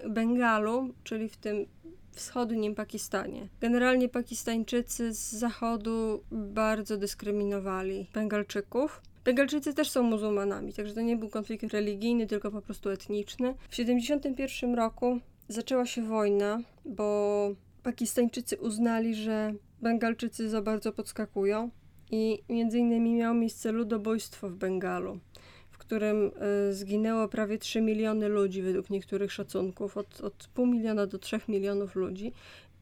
Bengalu, 0.09 0.95
czyli 1.05 1.29
w 1.29 1.37
tym 1.37 1.67
wschodnim 2.13 2.75
Pakistanie. 2.75 3.49
Generalnie 3.61 4.09
Pakistańczycy 4.09 5.15
z 5.15 5.33
zachodu 5.33 6.23
bardzo 6.31 6.97
dyskryminowali 6.97 8.07
Bengalczyków. 8.15 9.03
Bengalczycy 9.25 9.75
też 9.75 9.91
są 9.91 10.03
muzułmanami, 10.03 10.73
także 10.73 10.95
to 10.95 11.01
nie 11.01 11.17
był 11.17 11.29
konflikt 11.29 11.73
religijny, 11.73 12.27
tylko 12.27 12.51
po 12.51 12.63
prostu 12.63 12.91
etniczny. 12.91 13.55
W 13.55 13.69
1971 13.69 14.75
roku 14.75 15.19
zaczęła 15.49 15.87
się 15.87 16.03
wojna, 16.03 16.61
bo 16.85 17.49
Pakistańczycy 17.83 18.57
uznali, 18.57 19.15
że 19.15 19.55
Bengalczycy 19.83 20.49
za 20.49 20.63
bardzo 20.63 20.93
podskakują 20.93 21.71
i 22.11 22.43
między 22.49 22.79
innymi 22.79 23.15
miało 23.15 23.35
miejsce 23.35 23.73
ludobójstwo 23.73 24.49
w 24.49 24.55
Bengalu, 24.55 25.19
w 25.71 25.79
którym 25.79 26.31
y, 26.71 26.75
zginęło 26.75 27.29
prawie 27.29 27.59
3 27.59 27.81
miliony 27.81 28.29
ludzi 28.29 28.63
według 28.63 28.91
niektórych 28.91 29.33
szacunków, 29.33 29.97
od, 29.97 30.21
od 30.21 30.49
pół 30.55 30.67
miliona 30.67 31.07
do 31.07 31.19
3 31.19 31.41
milionów 31.49 31.95
ludzi 31.95 32.33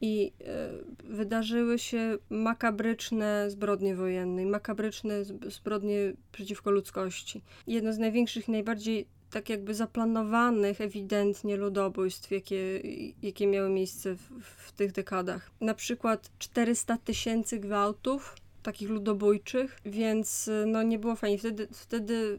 i 0.00 0.32
y, 0.40 1.14
wydarzyły 1.14 1.78
się 1.78 2.18
makabryczne 2.30 3.50
zbrodnie 3.50 3.94
wojenne, 3.94 4.46
makabryczne 4.46 5.24
zbrodnie 5.46 6.12
przeciwko 6.32 6.70
ludzkości. 6.70 7.42
Jedno 7.66 7.92
z 7.92 7.98
największych 7.98 8.48
najbardziej 8.48 9.06
tak 9.32 9.48
jakby 9.48 9.74
zaplanowanych 9.74 10.80
ewidentnie 10.80 11.56
ludobójstw, 11.56 12.30
jakie, 12.30 12.80
jakie 13.22 13.46
miały 13.46 13.70
miejsce 13.70 14.14
w, 14.14 14.30
w 14.40 14.72
tych 14.72 14.92
dekadach. 14.92 15.50
Na 15.60 15.74
przykład 15.74 16.30
400 16.38 16.96
tysięcy 16.96 17.58
gwałtów, 17.58 18.36
takich 18.62 18.88
ludobójczych, 18.88 19.78
więc 19.84 20.50
no 20.66 20.82
nie 20.82 20.98
było 20.98 21.16
fajnie. 21.16 21.38
Wtedy, 21.38 21.68
wtedy 21.72 22.38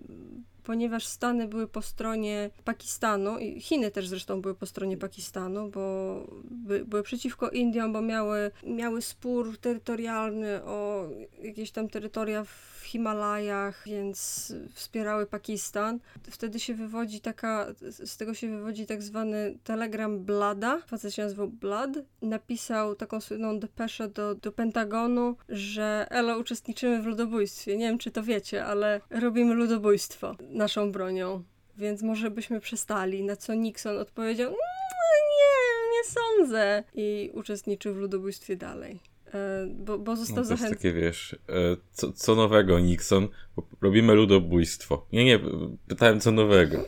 ponieważ 0.64 1.06
Stany 1.06 1.48
były 1.48 1.68
po 1.68 1.82
stronie 1.82 2.50
Pakistanu 2.64 3.40
i 3.40 3.62
Chiny 3.62 3.92
też 3.92 4.08
zresztą 4.08 4.42
były 4.42 4.56
po 4.56 4.66
stronie 4.66 4.98
Pakistanu, 4.98 5.70
bo 5.70 6.28
by, 6.44 6.86
były 6.86 7.04
przeciwko 7.04 7.50
Indiom, 7.50 7.94
bo 7.94 8.02
miały, 8.02 8.52
miały 8.64 9.02
spór 9.02 9.58
terytorialny 9.58 10.64
o 10.64 11.10
jakieś 11.42 11.72
tam 11.72 11.90
terytoria 11.90 12.44
w 12.44 12.73
Himalajach, 12.94 13.84
więc 13.86 14.54
wspierały 14.74 15.26
Pakistan. 15.26 16.00
Wtedy 16.30 16.60
się 16.60 16.74
wywodzi 16.74 17.22
taka, 17.22 17.68
z 17.82 18.18
tego 18.18 18.34
się 18.34 18.50
wywodzi 18.50 18.86
tak 18.86 19.02
zwany 19.02 19.58
telegram 19.64 20.20
Blada, 20.20 20.82
facet 20.88 21.14
się 21.14 21.24
nazywał 21.24 21.48
Blood, 21.48 21.90
napisał 22.22 22.96
taką 22.96 23.22
słynną 23.22 23.60
depeszę 23.60 24.08
do, 24.08 24.36
do 24.36 24.52
Pentagonu, 24.52 25.36
że 25.50 26.08
elo, 26.10 26.38
uczestniczymy 26.38 27.02
w 27.02 27.06
ludobójstwie. 27.06 27.78
Nie 27.78 27.88
wiem, 27.88 27.98
czy 27.98 28.12
to 28.12 28.24
wiecie, 28.24 28.66
ale 28.66 29.02
robimy 29.10 29.54
ludobójstwo 29.54 30.36
naszą 30.50 30.92
bronią, 30.92 31.44
więc 31.78 32.02
może 32.02 32.32
byśmy 32.32 32.60
przestali. 32.60 33.24
Na 33.24 33.36
co 33.36 33.54
Nixon 33.54 33.98
odpowiedział, 33.98 34.52
no, 34.52 34.58
nie, 35.38 35.92
nie 35.98 36.04
sądzę. 36.04 36.84
I 36.94 37.32
uczestniczył 37.34 37.94
w 37.94 37.98
ludobójstwie 37.98 38.56
dalej. 38.56 39.13
E, 39.34 39.68
bo, 39.70 40.00
bo 40.00 40.16
został 40.16 40.38
no, 40.38 40.44
zachęcony. 40.44 40.76
takie, 40.76 40.94
wiesz, 40.94 41.36
e, 41.50 41.78
co, 41.92 42.12
co 42.12 42.36
nowego, 42.36 42.80
Nixon? 42.80 43.28
Robimy 43.82 44.14
ludobójstwo. 44.14 45.06
Nie, 45.14 45.26
nie, 45.26 45.40
pytałem 45.88 46.20
co 46.20 46.32
nowego. 46.32 46.86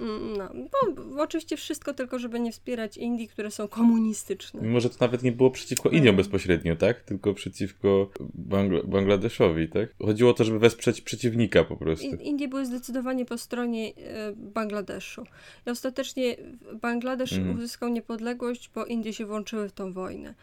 Mm, 0.00 0.36
no, 0.36 0.48
bo, 0.54 1.22
oczywiście 1.22 1.56
wszystko 1.56 1.94
tylko, 1.94 2.18
żeby 2.18 2.40
nie 2.40 2.52
wspierać 2.52 2.96
Indii, 2.96 3.28
które 3.28 3.50
są 3.50 3.68
komunistyczne. 3.68 4.60
Mimo, 4.62 4.80
że 4.80 4.90
to 4.90 4.96
nawet 5.00 5.22
nie 5.22 5.32
było 5.32 5.50
przeciwko 5.50 5.88
Indiom 5.90 6.16
bezpośrednio, 6.16 6.76
tak? 6.76 7.00
Tylko 7.00 7.34
przeciwko 7.34 8.10
Bangla 8.34 8.82
Bangladeszowi, 8.82 9.68
tak? 9.68 9.94
Chodziło 10.02 10.30
o 10.30 10.34
to, 10.34 10.44
żeby 10.44 10.58
wesprzeć 10.58 11.00
przeciwnika 11.00 11.64
po 11.64 11.76
prostu. 11.76 12.06
Indie 12.06 12.48
były 12.48 12.66
zdecydowanie 12.66 13.24
po 13.24 13.38
stronie 13.38 13.92
e, 13.96 14.32
Bangladeszu. 14.36 15.24
I 15.66 15.70
ostatecznie 15.70 16.36
Bangladesz 16.82 17.32
mm. 17.32 17.56
uzyskał 17.56 17.88
niepodległość, 17.88 18.70
bo 18.74 18.84
Indie 18.84 19.12
się 19.12 19.26
włączyły 19.26 19.68
w 19.68 19.72
tą 19.72 19.92
wojnę. 19.92 20.34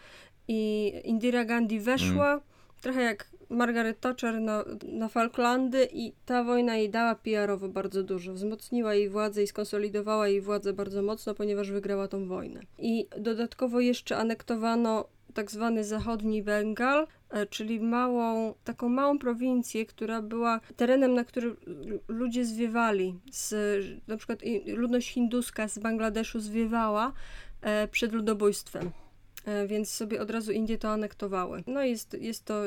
I 0.48 0.94
Indira 1.04 1.46
Gandhi 1.46 1.80
weszła, 1.80 2.32
mm. 2.32 2.42
trochę 2.82 3.02
jak 3.02 3.30
Margaret 3.52 4.00
Thatcher 4.00 4.42
na, 4.42 4.64
na 4.84 5.08
Falklandy 5.08 5.88
i 5.94 6.14
ta 6.26 6.44
wojna 6.44 6.78
jej 6.78 6.90
dała 6.90 7.16
PR-owo 7.16 7.68
bardzo 7.68 8.04
dużo. 8.04 8.34
Wzmocniła 8.34 8.94
jej 8.94 9.10
władzę 9.10 9.44
i 9.44 9.48
skonsolidowała 9.48 10.28
jej 10.28 10.42
władzę 10.42 10.74
bardzo 10.74 11.02
mocno, 11.02 11.36
ponieważ 11.36 11.72
wygrała 11.72 12.08
tą 12.08 12.28
wojnę. 12.28 12.62
I 12.80 13.08
dodatkowo 13.18 13.80
jeszcze 13.80 14.18
anektowano 14.18 15.06
tak 15.34 15.52
zwany 15.52 15.84
zachodni 15.84 16.44
Bengal, 16.44 17.08
e, 17.30 17.46
czyli 17.46 17.80
małą, 17.80 18.54
taką 18.64 18.90
małą 18.90 19.20
prowincję, 19.20 19.86
która 19.86 20.22
była 20.22 20.60
terenem, 20.76 21.14
na 21.14 21.24
którym 21.24 21.58
ludzie 22.08 22.46
zwiewali. 22.46 23.20
Z, 23.32 23.56
na 24.08 24.18
przykład 24.18 24.40
ludność 24.66 25.14
hinduska 25.14 25.68
z 25.68 25.80
Bangladeszu 25.80 26.40
zwiewała 26.40 27.14
e, 27.62 27.88
przed 27.88 28.14
ludobójstwem. 28.14 28.92
E, 29.46 29.68
więc 29.68 29.90
sobie 29.90 30.22
od 30.22 30.30
razu 30.32 30.52
Indie 30.52 30.78
to 30.78 30.90
anektowały. 30.90 31.64
No 31.68 31.84
jest, 31.84 32.14
jest 32.14 32.46
to 32.46 32.64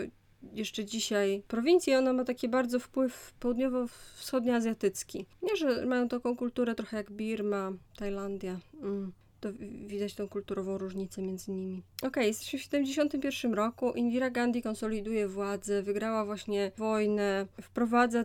jeszcze 0.52 0.84
dzisiaj 0.84 1.42
prowincji, 1.48 1.94
ona 1.94 2.12
ma 2.12 2.24
taki 2.24 2.48
bardzo 2.48 2.78
wpływ 2.78 3.34
południowo-wschodnioazjatycki. 3.40 5.26
Nie, 5.42 5.56
że 5.56 5.86
mają 5.86 6.08
taką 6.08 6.36
kulturę 6.36 6.74
trochę 6.74 6.96
jak 6.96 7.10
Birma, 7.10 7.72
Tajlandia. 7.96 8.60
Mm. 8.82 9.12
To 9.40 9.48
widać 9.86 10.14
tą 10.14 10.28
kulturową 10.28 10.78
różnicę 10.78 11.22
między 11.22 11.52
nimi. 11.52 11.82
Okej, 12.02 12.30
okay, 12.30 12.58
w 12.58 12.60
71 12.60 13.54
roku. 13.54 13.92
Indira 13.92 14.30
Gandhi 14.30 14.62
konsoliduje 14.62 15.28
władzę, 15.28 15.82
wygrała 15.82 16.24
właśnie 16.24 16.72
wojnę, 16.76 17.46
wprowadza 17.62 18.24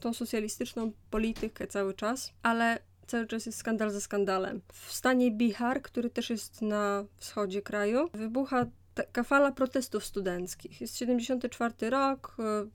tą 0.00 0.14
socjalistyczną 0.14 0.92
politykę 1.10 1.66
cały 1.66 1.94
czas, 1.94 2.32
ale 2.42 2.78
cały 3.08 3.26
czas 3.26 3.46
jest 3.46 3.58
skandal 3.58 3.90
za 3.90 4.00
skandalem. 4.00 4.60
W 4.72 4.92
stanie 4.92 5.30
Bihar, 5.30 5.82
który 5.82 6.10
też 6.10 6.30
jest 6.30 6.62
na 6.62 7.04
wschodzie 7.18 7.62
kraju, 7.62 8.08
wybucha 8.14 8.66
taka 9.04 9.22
fala 9.22 9.52
protestów 9.52 10.04
studenckich. 10.04 10.80
Jest 10.80 10.98
74 10.98 11.90
rok, 11.90 12.36
e, 12.38 12.66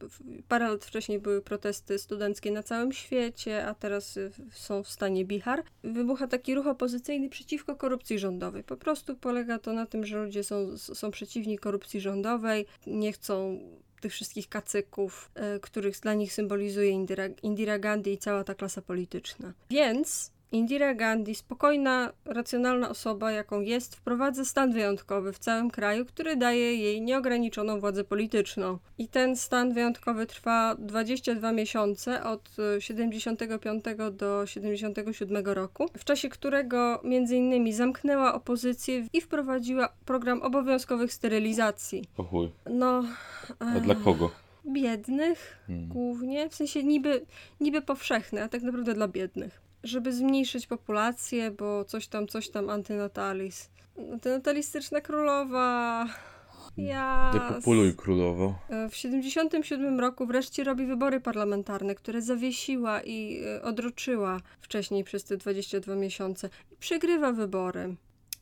parę 0.48 0.70
lat 0.70 0.86
wcześniej 0.86 1.20
były 1.20 1.42
protesty 1.42 2.00
studenckie 2.00 2.52
na 2.52 2.64
całym 2.64 2.92
świecie, 2.92 3.66
a 3.66 3.74
teraz 3.74 4.18
e, 4.18 4.30
są 4.52 4.84
w 4.84 4.90
stanie 4.90 5.26
Bihar. 5.26 5.64
Wybucha 5.84 6.28
taki 6.28 6.56
ruch 6.56 6.68
opozycyjny 6.68 7.30
przeciwko 7.30 7.76
korupcji 7.76 8.20
rządowej. 8.20 8.64
Po 8.64 8.78
prostu 8.78 9.16
polega 9.16 9.60
to 9.60 9.74
na 9.74 9.86
tym, 9.86 10.06
że 10.06 10.24
ludzie 10.24 10.44
są, 10.44 10.78
są 10.78 11.12
przeciwni 11.12 11.58
korupcji 11.58 12.02
rządowej, 12.02 12.66
nie 12.88 13.12
chcą 13.14 13.60
tych 14.04 14.14
wszystkich 14.14 14.50
kacyków, 14.50 15.32
y, 15.56 15.60
których 15.60 16.00
dla 16.00 16.14
nich 16.14 16.34
symbolizuje 16.34 16.90
Indira, 16.90 17.28
Indira 17.44 17.80
Gandhi 17.80 18.14
i 18.14 18.18
cała 18.18 18.44
ta 18.44 18.56
klasa 18.56 18.82
polityczna. 18.82 19.54
Więc 19.70 20.32
Indira 20.54 20.94
Gandhi, 20.94 21.36
spokojna, 21.36 22.14
racjonalna 22.26 22.90
osoba, 22.90 23.32
jaką 23.32 23.62
jest, 23.62 23.96
wprowadza 23.96 24.46
stan 24.46 24.74
wyjątkowy 24.74 25.34
w 25.34 25.40
całym 25.40 25.72
kraju, 25.72 26.06
który 26.06 26.36
daje 26.36 26.76
jej 26.76 27.02
nieograniczoną 27.02 27.80
władzę 27.80 28.04
polityczną. 28.04 28.78
I 28.98 29.08
ten 29.08 29.36
stan 29.36 29.74
wyjątkowy 29.74 30.26
trwa 30.26 30.76
22 30.80 31.52
miesiące 31.52 32.24
od 32.24 32.58
75 32.80 33.84
do 34.12 34.46
77 34.46 35.46
roku, 35.46 35.86
w 35.98 36.04
czasie 36.04 36.30
którego 36.30 37.02
między 37.04 37.36
innymi 37.36 37.74
zamknęła 37.74 38.34
opozycję 38.34 39.08
i 39.14 39.22
wprowadziła 39.22 39.90
program 40.06 40.42
obowiązkowych 40.42 41.14
sterylizacji. 41.14 42.04
O 42.18 42.24
chuj. 42.24 42.50
No. 42.70 43.04
A 43.60 43.80
dla 43.80 43.96
kogo? 43.96 44.32
biednych 44.66 45.58
hmm. 45.68 45.88
głównie, 45.88 46.50
w 46.50 46.56
sensie 46.56 46.84
niby, 46.84 47.26
niby 47.62 47.82
powszechne, 47.82 48.44
a 48.44 48.50
tak 48.50 48.62
naprawdę 48.62 48.94
dla 48.94 49.08
biednych 49.08 49.63
żeby 49.84 50.14
zmniejszyć 50.14 50.68
populację, 50.68 51.52
bo 51.52 51.86
coś 51.86 52.08
tam, 52.08 52.28
coś 52.28 52.50
tam 52.50 52.70
antynatalis. 52.70 53.70
Antynatalistyczna 54.14 55.02
królowa. 55.02 56.06
Ja. 56.78 57.32
Depopuluj 57.34 57.96
królowo. 57.96 58.56
E, 58.70 58.90
w 58.90 58.96
77 58.96 60.00
roku 60.00 60.26
wreszcie 60.26 60.64
robi 60.64 60.86
wybory 60.86 61.20
parlamentarne, 61.20 61.96
które 61.96 62.22
zawiesiła 62.22 63.02
i 63.02 63.44
e, 63.46 63.62
odroczyła 63.62 64.40
wcześniej 64.62 65.04
przez 65.04 65.24
te 65.24 65.38
22 65.38 65.96
miesiące. 65.96 66.50
I 66.72 66.76
przegrywa 66.76 67.32
wybory. 67.32 67.96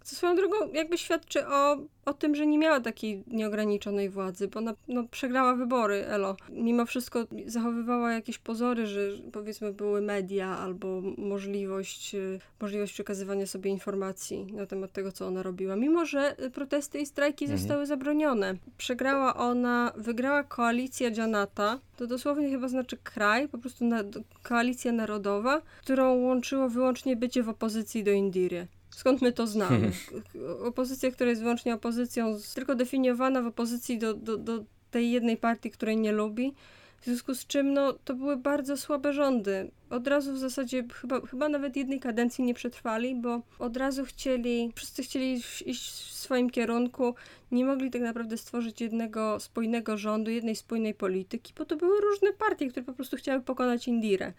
Co 0.04 0.16
swoją 0.16 0.36
drogą 0.36 0.56
jakby 0.74 0.98
świadczy 0.98 1.48
o, 1.48 1.78
o 2.06 2.14
tym, 2.14 2.36
że 2.36 2.48
nie 2.48 2.58
miała 2.58 2.80
takiej 2.80 3.24
nieograniczonej 3.28 4.10
władzy, 4.10 4.48
bo 4.48 4.60
ona 4.60 4.74
no, 4.88 5.04
przegrała 5.12 5.56
wybory, 5.56 6.06
Elo. 6.06 6.36
Mimo 6.50 6.86
wszystko 6.86 7.28
zachowywała 7.46 8.14
jakieś 8.14 8.38
pozory, 8.38 8.88
że 8.88 9.10
powiedzmy 9.32 9.74
były 9.74 10.02
media 10.02 10.58
albo 10.58 11.02
możliwość, 11.18 12.16
y, 12.16 12.40
możliwość 12.62 12.94
przekazywania 12.94 13.48
sobie 13.48 13.72
informacji 13.72 14.54
na 14.54 14.66
temat 14.66 14.92
tego, 14.92 15.12
co 15.12 15.28
ona 15.28 15.44
robiła. 15.44 15.76
Mimo, 15.76 16.06
że 16.06 16.36
protesty 16.54 17.00
i 17.00 17.06
strajki 17.06 17.46
mhm. 17.46 17.60
zostały 17.60 17.86
zabronione. 17.86 18.56
Przegrała 18.78 19.36
ona, 19.36 19.92
wygrała 19.98 20.44
koalicja 20.44 21.10
Janata, 21.18 21.80
to 21.98 22.08
dosłownie 22.08 22.50
chyba 22.50 22.68
znaczy 22.68 22.98
kraj, 23.04 23.48
po 23.48 23.58
prostu 23.58 23.86
na, 23.86 24.04
koalicja 24.44 24.92
narodowa, 24.92 25.62
którą 25.82 26.14
łączyło 26.14 26.70
wyłącznie 26.70 27.16
bycie 27.16 27.44
w 27.44 27.50
opozycji 27.50 28.04
do 28.04 28.12
Indiry. 28.12 28.68
Skąd 28.95 29.21
my 29.21 29.32
to 29.32 29.47
znamy? 29.47 29.91
Hmm. 30.10 30.63
Opozycja, 30.63 31.12
która 31.12 31.30
jest 31.30 31.41
wyłącznie 31.41 31.73
opozycją, 31.73 32.38
tylko 32.56 32.75
definiowana 32.75 33.41
w 33.41 33.47
opozycji 33.47 33.97
do, 33.97 34.13
do, 34.13 34.38
do 34.38 34.63
tej 34.91 35.12
jednej 35.12 35.38
partii, 35.38 35.71
której 35.71 35.97
nie 35.97 36.12
lubi. 36.12 36.54
W 37.02 37.06
związku 37.06 37.36
z 37.36 37.48
czym 37.48 37.74
no, 37.74 37.94
to 37.94 38.14
były 38.14 38.38
bardzo 38.38 38.78
słabe 38.78 39.14
rządy. 39.14 39.72
Od 39.90 40.08
razu 40.08 40.34
w 40.34 40.38
zasadzie 40.38 40.84
chyba, 40.94 41.22
chyba 41.22 41.50
nawet 41.50 41.76
jednej 41.76 42.00
kadencji 42.00 42.44
nie 42.44 42.54
przetrwali, 42.54 43.16
bo 43.16 43.42
od 43.60 43.78
razu 43.78 44.06
chcieli, 44.06 44.72
wszyscy 44.76 45.04
chcieli 45.04 45.42
iść 45.66 45.92
w 45.92 46.14
swoim 46.14 46.50
kierunku, 46.50 47.16
nie 47.52 47.66
mogli 47.66 47.92
tak 47.92 48.02
naprawdę 48.02 48.38
stworzyć 48.38 48.82
jednego 48.82 49.40
spójnego 49.40 49.98
rządu, 49.98 50.32
jednej 50.32 50.56
spójnej 50.56 50.94
polityki, 50.94 51.54
bo 51.58 51.66
to 51.66 51.76
były 51.76 52.02
różne 52.02 52.34
partie, 52.34 52.68
które 52.68 52.86
po 52.86 52.94
prostu 52.94 53.18
chciały 53.18 53.42
pokonać 53.42 53.88
Indirę. 53.88 54.34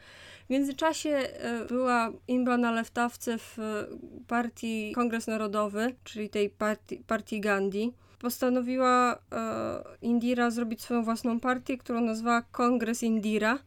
W 0.47 0.51
międzyczasie 0.51 1.11
e, 1.11 1.65
była 1.65 2.13
imba 2.29 2.57
na 2.57 2.73
leftawce 2.73 3.39
w 3.39 3.59
e, 3.59 3.87
partii 4.27 4.93
Kongres 4.95 5.27
Narodowy, 5.27 5.95
czyli 6.05 6.29
tej 6.29 6.51
partii, 6.51 6.97
partii 7.07 7.41
Gandhi. 7.41 7.93
Postanowiła 8.23 9.19
e, 9.33 9.85
Indira 10.03 10.51
zrobić 10.51 10.83
swoją 10.83 11.05
własną 11.05 11.41
partię, 11.41 11.79
którą 11.79 12.01
nazwała 12.01 12.43
Kongres 12.43 13.03
Indira. 13.03 13.59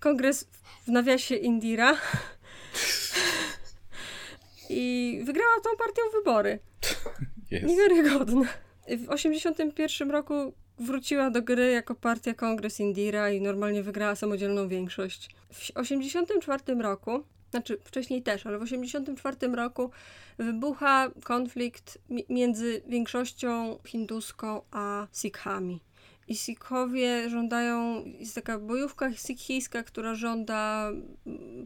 Kongres 0.00 0.48
w 0.86 0.88
nawiasie 0.88 1.34
Indira. 1.34 1.96
I 4.70 5.20
wygrała 5.24 5.54
tą 5.64 5.70
partią 5.78 6.02
wybory. 6.12 6.58
Yes. 7.52 7.62
Niewiarygodne. 7.62 8.46
W 8.88 9.06
1981 9.06 10.10
roku 10.10 10.52
wróciła 10.78 11.30
do 11.30 11.42
gry 11.42 11.70
jako 11.70 11.94
partia 11.94 12.34
Kongres 12.34 12.80
Indira 12.80 13.30
i 13.30 13.40
normalnie 13.40 13.82
wygrała 13.82 14.14
samodzielną 14.14 14.68
większość. 14.68 15.30
W 15.52 15.58
1984 15.66 16.82
roku 16.82 17.24
znaczy 17.50 17.78
wcześniej 17.84 18.22
też, 18.22 18.46
ale 18.46 18.58
w 18.58 18.62
1984 18.62 19.56
roku 19.56 19.90
wybucha 20.38 21.10
konflikt 21.24 21.98
między 22.28 22.82
większością 22.86 23.78
hinduską 23.86 24.60
a 24.70 25.06
Sikhami. 25.12 25.80
I 26.28 26.36
Sikhowie 26.36 27.30
żądają, 27.30 28.04
jest 28.18 28.34
taka 28.34 28.58
bojówka 28.58 29.12
sikhijska, 29.12 29.82
która 29.82 30.14
żąda 30.14 30.90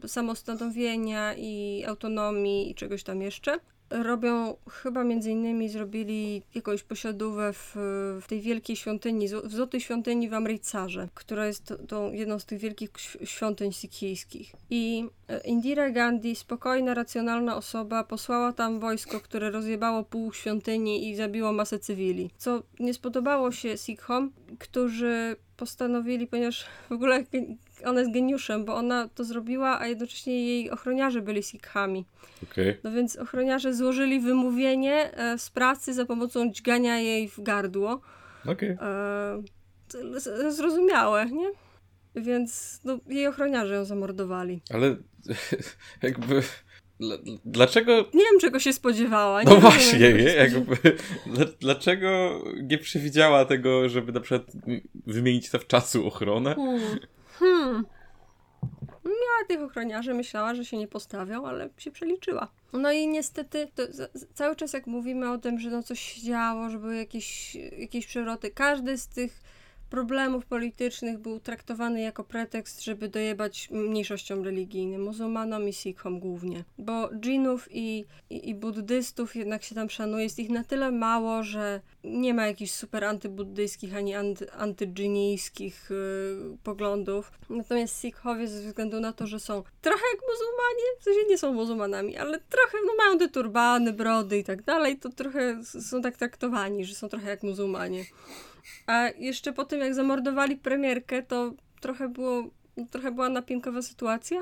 samostanowienia 0.07 1.33
i 1.37 1.83
autonomii 1.87 2.71
i 2.71 2.75
czegoś 2.75 3.03
tam 3.03 3.21
jeszcze 3.21 3.59
robią, 4.03 4.55
chyba 4.69 5.03
między 5.03 5.31
innymi 5.31 5.69
zrobili 5.69 6.41
jakąś 6.55 6.83
posiadówę 6.83 7.53
w, 7.53 7.71
w 8.21 8.27
tej 8.27 8.41
wielkiej 8.41 8.75
świątyni, 8.75 9.27
w 9.43 9.53
Złotej 9.53 9.81
Świątyni 9.81 10.29
w 10.29 10.33
Amritsarze, 10.33 11.09
która 11.13 11.47
jest 11.47 11.73
tą 11.87 12.11
jedną 12.11 12.39
z 12.39 12.45
tych 12.45 12.59
wielkich 12.59 12.91
świątyń 13.23 13.71
sikhijskich. 13.71 14.51
I 14.69 15.05
e, 15.27 15.39
Indira 15.39 15.89
Gandhi, 15.89 16.35
spokojna, 16.35 16.93
racjonalna 16.93 17.55
osoba, 17.55 18.03
posłała 18.03 18.53
tam 18.53 18.79
wojsko, 18.79 19.19
które 19.19 19.51
rozjebało 19.51 20.03
pół 20.03 20.33
świątyni 20.33 21.09
i 21.09 21.15
zabiło 21.15 21.53
masę 21.53 21.79
cywili. 21.79 22.29
Co 22.37 22.63
nie 22.79 22.93
spodobało 22.93 23.51
się 23.51 23.77
Sikhom, 23.77 24.31
którzy 24.59 25.35
postanowili, 25.57 26.27
ponieważ 26.27 26.65
w 26.89 26.91
ogóle 26.91 27.23
ona 27.85 27.99
jest 27.99 28.13
geniuszem, 28.13 28.65
bo 28.65 28.75
ona 28.75 29.09
to 29.15 29.23
zrobiła, 29.23 29.79
a 29.79 29.87
jednocześnie 29.87 30.45
jej 30.45 30.71
ochroniarze 30.71 31.21
byli 31.21 31.43
Sikhami. 31.43 32.05
Okay. 32.43 32.77
No 32.83 32.91
więc 32.91 33.15
ochroniarze 33.15 33.73
złożyli 33.73 34.19
wymówienie 34.19 35.17
e, 35.17 35.37
z 35.37 35.49
pracy 35.49 35.93
za 35.93 36.05
pomocą 36.05 36.51
dźgania 36.51 36.99
jej 36.99 37.29
w 37.29 37.41
gardło. 37.41 38.01
Okay. 38.45 38.77
E, 38.81 40.51
zrozumiałe, 40.51 41.25
nie? 41.25 41.51
Więc 42.15 42.79
no, 42.83 42.99
jej 43.07 43.27
ochroniarze 43.27 43.75
ją 43.75 43.85
zamordowali. 43.85 44.61
Ale 44.69 44.95
jakby 46.01 46.41
Dlaczego. 47.45 47.91
Nie 48.13 48.23
wiem, 48.23 48.39
czego 48.41 48.59
się 48.59 48.73
spodziewała. 48.73 49.43
Nie 49.43 49.49
no 49.49 49.59
właśnie, 49.59 50.13
nie? 50.13 50.23
Jakby, 50.23 50.77
dlaczego 51.59 52.41
nie 52.63 52.77
przewidziała 52.77 53.45
tego, 53.45 53.89
żeby 53.89 54.11
na 54.11 54.19
przykład 54.19 54.51
wymienić 55.05 55.49
to 55.49 55.59
w 55.59 55.67
czasu 55.67 56.07
ochronę? 56.07 56.55
Hmm. 56.55 56.99
Hmm. 57.45 57.85
Miała 59.05 59.47
tych 59.47 59.61
ochroniarzy, 59.61 60.13
myślała, 60.13 60.55
że 60.55 60.65
się 60.65 60.77
nie 60.77 60.87
postawią, 60.87 61.45
ale 61.45 61.69
się 61.77 61.91
przeliczyła. 61.91 62.47
No 62.73 62.91
i 62.91 63.07
niestety 63.07 63.67
cały 64.33 64.55
czas 64.55 64.73
jak 64.73 64.87
mówimy 64.87 65.31
o 65.31 65.37
tym, 65.37 65.59
że 65.59 65.69
no 65.69 65.83
coś 65.83 65.99
się 65.99 66.21
działo, 66.21 66.69
że 66.69 66.79
były 66.79 66.95
jakieś, 66.95 67.55
jakieś 67.55 68.07
przewroty, 68.07 68.51
każdy 68.51 68.97
z 68.97 69.07
tych 69.07 69.41
problemów 69.89 70.45
politycznych 70.45 71.19
był 71.19 71.39
traktowany 71.39 72.01
jako 72.01 72.23
pretekst, 72.23 72.83
żeby 72.83 73.09
dojebać 73.09 73.69
mniejszościom 73.71 74.43
religijnym, 74.43 75.03
muzułmanom 75.03 75.67
i 75.67 75.73
sikhom 75.73 76.19
głównie. 76.19 76.63
Bo 76.77 77.09
dżinów 77.19 77.67
i, 77.71 78.05
i, 78.29 78.49
i 78.49 78.55
buddystów 78.55 79.35
jednak 79.35 79.63
się 79.63 79.75
tam 79.75 79.89
szanuje, 79.89 80.23
jest 80.23 80.39
ich 80.39 80.49
na 80.49 80.63
tyle 80.63 80.91
mało, 80.91 81.43
że 81.43 81.81
nie 82.03 82.33
ma 82.33 82.47
jakichś 82.47 82.71
super 82.71 83.03
antybuddyjskich 83.03 83.95
ani 83.95 84.15
anty, 84.15 84.51
antydżinijskich 84.51 85.87
yy, 85.89 86.57
poglądów. 86.63 87.31
Natomiast 87.49 87.99
sikhowie 87.99 88.47
ze 88.47 88.61
względu 88.61 88.99
na 88.99 89.13
to, 89.13 89.27
że 89.27 89.39
są 89.39 89.63
trochę 89.81 90.03
jak 90.13 90.21
muzułmanie, 90.31 90.99
w 90.99 91.03
sensie 91.03 91.19
nie 91.29 91.37
są 91.37 91.53
muzułmanami, 91.53 92.17
ale 92.17 92.39
trochę, 92.39 92.77
no 92.85 92.93
mają 92.97 93.17
te 93.17 93.29
turbany, 93.29 93.93
brody 93.93 94.37
i 94.37 94.43
tak 94.43 94.63
dalej, 94.63 94.99
to 94.99 95.09
trochę 95.09 95.63
są 95.63 96.01
tak 96.01 96.17
traktowani, 96.17 96.85
że 96.85 96.95
są 96.95 97.09
trochę 97.09 97.29
jak 97.29 97.43
muzułmanie. 97.43 98.05
A 98.87 99.09
jeszcze 99.17 99.53
po 99.53 99.65
tym, 99.65 99.79
jak 99.79 99.95
zamordowali 99.95 100.57
premierkę, 100.57 101.23
to 101.23 101.53
trochę 101.81 102.09
było, 102.09 102.43
trochę 102.91 103.11
była 103.11 103.29
napinkowa 103.29 103.81
sytuacja 103.81 104.41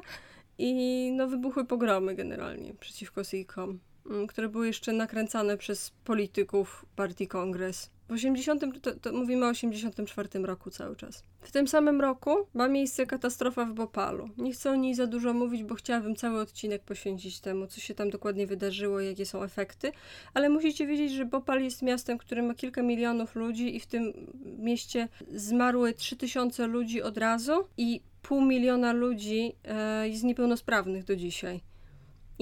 i 0.57 1.11
no 1.15 1.27
wybuchły 1.27 1.65
pogromy 1.65 2.15
generalnie 2.15 2.73
przeciwko 2.73 3.21
mm, 3.63 3.79
które 4.27 4.49
były 4.49 4.67
jeszcze 4.67 4.93
nakręcane 4.93 5.57
przez 5.57 5.91
polityków 6.03 6.85
partii 6.95 7.27
Kongres. 7.27 7.89
W 8.09 8.11
80, 8.11 8.81
to, 8.81 8.95
to 8.95 9.13
mówimy 9.13 9.45
o 9.45 9.49
84 9.49 10.29
roku 10.39 10.71
cały 10.71 10.95
czas. 10.95 11.23
W 11.41 11.51
tym 11.51 11.67
samym 11.67 12.01
roku 12.01 12.35
ma 12.53 12.67
miejsce 12.67 13.05
katastrofa 13.05 13.65
w 13.65 13.73
Bopalu. 13.73 14.29
Nie 14.37 14.51
chcę 14.51 14.71
o 14.71 14.75
niej 14.75 14.95
za 14.95 15.07
dużo 15.07 15.33
mówić, 15.33 15.63
bo 15.63 15.75
chciałabym 15.75 16.15
cały 16.15 16.39
odcinek 16.39 16.83
poświęcić 16.83 17.39
temu, 17.39 17.67
co 17.67 17.81
się 17.81 17.95
tam 17.95 18.09
dokładnie 18.09 18.47
wydarzyło 18.47 18.99
jakie 18.99 19.25
są 19.25 19.43
efekty, 19.43 19.91
ale 20.33 20.49
musicie 20.49 20.87
wiedzieć, 20.87 21.11
że 21.11 21.25
Bopal 21.25 21.63
jest 21.63 21.81
miastem, 21.81 22.17
które 22.17 22.43
ma 22.43 22.53
kilka 22.53 22.81
milionów 22.81 23.35
ludzi 23.35 23.75
i 23.75 23.79
w 23.79 23.85
tym 23.85 24.13
mieście 24.43 25.07
zmarły 25.35 25.93
3000 25.93 26.67
ludzi 26.67 27.01
od 27.01 27.17
razu 27.17 27.53
i 27.77 28.01
pół 28.21 28.41
miliona 28.41 28.93
ludzi 28.93 29.53
e, 29.63 30.09
jest 30.09 30.23
niepełnosprawnych 30.23 31.03
do 31.03 31.15
dzisiaj 31.15 31.72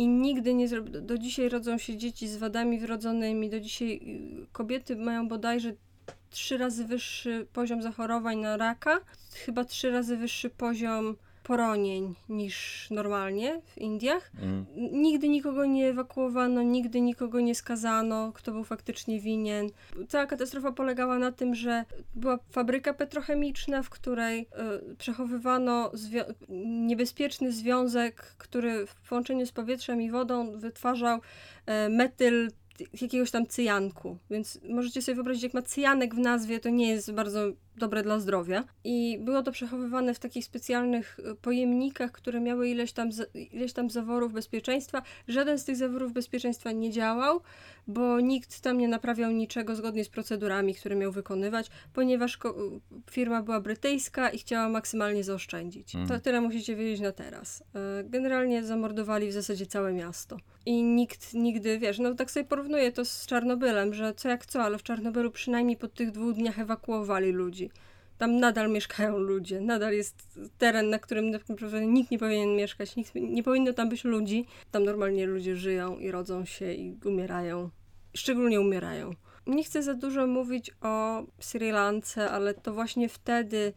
i 0.02 0.08
nigdy 0.08 0.54
nie 0.54 0.68
zrobi. 0.68 0.92
Do 1.02 1.18
dzisiaj 1.18 1.50
rodzą 1.50 1.78
się 1.78 1.98
dzieci 1.98 2.28
z 2.28 2.38
wadami 2.38 2.80
wrodzonymi. 2.80 3.50
Do 3.50 3.60
dzisiaj 3.60 4.02
y, 4.44 4.48
kobiety 4.52 4.96
mają 4.96 5.28
bodajże 5.28 5.74
trzy 6.30 6.58
razy 6.58 6.86
wyższy 6.86 7.48
poziom 7.54 7.82
zachorowań 7.82 8.38
na 8.38 8.58
raka, 8.58 9.00
chyba 9.46 9.66
trzy 9.66 9.92
razy 9.92 10.18
wyższy 10.18 10.50
poziom 10.50 11.16
poronień 11.43 12.15
niż 12.30 12.88
normalnie 12.91 13.62
w 13.65 13.77
Indiach. 13.77 14.32
Mm. 14.41 14.65
Nigdy 14.91 15.30
nikogo 15.30 15.65
nie 15.65 15.89
ewakuowano, 15.89 16.63
nigdy 16.63 17.01
nikogo 17.01 17.41
nie 17.41 17.56
skazano, 17.56 18.32
kto 18.32 18.51
był 18.51 18.63
faktycznie 18.63 19.19
winien. 19.19 19.69
Cała 20.08 20.25
katastrofa 20.25 20.71
polegała 20.71 21.19
na 21.19 21.32
tym, 21.32 21.56
że 21.56 21.86
była 22.15 22.39
fabryka 22.51 22.93
petrochemiczna, 22.93 23.84
w 23.84 23.89
której 23.89 24.47
y, 24.91 24.95
przechowywano 24.95 25.91
niebezpieczny 26.88 27.51
związek, 27.51 28.21
który 28.38 28.86
w 28.88 29.10
połączeniu 29.10 29.45
z 29.45 29.51
powietrzem 29.51 30.01
i 30.01 30.12
wodą 30.12 30.60
wytwarzał 30.60 31.17
y, 31.17 31.89
metyl 31.89 32.51
jakiegoś 33.01 33.32
tam 33.32 33.47
cyjanku. 33.47 34.17
Więc 34.30 34.60
możecie 34.69 35.01
sobie 35.01 35.15
wyobrazić, 35.15 35.43
jak 35.43 35.54
ma 35.54 35.62
cyjanek 35.62 36.15
w 36.15 36.19
nazwie, 36.19 36.60
to 36.60 36.69
nie 36.69 36.89
jest 36.89 37.12
bardzo 37.12 37.41
dobre 37.78 38.04
dla 38.04 38.20
zdrowia. 38.20 38.64
I 38.84 39.20
było 39.22 39.44
to 39.44 39.52
przechowywane 39.52 40.14
w 40.14 40.20
takich 40.20 40.46
specjalnych 40.46 41.20
e, 41.20 41.36
pojemnikach, 41.36 42.12
które 42.12 42.40
miały 42.40 42.70
ileś 42.70 42.94
tam, 42.94 43.10
ileś 43.52 43.74
tam 43.74 43.90
zaworów 43.90 44.34
bezpieczeństwa. 44.34 45.02
Żaden 45.28 45.60
z 45.60 45.66
tych 45.66 45.76
zaworów 45.76 46.14
bezpieczeństwa 46.14 46.72
nie 46.72 46.92
działał, 46.92 47.42
bo 47.88 48.20
nikt 48.20 48.62
tam 48.62 48.78
nie 48.78 48.88
naprawiał 48.88 49.32
niczego 49.32 49.76
zgodnie 49.76 50.06
z 50.06 50.10
procedurami, 50.10 50.76
które 50.76 50.96
miał 50.96 51.12
wykonywać, 51.12 51.70
ponieważ 51.94 52.40
firma 53.12 53.44
była 53.44 53.62
brytyjska 53.62 54.30
i 54.30 54.38
chciała 54.38 54.70
maksymalnie 54.70 55.24
zaoszczędzić. 55.24 55.96
Mm. 55.96 56.08
To 56.08 56.20
tyle 56.20 56.42
musicie 56.42 56.76
wiedzieć 56.76 57.02
na 57.02 57.12
teraz. 57.12 57.64
E, 57.76 58.04
generalnie 58.04 58.64
zamordowali 58.64 59.28
w 59.28 59.34
zasadzie 59.34 59.66
całe 59.66 59.94
miasto. 59.94 60.38
I 60.66 60.84
nikt 60.84 61.34
nigdy, 61.34 61.80
wiesz, 61.80 62.00
no 62.00 62.16
tak 62.16 62.32
sobie 62.32 62.46
porównuję 62.46 62.92
to 62.92 63.06
z 63.06 63.26
Czarnobylem, 63.26 63.94
że 63.94 64.14
co 64.14 64.30
jak 64.30 64.46
co, 64.46 64.64
ale 64.64 64.78
w 64.78 64.84
Czarnobylu 64.84 65.32
przynajmniej 65.32 65.78
po 65.78 65.88
tych 65.88 66.12
dwóch 66.12 66.34
dniach 66.34 66.60
ewakuowali 66.60 67.32
ludzi. 67.32 67.71
Tam 68.22 68.40
nadal 68.40 68.72
mieszkają 68.72 69.18
ludzie, 69.18 69.62
nadal 69.62 69.94
jest 69.94 70.40
teren, 70.58 70.90
na 70.90 71.00
którym 71.00 71.32
nikt 71.94 72.12
nie 72.12 72.20
powinien 72.20 72.56
mieszkać, 72.56 72.96
nikt, 72.96 73.16
nie 73.16 73.44
powinno 73.44 73.74
tam 73.74 73.90
być 73.90 74.04
ludzi. 74.04 74.46
Tam 74.72 74.84
normalnie 74.84 75.26
ludzie 75.26 75.56
żyją 75.56 75.98
i 75.98 76.12
rodzą 76.12 76.46
się 76.46 76.74
i 76.74 76.98
umierają. 77.06 77.70
Szczególnie 78.14 78.62
umierają. 78.62 79.12
Nie 79.48 79.64
chcę 79.64 79.84
za 79.84 79.94
dużo 79.94 80.28
mówić 80.28 80.72
o 80.82 81.24
Sri 81.40 81.72
Lance, 81.72 82.32
ale 82.32 82.54
to 82.54 82.74
właśnie 82.74 83.10
wtedy 83.10 83.74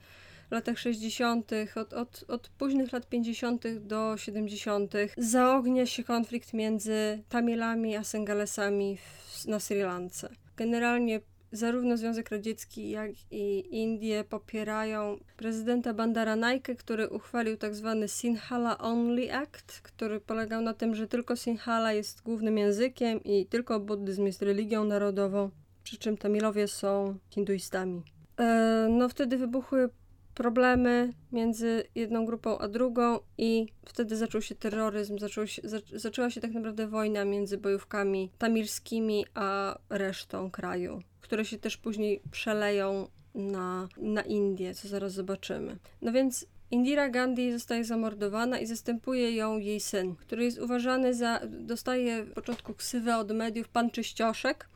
w 0.49 0.53
latach 0.53 0.79
60., 0.79 1.51
od, 1.77 1.93
od, 1.93 2.25
od 2.29 2.49
późnych 2.49 2.93
lat 2.93 3.09
50. 3.09 3.79
do 3.81 4.17
70., 4.17 4.93
zaognia 5.17 5.87
się 5.87 6.05
konflikt 6.05 6.53
między 6.53 7.23
Tamilami 7.29 7.97
a 7.97 8.05
Sengalesami 8.05 8.97
w, 8.97 9.47
na 9.47 9.61
Sri 9.61 9.81
Lance. 9.81 10.29
Generalnie 10.57 11.21
zarówno 11.57 11.97
Związek 11.97 12.31
Radziecki, 12.31 12.91
jak 12.91 13.11
i 13.31 13.77
Indie 13.81 14.25
popierają 14.25 15.19
prezydenta 15.37 15.95
Bandaranaike, 15.95 16.75
który 16.75 17.09
uchwalił 17.09 17.57
tak 17.57 17.75
zwany 17.75 18.09
Sinhala 18.09 18.79
Only 18.79 19.35
Act, 19.35 19.81
który 19.81 20.21
polegał 20.21 20.63
na 20.63 20.75
tym, 20.75 20.95
że 20.95 21.09
tylko 21.09 21.37
Sinhala 21.37 21.93
jest 21.93 22.23
głównym 22.23 22.59
językiem 22.59 23.25
i 23.25 23.47
tylko 23.47 23.81
buddyzm 23.81 24.27
jest 24.27 24.43
religią 24.43 24.85
narodową, 24.85 25.51
przy 25.83 25.99
czym 25.99 26.17
Tamilowie 26.17 26.69
są 26.69 27.19
hinduistami. 27.31 28.03
E, 28.41 28.89
no 28.91 29.09
wtedy 29.09 29.37
wybuchły 29.37 29.89
problemy 30.35 31.13
między 31.33 31.85
jedną 31.95 32.27
grupą 32.27 32.59
a 32.59 32.69
drugą 32.69 33.19
i 33.39 33.67
wtedy 33.87 34.17
zaczął 34.17 34.43
się 34.43 34.55
terroryzm, 34.55 35.19
zaczął 35.19 35.47
się, 35.47 35.63
zaczęła 35.95 36.31
się 36.31 36.41
tak 36.41 36.53
naprawdę 36.53 36.87
wojna 36.87 37.25
między 37.25 37.59
bojówkami 37.59 38.31
tamilskimi 38.39 39.27
a 39.35 39.79
resztą 39.91 40.51
kraju 40.51 41.03
które 41.25 41.45
się 41.45 41.59
też 41.59 41.77
później 41.77 42.23
przeleją 42.31 43.09
na, 43.35 43.89
na 43.97 44.23
Indię, 44.23 44.75
co 44.75 44.89
zaraz 44.89 45.13
zobaczymy. 45.13 45.77
No 46.03 46.13
więc 46.13 46.47
Indira 46.71 47.09
Gandhi 47.09 47.53
zostaje 47.53 47.85
zamordowana 47.85 48.59
i 48.59 48.67
zastępuje 48.67 49.37
ją 49.37 49.59
jej 49.59 49.81
syn, 49.81 50.15
który 50.17 50.45
jest 50.45 50.59
uważany 50.59 51.15
za, 51.15 51.41
dostaje 51.47 52.25
w 52.25 52.33
początku 52.33 52.75
ksywę 52.75 53.17
od 53.17 53.33
mediów 53.33 53.69
pan 53.69 53.91
Czyścioszek, 53.91 54.69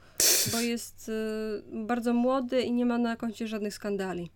bo 0.53 0.61
jest 0.61 1.09
y, 1.09 1.63
bardzo 1.73 2.15
młody 2.15 2.63
i 2.63 2.73
nie 2.73 2.87
ma 2.87 2.99
na 2.99 3.17
koncie 3.17 3.49
żadnych 3.49 3.75
skandali. 3.75 4.31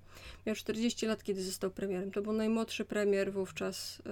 Miał 0.46 0.56
40 0.56 1.06
lat, 1.06 1.22
kiedy 1.22 1.42
został 1.42 1.70
premierem. 1.70 2.10
To 2.10 2.22
był 2.22 2.32
najmłodszy 2.32 2.84
premier 2.84 3.32
wówczas 3.32 3.98
y, 3.98 4.02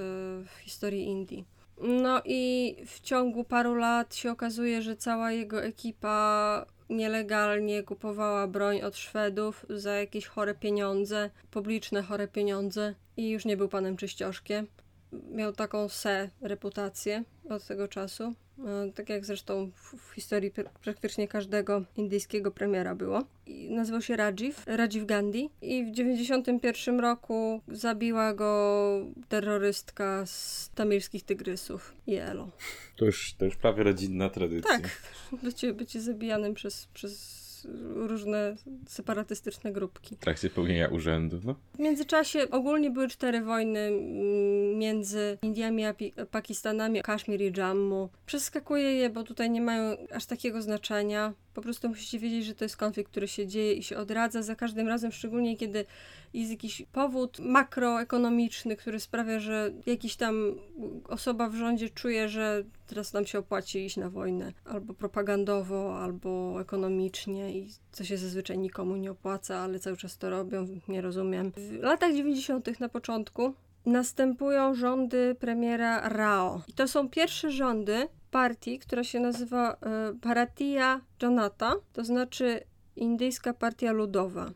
w 0.45 0.51
historii 0.61 1.05
Indii. 1.05 1.45
No 1.83 2.23
i 2.25 2.77
w 2.87 3.01
ciągu 3.01 3.45
paru 3.45 3.75
lat 3.75 4.15
się 4.15 4.31
okazuje, 4.31 4.83
że 4.83 4.97
cała 4.97 5.33
jego 5.33 5.63
ekipa 5.63 6.67
nielegalnie 6.91 7.83
kupowała 7.83 8.47
broń 8.47 8.83
od 8.83 8.97
Szwedów 8.97 9.67
za 9.69 9.93
jakieś 9.95 10.27
chore 10.27 10.55
pieniądze, 10.55 11.31
publiczne 11.51 12.03
chore 12.03 12.29
pieniądze 12.29 12.95
i 13.17 13.31
już 13.31 13.45
nie 13.45 13.57
był 13.57 13.69
panem 13.69 13.97
czyścioszkiem. 13.97 14.67
Miał 15.13 15.53
taką 15.53 15.89
se 15.89 16.31
reputację 16.41 17.25
od 17.49 17.67
tego 17.67 17.89
czasu. 17.89 18.35
E, 18.67 18.93
tak 18.95 19.09
jak 19.09 19.27
zresztą 19.27 19.71
w, 19.75 20.15
historii 20.15 20.53
praktycznie 20.85 21.29
każdego 21.29 21.83
indyjskiego 21.97 22.51
premiera 22.51 22.95
było. 22.95 23.25
I 23.47 23.71
nazywał 23.71 24.03
się 24.03 24.17
Rajiv, 24.17 24.65
Rajiv 24.67 25.07
Gandhi 25.07 25.51
i 25.63 25.85
w 25.85 25.91
91 25.91 27.01
roku 27.01 27.61
zabiła 27.69 28.35
go 28.35 29.07
terrorystka 29.29 30.27
z 30.27 30.71
tamilskich 30.75 31.25
tygrysów, 31.25 31.95
Jelo. 32.07 32.51
To 32.97 33.05
już, 33.05 33.35
to 33.35 33.45
już 33.45 33.57
prawie 33.57 33.83
rodzinna 33.83 34.31
tradycja. 34.31 34.71
Tak, 34.71 35.03
bycie, 35.43 35.75
bycie 35.75 36.01
zabijanym 36.01 36.55
przez, 36.55 36.87
przez 36.87 37.40
różne 37.95 38.57
separatystyczne 38.87 39.73
grupki. 39.73 40.17
W 40.17 40.19
trakcie 40.19 40.51
pełnienia 40.51 40.89
urzędu, 40.89 41.41
no. 41.45 41.55
W 41.75 41.79
międzyczasie 41.79 42.51
ogólnie 42.51 42.91
były 42.91 43.09
cztery 43.09 43.43
wojny 43.43 43.81
mm, 43.81 44.79
między 44.79 45.39
Indiami 45.43 45.85
a 45.85 45.95
Pakistanami, 46.31 47.03
Kaszmir 47.03 47.41
i 47.41 47.53
Jammu. 47.57 48.09
Przeskakuję 48.27 48.93
je, 48.95 49.11
bo 49.11 49.23
tutaj 49.23 49.51
nie 49.51 49.61
mają 49.61 49.97
aż 50.15 50.27
takiego 50.27 50.63
znaczenia. 50.63 51.33
Po 51.55 51.63
prostu 51.63 51.89
musicie 51.89 52.19
wiedzieć, 52.19 52.45
że 52.45 52.55
to 52.55 52.65
jest 52.65 52.77
konflikt, 52.77 53.11
który 53.11 53.29
się 53.29 53.47
dzieje 53.47 53.73
i 53.73 53.83
się 53.83 53.99
odradza 53.99 54.43
za 54.43 54.57
każdym 54.57 54.89
razem, 54.89 55.13
szczególnie 55.13 55.57
kiedy 55.57 55.85
jest 56.35 56.51
jakiś 56.51 56.83
powód 56.93 57.39
makroekonomiczny, 57.39 58.77
który 58.77 59.01
sprawia, 59.01 59.41
że 59.41 59.73
jakiś 59.87 60.17
tam 60.17 60.55
osoba 61.09 61.49
w 61.49 61.55
rządzie 61.55 61.91
czuje, 61.91 62.29
że 62.29 62.65
teraz 62.87 63.13
nam 63.13 63.27
się 63.27 63.39
opłaci 63.39 63.85
iść 63.85 63.97
na 63.97 64.11
wojnę, 64.11 64.53
albo 64.65 64.95
propagandowo, 64.95 65.99
albo 65.99 66.61
ekonomicznie 66.61 67.59
i 67.59 67.69
co 67.93 68.05
się 68.05 68.17
zazwyczaj 68.17 68.59
nikomu 68.59 68.97
nie 68.97 69.11
opłaca, 69.11 69.59
ale 69.59 69.79
cały 69.79 69.97
czas 69.97 70.19
to 70.19 70.31
robią, 70.31 70.67
nie 70.89 71.01
rozumiem. 71.01 71.53
W 71.57 71.83
latach 71.83 72.15
90. 72.15 72.81
na 72.81 72.89
początku 72.89 73.55
następują 73.87 74.75
rządy 74.75 75.37
premiera 75.41 76.09
Rao. 76.09 76.63
I 76.69 76.73
to 76.73 76.89
są 76.89 77.09
pierwsze 77.09 77.51
rządy 77.51 78.09
partii, 78.31 78.79
która 78.79 79.05
się 79.05 79.21
nazywa 79.21 79.73
y, 79.73 80.15
Bharatiya 80.15 81.01
Janata, 81.23 81.73
to 81.93 82.05
znaczy 82.05 82.61
Indyjska 82.97 83.55
Partia 83.55 83.93
Ludowa. 83.93 84.51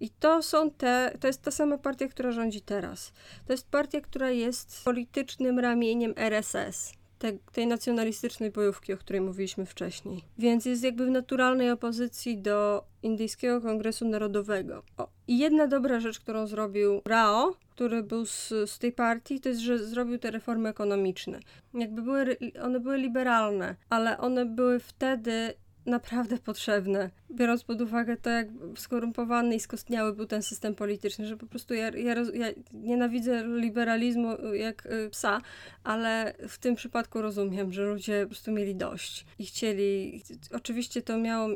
I 0.00 0.10
to 0.10 0.42
są 0.42 0.70
te, 0.70 1.16
to 1.20 1.26
jest 1.26 1.42
ta 1.42 1.50
sama 1.50 1.78
partia, 1.78 2.08
która 2.08 2.32
rządzi 2.32 2.60
teraz. 2.60 3.12
To 3.46 3.52
jest 3.52 3.68
partia, 3.70 4.00
która 4.00 4.30
jest 4.30 4.84
politycznym 4.84 5.58
ramieniem 5.58 6.14
RSS, 6.16 6.92
te, 7.22 7.32
tej 7.52 7.66
nacjonalistycznej 7.66 8.50
bojówki, 8.50 8.92
o 8.92 8.96
której 8.96 9.20
mówiliśmy 9.20 9.66
wcześniej. 9.66 10.24
Więc 10.38 10.64
jest 10.64 10.84
jakby 10.84 11.06
w 11.06 11.10
naturalnej 11.10 11.70
opozycji 11.70 12.38
do 12.38 12.84
Indyjskiego 13.02 13.60
Kongresu 13.60 14.08
Narodowego. 14.08 14.82
O, 14.98 15.08
I 15.28 15.38
jedna 15.38 15.66
dobra 15.66 16.00
rzecz, 16.00 16.20
którą 16.20 16.46
zrobił 16.46 17.00
Rao, 17.04 17.54
który 17.70 18.02
był 18.02 18.26
z, 18.26 18.48
z 18.66 18.78
tej 18.78 18.92
partii, 18.92 19.40
to 19.40 19.48
jest, 19.48 19.60
że 19.60 19.78
zrobił 19.78 20.18
te 20.18 20.30
reformy 20.30 20.68
ekonomiczne. 20.68 21.40
Jakby 21.74 22.02
były, 22.02 22.36
one 22.62 22.80
były 22.80 22.98
liberalne, 22.98 23.76
ale 23.90 24.18
one 24.18 24.46
były 24.46 24.80
wtedy 24.80 25.54
naprawdę 25.86 26.38
potrzebne, 26.38 27.10
biorąc 27.30 27.64
pod 27.64 27.80
uwagę 27.80 28.16
to, 28.16 28.30
jak 28.30 28.48
skorumpowany 28.76 29.54
i 29.54 29.60
skostniały 29.60 30.12
był 30.12 30.26
ten 30.26 30.42
system 30.42 30.74
polityczny, 30.74 31.26
że 31.26 31.36
po 31.36 31.46
prostu 31.46 31.74
ja, 31.74 31.88
ja, 31.88 32.14
ja 32.34 32.46
nienawidzę 32.72 33.44
liberalizmu 33.46 34.52
jak 34.54 34.86
y, 34.86 35.10
psa, 35.10 35.40
ale 35.84 36.34
w 36.48 36.58
tym 36.58 36.74
przypadku 36.74 37.22
rozumiem, 37.22 37.72
że 37.72 37.84
ludzie 37.84 38.22
po 38.22 38.28
prostu 38.28 38.52
mieli 38.52 38.74
dość 38.74 39.26
i 39.38 39.46
chcieli. 39.46 40.22
Oczywiście 40.52 41.02
to 41.02 41.18
miało, 41.18 41.48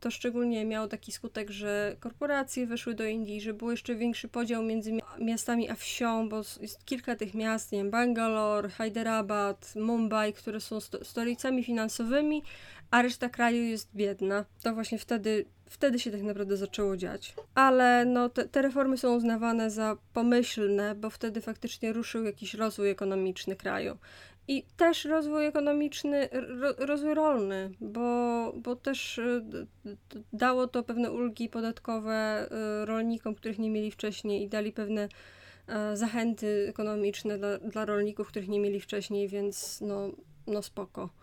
to 0.00 0.10
szczególnie 0.10 0.64
miało 0.64 0.88
taki 0.88 1.12
skutek, 1.12 1.50
że 1.50 1.96
korporacje 2.00 2.66
weszły 2.66 2.94
do 2.94 3.04
Indii, 3.04 3.40
że 3.40 3.54
był 3.54 3.70
jeszcze 3.70 3.94
większy 3.94 4.28
podział 4.28 4.62
między 4.62 4.92
miastami 5.18 5.70
a 5.70 5.74
wsią, 5.74 6.28
bo 6.28 6.36
jest 6.36 6.84
kilka 6.84 7.16
tych 7.16 7.34
miast, 7.34 7.72
nie 7.72 7.78
wiem, 7.78 7.90
Bangalore, 7.90 8.68
Hyderabad, 8.68 9.74
Mumbai, 9.76 10.32
które 10.32 10.60
są 10.60 10.80
sto 10.80 11.04
stolicami 11.04 11.64
finansowymi, 11.64 12.42
a 12.92 13.02
reszta 13.02 13.28
kraju 13.28 13.62
jest 13.62 13.88
biedna. 13.94 14.44
To 14.62 14.74
właśnie 14.74 14.98
wtedy, 14.98 15.44
wtedy 15.66 15.98
się 15.98 16.10
tak 16.10 16.22
naprawdę 16.22 16.56
zaczęło 16.56 16.96
dziać. 16.96 17.34
Ale 17.54 18.04
no, 18.04 18.28
te, 18.28 18.48
te 18.48 18.62
reformy 18.62 18.98
są 18.98 19.16
uznawane 19.16 19.70
za 19.70 19.96
pomyślne, 20.12 20.94
bo 20.94 21.10
wtedy 21.10 21.40
faktycznie 21.40 21.92
ruszył 21.92 22.24
jakiś 22.24 22.54
rozwój 22.54 22.90
ekonomiczny 22.90 23.56
kraju. 23.56 23.98
I 24.48 24.64
też 24.76 25.04
rozwój 25.04 25.46
ekonomiczny, 25.46 26.28
ro, 26.32 26.72
rozwój 26.78 27.14
rolny, 27.14 27.70
bo, 27.80 28.52
bo 28.56 28.76
też 28.76 29.18
y, 29.18 29.42
dało 30.32 30.68
to 30.68 30.82
pewne 30.82 31.10
ulgi 31.10 31.48
podatkowe 31.48 32.46
y, 32.82 32.86
rolnikom, 32.86 33.34
których 33.34 33.58
nie 33.58 33.70
mieli 33.70 33.90
wcześniej 33.90 34.42
i 34.42 34.48
dali 34.48 34.72
pewne 34.72 35.04
y, 35.04 35.96
zachęty 35.96 36.66
ekonomiczne 36.68 37.38
dla, 37.38 37.58
dla 37.58 37.84
rolników, 37.84 38.28
których 38.28 38.48
nie 38.48 38.60
mieli 38.60 38.80
wcześniej, 38.80 39.28
więc 39.28 39.80
no, 39.80 40.10
no 40.46 40.62
spoko. 40.62 41.21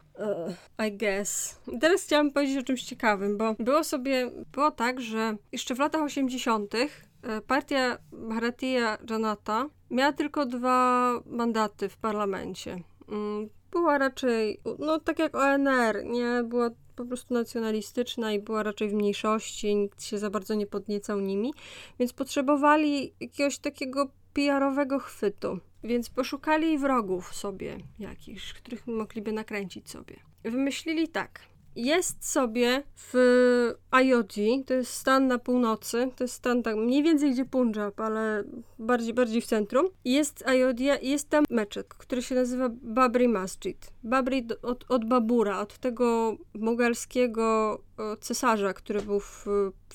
I 0.88 0.98
guess. 0.98 1.60
Teraz 1.82 2.04
chciałam 2.04 2.32
powiedzieć 2.32 2.58
o 2.58 2.64
czymś 2.64 2.84
ciekawym, 2.84 3.38
bo 3.38 3.56
było 3.60 3.84
sobie, 3.84 4.32
było 4.52 4.72
tak, 4.72 5.02
że 5.02 5.36
jeszcze 5.52 5.76
w 5.76 5.80
latach 5.80 6.02
80. 6.02 6.74
E, 6.76 7.42
partia 7.48 7.98
Bharatiya 8.12 8.98
Janata 9.10 9.66
miała 9.92 10.14
tylko 10.14 10.46
dwa 10.46 11.12
mandaty 11.26 11.90
w 11.90 11.98
parlamencie. 11.98 12.84
Mm, 13.10 13.50
była 13.72 13.98
raczej, 13.98 14.62
no 14.80 15.00
tak 15.00 15.20
jak 15.20 15.36
ONR, 15.36 16.06
nie? 16.06 16.44
Była 16.44 16.70
po 16.96 17.06
prostu 17.06 17.34
nacjonalistyczna 17.34 18.34
i 18.34 18.40
była 18.40 18.64
raczej 18.64 18.90
w 18.90 18.94
mniejszości, 18.94 19.76
nikt 19.76 20.04
się 20.04 20.20
za 20.20 20.30
bardzo 20.30 20.54
nie 20.54 20.68
podniecał 20.68 21.20
nimi, 21.20 21.54
więc 22.00 22.14
potrzebowali 22.14 23.14
jakiegoś 23.20 23.60
takiego 23.60 24.08
PR-owego 24.34 25.00
chwytu. 25.00 25.60
Więc 25.84 26.10
poszukali 26.10 26.78
wrogów 26.78 27.36
sobie 27.36 27.78
jakichś, 28.00 28.54
których 28.54 28.88
mogliby 28.88 29.32
nakręcić 29.32 29.90
sobie. 29.90 30.16
Wymyślili 30.44 31.08
tak. 31.08 31.42
Jest 31.76 32.32
sobie 32.32 32.84
w 32.96 33.74
Ayodhya, 33.92 34.64
to 34.66 34.74
jest 34.74 34.94
stan 34.94 35.28
na 35.28 35.38
północy, 35.38 36.10
to 36.16 36.24
jest 36.24 36.34
stan 36.34 36.64
tak 36.64 36.76
mniej 36.76 37.04
więcej 37.04 37.32
gdzie 37.32 37.46
Punjab, 37.46 38.00
ale 38.00 38.44
bardziej, 38.80 39.14
bardziej 39.14 39.42
w 39.42 39.46
centrum. 39.46 39.88
Jest 40.06 40.48
Ayodhya 40.48 40.96
i 41.02 41.10
jest 41.10 41.30
tam 41.30 41.46
meczet, 41.50 41.88
który 41.94 42.22
się 42.22 42.36
nazywa 42.36 42.70
Babri 42.82 43.28
Masjid. 43.28 43.92
Babri 44.04 44.48
od, 44.62 44.86
od 44.90 45.06
Babura, 45.06 45.60
od 45.60 45.78
tego 45.78 46.38
mogalskiego 46.54 47.80
cesarza, 48.22 48.74
który 48.74 49.02
był 49.02 49.20
w, 49.20 49.46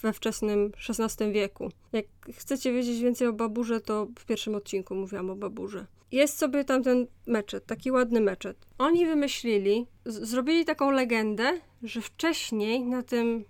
we 0.02 0.12
wczesnym 0.12 0.72
XVI 0.88 1.32
wieku. 1.32 1.68
Jak 1.92 2.06
chcecie 2.32 2.72
wiedzieć 2.72 3.00
więcej 3.00 3.28
o 3.28 3.32
Baburze, 3.32 3.80
to 3.80 4.06
w 4.18 4.24
pierwszym 4.26 4.54
odcinku 4.54 4.94
mówiłam 4.94 5.30
o 5.30 5.36
Baburze. 5.36 5.86
Jest 6.14 6.38
sobie 6.38 6.64
tam 6.64 6.82
ten 6.82 7.06
meczet, 7.26 7.66
taki 7.66 7.90
ładny 7.90 8.20
meczet. 8.20 8.56
Oni 8.78 9.06
wymyślili, 9.06 9.86
zrobili 10.04 10.64
taką 10.64 10.90
legendę, 10.90 11.60
że 11.82 12.00
wcześniej 12.00 12.84
na 12.84 13.02
tym 13.02 13.44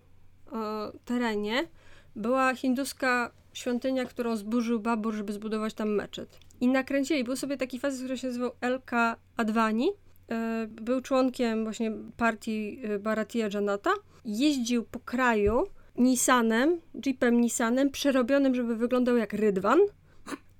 terenie 1.04 1.68
była 2.16 2.54
hinduska 2.54 3.30
świątynia, 3.52 4.04
którą 4.04 4.36
zburzył 4.36 4.80
Babur, 4.80 5.14
żeby 5.14 5.32
zbudować 5.32 5.74
tam 5.74 5.94
meczet. 5.94 6.38
I 6.60 6.68
nakręcili, 6.68 7.24
był 7.24 7.36
sobie 7.36 7.56
taki 7.56 7.78
facet, 7.78 7.98
który 7.98 8.18
się 8.18 8.26
nazywał 8.26 8.50
Elka 8.60 9.16
Advani, 9.36 9.90
e, 10.30 10.66
był 10.66 11.00
członkiem 11.00 11.64
właśnie 11.64 11.92
partii 12.16 12.80
e, 12.84 12.98
Bharatiya 12.98 13.48
Janata, 13.54 13.90
jeździł 14.24 14.84
po 14.84 15.00
kraju 15.00 15.66
Nissanem, 15.96 16.80
jeepem 17.06 17.40
Nissanem, 17.40 17.90
przerobionym, 17.90 18.54
żeby 18.54 18.76
wyglądał 18.76 19.16
jak 19.16 19.32
Rydwan 19.32 19.78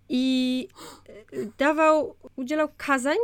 i 0.08 0.68
e, 1.08 1.46
dawał, 1.58 2.16
udzielał 2.36 2.68
kazań 2.76 3.16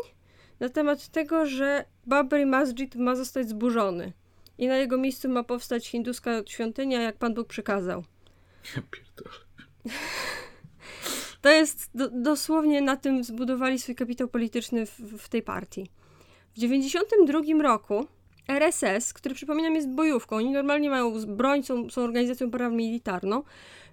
na 0.60 0.68
temat 0.68 1.08
tego, 1.08 1.46
że 1.46 1.84
Babri 2.06 2.46
Masjid 2.46 2.96
ma 2.96 3.16
zostać 3.16 3.48
zburzony 3.48 4.12
i 4.58 4.68
na 4.68 4.76
jego 4.76 4.98
miejscu 4.98 5.28
ma 5.28 5.44
powstać 5.44 5.88
hinduska 5.88 6.30
świątynia, 6.46 7.02
jak 7.02 7.16
Pan 7.16 7.34
Bóg 7.34 7.48
przykazał. 7.48 8.04
Ja 8.76 8.82
pierdolę. 8.90 9.36
To 11.40 11.50
jest 11.50 11.90
do, 11.94 12.10
dosłownie 12.10 12.80
na 12.80 12.96
tym 12.96 13.24
zbudowali 13.24 13.78
swój 13.78 13.94
kapitał 13.94 14.28
polityczny 14.28 14.86
w, 14.86 14.98
w 14.98 15.28
tej 15.28 15.42
partii. 15.42 15.90
W 16.50 16.54
1992 16.54 17.62
roku 17.62 18.06
RSS, 18.48 19.12
który 19.12 19.34
przypominam 19.34 19.74
jest 19.74 19.88
bojówką, 19.88 20.36
oni 20.36 20.50
normalnie 20.50 20.90
mają 20.90 21.26
broń, 21.26 21.62
są, 21.62 21.90
są 21.90 22.02
organizacją 22.02 22.50
paramilitarną, 22.50 23.42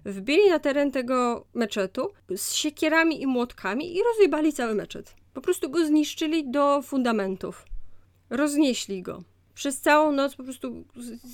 wbili 0.04 0.50
na 0.50 0.58
teren 0.58 0.90
tego 0.90 1.46
meczetu 1.54 2.10
z 2.36 2.52
siekierami 2.52 3.22
i 3.22 3.26
młotkami 3.26 3.96
i 3.96 4.02
rozjebali 4.02 4.52
cały 4.52 4.74
meczet. 4.74 5.14
Po 5.34 5.40
prostu 5.40 5.70
go 5.70 5.86
zniszczyli 5.86 6.50
do 6.50 6.82
fundamentów. 6.82 7.64
Roznieśli 8.30 9.02
go. 9.02 9.22
Przez 9.54 9.80
całą 9.80 10.12
noc 10.12 10.36
po 10.36 10.44
prostu 10.44 10.84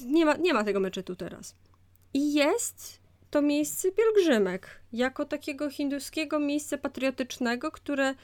nie 0.06 0.24
ma, 0.24 0.36
nie 0.36 0.54
ma 0.54 0.64
tego 0.64 0.80
meczetu 0.80 1.16
teraz. 1.16 1.54
I 2.14 2.34
jest 2.34 3.00
to 3.30 3.42
miejsce 3.42 3.88
pielgrzymek, 3.92 4.80
jako 4.92 5.24
takiego 5.24 5.70
hinduskiego 5.70 6.38
miejsca 6.38 6.78
patriotycznego, 6.78 7.70
które 7.70 8.14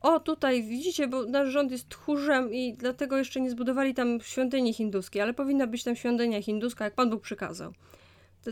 o 0.00 0.20
tutaj 0.20 0.62
widzicie, 0.62 1.08
bo 1.08 1.24
nasz 1.24 1.48
rząd 1.48 1.72
jest 1.72 1.88
tchórzem 1.88 2.54
i 2.54 2.72
dlatego 2.72 3.16
jeszcze 3.16 3.40
nie 3.40 3.50
zbudowali 3.50 3.94
tam 3.94 4.20
świątyni 4.20 4.74
hinduskiej, 4.74 5.22
ale 5.22 5.34
powinna 5.34 5.66
być 5.66 5.84
tam 5.84 5.96
świątynia 5.96 6.42
hinduska, 6.42 6.84
jak 6.84 6.94
Pan 6.94 7.10
Bóg 7.10 7.22
przykazał. 7.22 7.72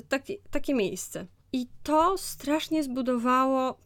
Takie, 0.09 0.35
takie 0.51 0.75
miejsce. 0.75 1.27
I 1.53 1.67
to 1.83 2.19
strasznie 2.19 2.83
zbudowało. 2.83 3.79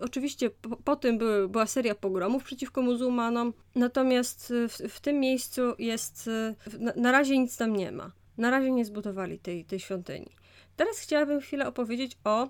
Oczywiście 0.00 0.50
po, 0.50 0.76
po 0.76 0.96
tym 0.96 1.18
były, 1.18 1.48
była 1.48 1.66
seria 1.66 1.94
pogromów 1.94 2.44
przeciwko 2.44 2.82
muzułmanom, 2.82 3.52
natomiast 3.74 4.52
w, 4.68 4.88
w 4.88 5.00
tym 5.00 5.20
miejscu 5.20 5.60
jest. 5.78 6.30
Na, 6.78 6.92
na, 6.96 7.12
razie 7.12 7.38
nic 7.38 7.56
tam 7.56 7.76
nie 7.76 7.92
ma. 7.92 8.12
Na 8.38 8.50
razie 8.50 8.70
nie 8.70 8.84
zbudowali 8.84 9.38
tej, 9.38 9.64
tej 9.64 9.80
świątyni. 9.80 10.30
Teraz 10.76 10.98
chciałabym 10.98 11.40
chwilę 11.40 11.66
opowiedzieć 11.66 12.18
o 12.24 12.48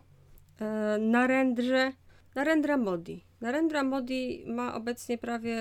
e, 0.61 0.99
Narendrze, 0.99 1.93
Narendra 2.35 2.77
Modi. 2.77 3.25
Narendra 3.41 3.83
Modi 3.83 4.45
ma 4.47 4.75
obecnie 4.75 5.19
prawie 5.19 5.59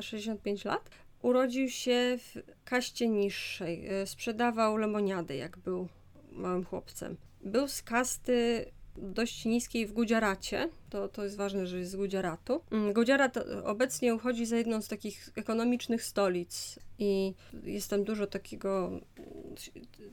65 0.00 0.64
lat. 0.64 0.90
Urodził 1.22 1.68
się 1.68 2.18
w 2.18 2.42
kaście 2.64 3.08
niższej. 3.08 3.86
E, 3.86 4.06
sprzedawał 4.06 4.76
lemoniady, 4.76 5.36
jak 5.36 5.58
był 5.58 5.88
małym 6.32 6.64
chłopcem. 6.64 7.16
Był 7.40 7.68
z 7.68 7.82
kasty 7.82 8.66
dość 8.96 9.44
niskiej 9.44 9.86
w 9.86 9.92
Gudziaracie. 9.92 10.68
To, 10.90 11.08
to 11.08 11.24
jest 11.24 11.36
ważne, 11.36 11.66
że 11.66 11.78
jest 11.78 11.90
z 11.90 11.96
Gudziaratu. 11.96 12.60
Mm, 12.70 12.92
Gudziarat 12.92 13.36
obecnie 13.64 14.14
uchodzi 14.14 14.46
za 14.46 14.56
jedną 14.56 14.82
z 14.82 14.88
takich 14.88 15.30
ekonomicznych 15.36 16.04
stolic 16.04 16.78
i 16.98 17.34
jest 17.64 17.90
tam 17.90 18.04
dużo 18.04 18.26
takiego, 18.26 19.00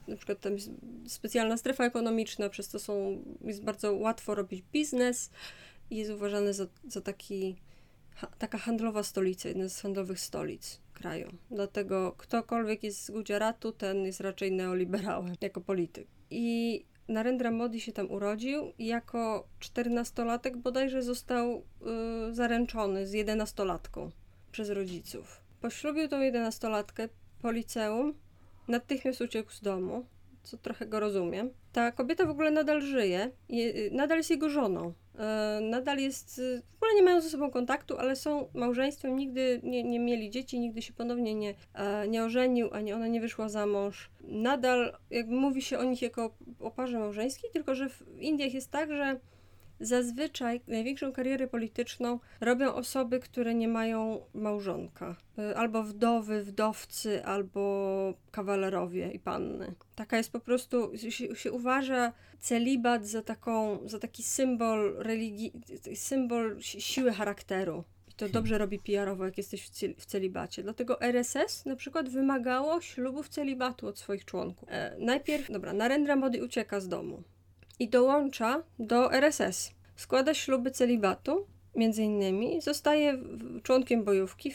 na 0.07 0.15
przykład 0.15 0.39
tam 0.39 0.53
jest 0.53 0.71
specjalna 1.07 1.57
strefa 1.57 1.85
ekonomiczna, 1.85 2.49
przez 2.49 2.69
to 2.69 2.79
są, 2.79 3.23
jest 3.41 3.63
bardzo 3.63 3.93
łatwo 3.93 4.35
robić 4.35 4.63
biznes 4.73 5.29
i 5.89 5.97
jest 5.97 6.11
uważany 6.11 6.53
za, 6.53 6.67
za 6.87 7.01
taki, 7.01 7.55
ha, 8.15 8.27
taka 8.37 8.57
handlowa 8.57 9.03
stolica, 9.03 9.49
jedna 9.49 9.69
z 9.69 9.81
handlowych 9.81 10.19
stolic 10.19 10.79
kraju. 10.97 11.31
Dlatego 11.51 12.11
ktokolwiek 12.17 12.83
jest 12.83 13.05
z 13.05 13.11
Gudziaratu, 13.11 13.71
ten 13.71 14.05
jest 14.05 14.21
raczej 14.21 14.51
neoliberałem 14.51 15.35
jako 15.41 15.61
polityk. 15.61 16.07
I 16.29 16.85
Narendra 17.07 17.51
Modi 17.51 17.81
się 17.81 17.91
tam 17.91 18.11
urodził 18.11 18.73
i 18.77 18.85
jako 18.85 19.47
czternastolatek 19.59 20.57
bodajże 20.57 21.03
został 21.03 21.63
y, 22.29 22.33
zaręczony 22.33 23.07
z 23.07 23.13
jedenastolatką 23.13 24.11
przez 24.51 24.69
rodziców. 24.69 25.41
Poślubił 25.61 26.07
tą 26.07 26.21
jedenastolatkę 26.21 27.09
po 27.41 27.51
liceum, 27.51 28.13
natychmiast 28.67 29.21
uciekł 29.21 29.51
z 29.51 29.61
domu, 29.61 30.05
co 30.47 30.57
trochę 30.57 30.85
go 30.85 30.99
rozumiem. 30.99 31.49
Ta 31.71 31.91
kobieta 31.91 32.25
w 32.25 32.29
ogóle 32.29 32.51
nadal 32.51 32.81
żyje, 32.81 33.31
y, 33.49 33.89
nadal 33.91 34.17
jest 34.17 34.29
jego 34.29 34.49
żoną. 34.49 34.93
E, 35.19 35.59
nadal 35.61 35.97
jest, 35.97 36.39
y, 36.39 36.61
w 36.73 36.75
ogóle 36.83 36.95
nie 36.95 37.03
mają 37.03 37.21
ze 37.21 37.29
sobą 37.29 37.51
kontaktu, 37.51 37.97
ale 37.97 38.15
są 38.15 38.49
małżeństwem, 38.53 39.15
nigdy 39.15 39.61
nie, 39.63 39.83
nie 39.83 39.99
mieli 39.99 40.29
dzieci, 40.29 40.59
nigdy 40.59 40.81
się 40.81 40.93
ponownie 40.93 41.35
nie, 41.35 41.53
e, 41.73 42.07
nie 42.07 42.23
ożenił, 42.23 42.73
ani 42.73 42.93
ona 42.93 43.07
nie 43.07 43.21
wyszła 43.21 43.49
za 43.49 43.65
mąż. 43.65 44.09
Nadal 44.21 44.97
jakby 45.09 45.35
mówi 45.35 45.61
się 45.61 45.79
o 45.79 45.83
nich 45.83 46.01
jako 46.01 46.35
o 46.59 46.71
parze 46.71 46.99
małżeńskiej, 46.99 47.49
tylko 47.53 47.75
że 47.75 47.89
w 47.89 48.03
Indiach 48.19 48.53
jest 48.53 48.71
tak, 48.71 48.91
że 48.91 49.19
Zazwyczaj 49.79 50.61
największą 50.67 51.11
karierę 51.11 51.47
polityczną 51.47 52.19
robią 52.41 52.73
osoby, 52.73 53.19
które 53.19 53.55
nie 53.55 53.67
mają 53.67 54.21
małżonka. 54.33 55.15
Y, 55.39 55.57
albo 55.57 55.83
wdowy, 55.83 56.43
wdowcy, 56.43 57.25
albo 57.25 58.13
kawalerowie 58.31 59.11
i 59.11 59.19
panny. 59.19 59.75
Taka 59.95 60.17
jest 60.17 60.31
po 60.31 60.39
prostu, 60.39 60.91
się, 60.97 61.35
się 61.35 61.51
uważa 61.51 62.13
celibat 62.39 63.07
za, 63.07 63.21
taką, 63.21 63.79
za 63.85 63.99
taki 63.99 64.23
symbol 64.23 64.95
religii, 64.97 65.51
symbol 65.95 66.61
siły 66.61 67.11
charakteru. 67.11 67.83
I 68.07 68.13
to 68.13 68.29
dobrze 68.29 68.57
robi 68.57 68.79
PR-owo, 68.79 69.25
jak 69.25 69.37
jesteś 69.37 69.67
w, 69.67 69.71
w 69.97 70.05
celibacie. 70.05 70.63
Dlatego 70.63 71.01
RSS 71.01 71.65
na 71.65 71.75
przykład 71.75 72.09
wymagało 72.09 72.81
ślubów 72.81 73.29
celibatu 73.29 73.87
od 73.87 73.99
swoich 73.99 74.25
członków. 74.25 74.69
E, 74.69 74.95
najpierw, 74.99 75.51
dobra, 75.51 75.73
Narendra 75.73 76.15
Modi 76.15 76.41
ucieka 76.41 76.79
z 76.79 76.87
domu 76.87 77.23
i 77.79 77.89
dołącza 77.89 78.63
do 78.79 79.13
RSS. 79.13 79.71
Składa 79.95 80.33
śluby 80.33 80.71
celibatu, 80.71 81.45
między 81.75 82.03
innymi, 82.03 82.61
zostaje 82.61 83.17
członkiem 83.63 84.03
bojówki. 84.03 84.53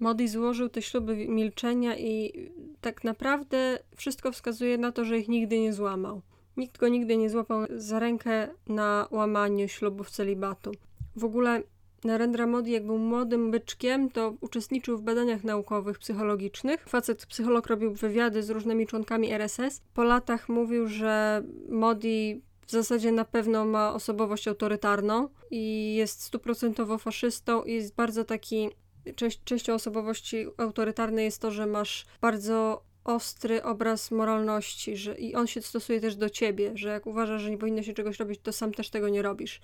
Modi 0.00 0.28
złożył 0.28 0.68
te 0.68 0.82
śluby 0.82 1.28
milczenia 1.28 1.98
i 1.98 2.32
tak 2.80 3.04
naprawdę 3.04 3.78
wszystko 3.96 4.32
wskazuje 4.32 4.78
na 4.78 4.92
to, 4.92 5.04
że 5.04 5.18
ich 5.18 5.28
nigdy 5.28 5.60
nie 5.60 5.72
złamał. 5.72 6.22
Nikt 6.56 6.78
go 6.78 6.88
nigdy 6.88 7.16
nie 7.16 7.30
złapał 7.30 7.60
za 7.70 7.98
rękę 7.98 8.48
na 8.66 9.08
łamaniu 9.10 9.68
ślubów 9.68 10.10
celibatu. 10.10 10.72
W 11.16 11.24
ogóle 11.24 11.62
Narendra 12.04 12.46
Modi, 12.46 12.70
jak 12.72 12.86
był 12.86 12.98
młodym 12.98 13.50
byczkiem, 13.50 14.10
to 14.10 14.34
uczestniczył 14.40 14.98
w 14.98 15.02
badaniach 15.02 15.44
naukowych, 15.44 15.98
psychologicznych. 15.98 16.88
Facet, 16.88 17.26
psycholog, 17.26 17.66
robił 17.66 17.94
wywiady 17.94 18.42
z 18.42 18.50
różnymi 18.50 18.86
członkami 18.86 19.32
RSS. 19.32 19.82
Po 19.94 20.04
latach 20.04 20.48
mówił, 20.48 20.88
że 20.88 21.42
Modi 21.68 22.42
w 22.66 22.70
zasadzie 22.70 23.12
na 23.12 23.24
pewno 23.24 23.64
ma 23.64 23.94
osobowość 23.94 24.48
autorytarną 24.48 25.28
i 25.50 25.94
jest 25.94 26.22
stuprocentowo 26.22 26.98
faszystą 26.98 27.62
i 27.62 27.72
jest 27.72 27.94
bardzo 27.94 28.24
taki... 28.24 28.70
Część, 29.16 29.40
częścią 29.44 29.74
osobowości 29.74 30.46
autorytarnej 30.56 31.24
jest 31.24 31.42
to, 31.42 31.50
że 31.50 31.66
masz 31.66 32.06
bardzo 32.20 32.82
ostry 33.04 33.62
obraz 33.62 34.10
moralności 34.10 34.96
że, 34.96 35.14
i 35.14 35.34
on 35.34 35.46
się 35.46 35.62
stosuje 35.62 36.00
też 36.00 36.16
do 36.16 36.30
ciebie, 36.30 36.72
że 36.74 36.88
jak 36.88 37.06
uważasz, 37.06 37.42
że 37.42 37.50
nie 37.50 37.58
powinno 37.58 37.82
się 37.82 37.94
czegoś 37.94 38.18
robić, 38.18 38.40
to 38.42 38.52
sam 38.52 38.72
też 38.72 38.90
tego 38.90 39.08
nie 39.08 39.22
robisz. 39.22 39.60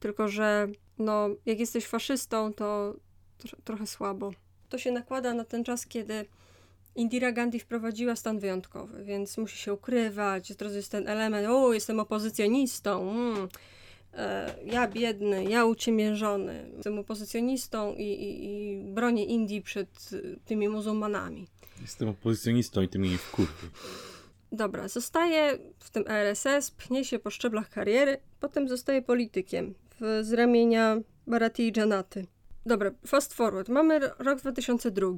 Tylko, 0.00 0.28
że 0.28 0.68
no, 0.98 1.28
jak 1.46 1.60
jesteś 1.60 1.86
faszystą, 1.86 2.52
to 2.52 2.94
tro 3.38 3.58
trochę 3.64 3.86
słabo. 3.86 4.32
To 4.68 4.78
się 4.78 4.92
nakłada 4.92 5.34
na 5.34 5.44
ten 5.44 5.64
czas, 5.64 5.86
kiedy 5.86 6.24
Indira 6.94 7.32
Gandhi 7.32 7.60
wprowadziła 7.60 8.16
stan 8.16 8.38
wyjątkowy, 8.38 9.04
więc 9.04 9.38
musi 9.38 9.58
się 9.58 9.72
ukrywać. 9.72 10.52
Teraz 10.56 10.74
jest 10.74 10.92
ten 10.92 11.08
element, 11.08 11.48
o, 11.50 11.72
jestem 11.72 12.00
opozycjonistą. 12.00 13.10
Mm. 13.10 13.48
E, 14.14 14.54
ja 14.64 14.88
biedny, 14.88 15.44
ja 15.44 15.64
uciemiężony. 15.64 16.70
Jestem 16.74 16.98
opozycjonistą 16.98 17.94
i, 17.94 18.02
i, 18.02 18.44
i 18.44 18.84
bronię 18.84 19.24
Indii 19.24 19.62
przed 19.62 20.10
tymi 20.44 20.68
muzułmanami. 20.68 21.46
Jestem 21.82 22.08
opozycjonistą 22.08 22.82
i 22.82 22.88
tymi 22.88 23.18
w 23.18 23.30
kurwy. 23.30 23.68
Dobra, 24.52 24.88
zostaje 24.88 25.58
w 25.78 25.90
tym 25.90 26.04
RSS, 26.06 26.70
pchnie 26.70 27.04
się 27.04 27.18
po 27.18 27.30
szczeblach 27.30 27.70
kariery, 27.70 28.18
potem 28.40 28.68
zostaje 28.68 29.02
politykiem 29.02 29.74
z 30.22 30.32
ramienia 30.32 30.96
Bharati 31.26 31.72
Janaty. 31.76 32.26
Dobra, 32.66 32.90
fast 33.06 33.34
forward. 33.34 33.68
Mamy 33.68 34.00
rok 34.18 34.40
2002. 34.40 35.08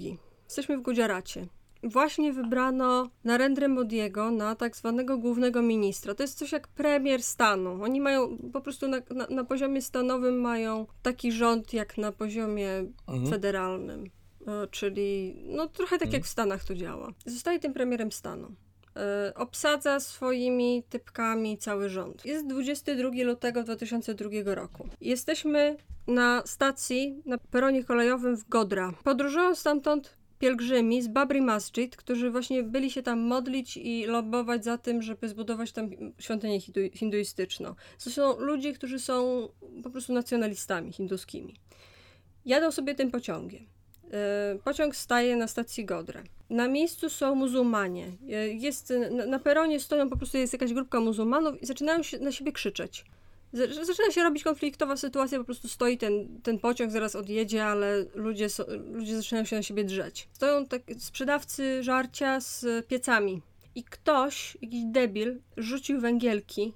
Jesteśmy 0.44 0.78
w 0.78 0.82
Gudzaracie. 0.82 1.46
Właśnie 1.82 2.32
wybrano 2.32 3.10
Narendrę 3.24 3.68
Modiego 3.68 4.30
na 4.30 4.54
tak 4.54 4.76
zwanego 4.76 5.18
głównego 5.18 5.62
ministra. 5.62 6.14
To 6.14 6.22
jest 6.22 6.38
coś 6.38 6.52
jak 6.52 6.68
premier 6.68 7.22
stanu. 7.22 7.82
Oni 7.82 8.00
mają 8.00 8.36
po 8.52 8.60
prostu 8.60 8.88
na, 8.88 9.00
na, 9.10 9.26
na 9.26 9.44
poziomie 9.44 9.82
stanowym 9.82 10.40
mają 10.40 10.86
taki 11.02 11.32
rząd 11.32 11.72
jak 11.72 11.98
na 11.98 12.12
poziomie 12.12 12.84
mhm. 13.08 13.26
federalnym. 13.26 14.04
E, 14.46 14.66
czyli 14.70 15.36
no 15.46 15.66
trochę 15.66 15.98
tak 15.98 16.06
mhm. 16.06 16.12
jak 16.12 16.24
w 16.24 16.28
Stanach 16.28 16.64
to 16.64 16.74
działa. 16.74 17.12
Zostaje 17.26 17.58
tym 17.58 17.72
premierem 17.72 18.12
stanu. 18.12 18.54
E, 18.98 19.32
obsadza 19.34 20.00
swoimi 20.00 20.82
typkami 20.88 21.58
cały 21.58 21.88
rząd. 21.88 22.24
Jest 22.24 22.46
22 22.46 23.10
lutego 23.24 23.62
2002 23.62 24.54
roku. 24.54 24.88
Jesteśmy 25.00 25.76
na 26.06 26.42
stacji, 26.46 27.22
na 27.26 27.38
peronie 27.38 27.84
kolejowym 27.84 28.36
w 28.36 28.48
Godra. 28.48 28.92
Podróżują 29.04 29.54
stamtąd 29.54 30.18
pielgrzymi 30.38 31.02
z 31.02 31.08
Babri 31.08 31.40
Masjid, 31.40 31.96
którzy 31.96 32.30
właśnie 32.30 32.62
byli 32.62 32.90
się 32.90 33.02
tam 33.02 33.20
modlić 33.20 33.76
i 33.76 34.06
lobbować 34.06 34.64
za 34.64 34.78
tym, 34.78 35.02
żeby 35.02 35.28
zbudować 35.28 35.72
tam 35.72 35.90
świątynię 36.18 36.60
hinduistyczną. 36.94 37.74
To 38.04 38.10
są 38.10 38.40
ludzie, 38.40 38.72
którzy 38.72 38.98
są 38.98 39.48
po 39.82 39.90
prostu 39.90 40.12
nacjonalistami 40.12 40.92
hinduskimi. 40.92 41.54
Jadą 42.44 42.70
sobie 42.70 42.94
tym 42.94 43.10
pociągiem. 43.10 43.66
E, 44.12 44.58
pociąg 44.64 44.96
staje 44.96 45.36
na 45.36 45.48
stacji 45.48 45.84
Godre. 45.84 46.22
Na 46.50 46.68
miejscu 46.68 47.10
są 47.10 47.34
muzułmanie. 47.34 48.06
E, 48.28 48.48
jest, 48.48 48.92
na 49.26 49.38
peronie 49.38 49.80
stoją 49.80 50.10
po 50.10 50.16
prostu 50.16 50.38
jest 50.38 50.52
jakaś 50.52 50.72
grupka 50.72 51.00
muzułmanów 51.00 51.62
i 51.62 51.66
zaczynają 51.66 52.02
się 52.02 52.18
na 52.18 52.32
siebie 52.32 52.52
krzyczeć. 52.52 53.04
Zaczyna 53.82 54.10
się 54.10 54.22
robić 54.22 54.44
konfliktowa 54.44 54.96
sytuacja, 54.96 55.38
po 55.38 55.44
prostu 55.44 55.68
stoi 55.68 55.98
ten, 55.98 56.40
ten 56.42 56.58
pociąg, 56.58 56.92
zaraz 56.92 57.16
odjedzie, 57.16 57.64
ale 57.64 58.04
ludzie, 58.14 58.46
ludzie 58.92 59.16
zaczynają 59.16 59.44
się 59.44 59.56
na 59.56 59.62
siebie 59.62 59.84
drzeć. 59.84 60.28
Stoją 60.32 60.66
tak, 60.66 60.82
sprzedawcy 60.98 61.82
żarcia 61.82 62.40
z 62.40 62.86
piecami 62.86 63.42
i 63.74 63.84
ktoś, 63.84 64.58
jakiś 64.62 64.84
debil, 64.84 65.40
rzucił 65.56 66.00
węgielki 66.00 66.72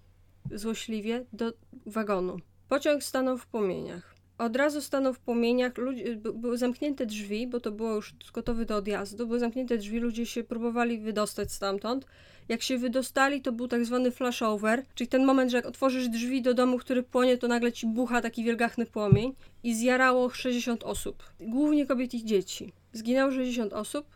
złośliwie 0.50 1.24
do 1.32 1.52
wagonu. 1.86 2.36
Pociąg 2.68 3.04
stanął 3.04 3.38
w 3.38 3.46
płomieniach. 3.46 4.11
Od 4.38 4.56
razu 4.56 4.80
stanął 4.80 5.14
w 5.14 5.18
płomieniach, 5.18 5.78
ludzie, 5.78 6.16
były 6.16 6.58
zamknięte 6.58 7.06
drzwi, 7.06 7.46
bo 7.46 7.60
to 7.60 7.72
było 7.72 7.94
już 7.94 8.14
gotowe 8.32 8.64
do 8.64 8.76
odjazdu, 8.76 9.26
były 9.26 9.38
zamknięte 9.38 9.78
drzwi, 9.78 9.98
ludzie 9.98 10.26
się 10.26 10.44
próbowali 10.44 10.98
wydostać 10.98 11.52
stamtąd. 11.52 12.06
Jak 12.48 12.62
się 12.62 12.78
wydostali, 12.78 13.42
to 13.42 13.52
był 13.52 13.68
tak 13.68 13.84
zwany 13.84 14.10
flashover, 14.10 14.82
czyli 14.94 15.08
ten 15.08 15.24
moment, 15.24 15.50
że 15.50 15.56
jak 15.56 15.66
otworzysz 15.66 16.08
drzwi 16.08 16.42
do 16.42 16.54
domu, 16.54 16.78
który 16.78 17.02
płonie, 17.02 17.38
to 17.38 17.48
nagle 17.48 17.72
ci 17.72 17.86
bucha 17.86 18.20
taki 18.20 18.44
wielgachny 18.44 18.86
płomień 18.86 19.34
i 19.62 19.74
zjarało 19.74 20.30
60 20.30 20.84
osób, 20.84 21.22
głównie 21.40 21.86
kobiet 21.86 22.14
i 22.14 22.24
dzieci. 22.24 22.72
Zginęło 22.92 23.30
60 23.30 23.72
osób, 23.72 24.06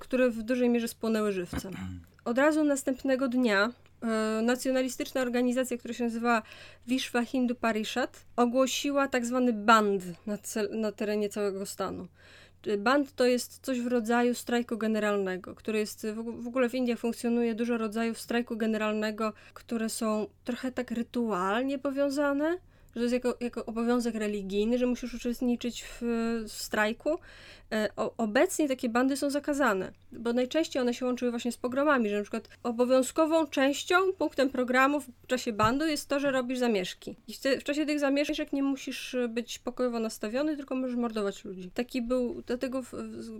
które, 0.00 0.30
w 0.30 0.42
dużej 0.42 0.68
mierze 0.68 0.88
spłonęły 0.88 1.32
żywcem. 1.32 1.72
Od 2.24 2.38
razu 2.38 2.64
następnego 2.64 3.28
dnia 3.28 3.72
nacjonalistyczna 4.42 5.20
organizacja, 5.20 5.78
która 5.78 5.94
się 5.94 6.04
nazywa 6.04 6.42
Vishwa 6.86 7.24
Hindu 7.24 7.54
Parishad, 7.54 8.24
ogłosiła 8.36 9.08
tak 9.08 9.26
zwany 9.26 9.52
band 9.52 10.02
na, 10.26 10.38
cel, 10.38 10.68
na 10.80 10.92
terenie 10.92 11.28
całego 11.28 11.66
stanu. 11.66 12.08
Band 12.78 13.14
to 13.14 13.26
jest 13.26 13.58
coś 13.62 13.80
w 13.80 13.86
rodzaju 13.86 14.34
strajku 14.34 14.78
generalnego, 14.78 15.54
który 15.54 15.78
jest 15.78 16.06
w 16.14 16.46
ogóle 16.46 16.68
w 16.68 16.74
Indiach 16.74 16.98
funkcjonuje 16.98 17.54
dużo 17.54 17.78
rodzajów 17.78 18.20
strajku 18.20 18.56
generalnego, 18.56 19.32
które 19.54 19.88
są 19.88 20.26
trochę 20.44 20.72
tak 20.72 20.90
rytualnie 20.90 21.78
powiązane 21.78 22.58
że 22.94 22.94
to 22.94 23.00
jest 23.00 23.14
jako, 23.14 23.36
jako 23.40 23.66
obowiązek 23.66 24.14
religijny, 24.14 24.78
że 24.78 24.86
musisz 24.86 25.14
uczestniczyć 25.14 25.82
w, 25.84 26.02
w 26.48 26.52
strajku. 26.52 27.18
E, 27.72 27.88
o, 27.96 28.14
obecnie 28.16 28.68
takie 28.68 28.88
bandy 28.88 29.16
są 29.16 29.30
zakazane, 29.30 29.92
bo 30.12 30.32
najczęściej 30.32 30.82
one 30.82 30.94
się 30.94 31.06
łączyły 31.06 31.30
właśnie 31.30 31.52
z 31.52 31.56
pogromami, 31.56 32.08
że 32.08 32.16
na 32.16 32.22
przykład 32.22 32.48
obowiązkową 32.62 33.46
częścią, 33.46 34.12
punktem 34.18 34.50
programu 34.50 35.00
w 35.00 35.26
czasie 35.26 35.52
bandu 35.52 35.86
jest 35.86 36.08
to, 36.08 36.20
że 36.20 36.30
robisz 36.30 36.58
zamieszki. 36.58 37.16
I 37.28 37.34
w, 37.34 37.40
te, 37.40 37.60
w 37.60 37.64
czasie 37.64 37.86
tych 37.86 38.00
zamieszek 38.00 38.52
nie 38.52 38.62
musisz 38.62 39.16
być 39.28 39.58
pokojowo 39.58 40.00
nastawiony, 40.00 40.56
tylko 40.56 40.74
możesz 40.74 40.96
mordować 40.96 41.44
ludzi. 41.44 41.70
Taki 41.74 42.02
był, 42.02 42.42
dlatego 42.46 42.82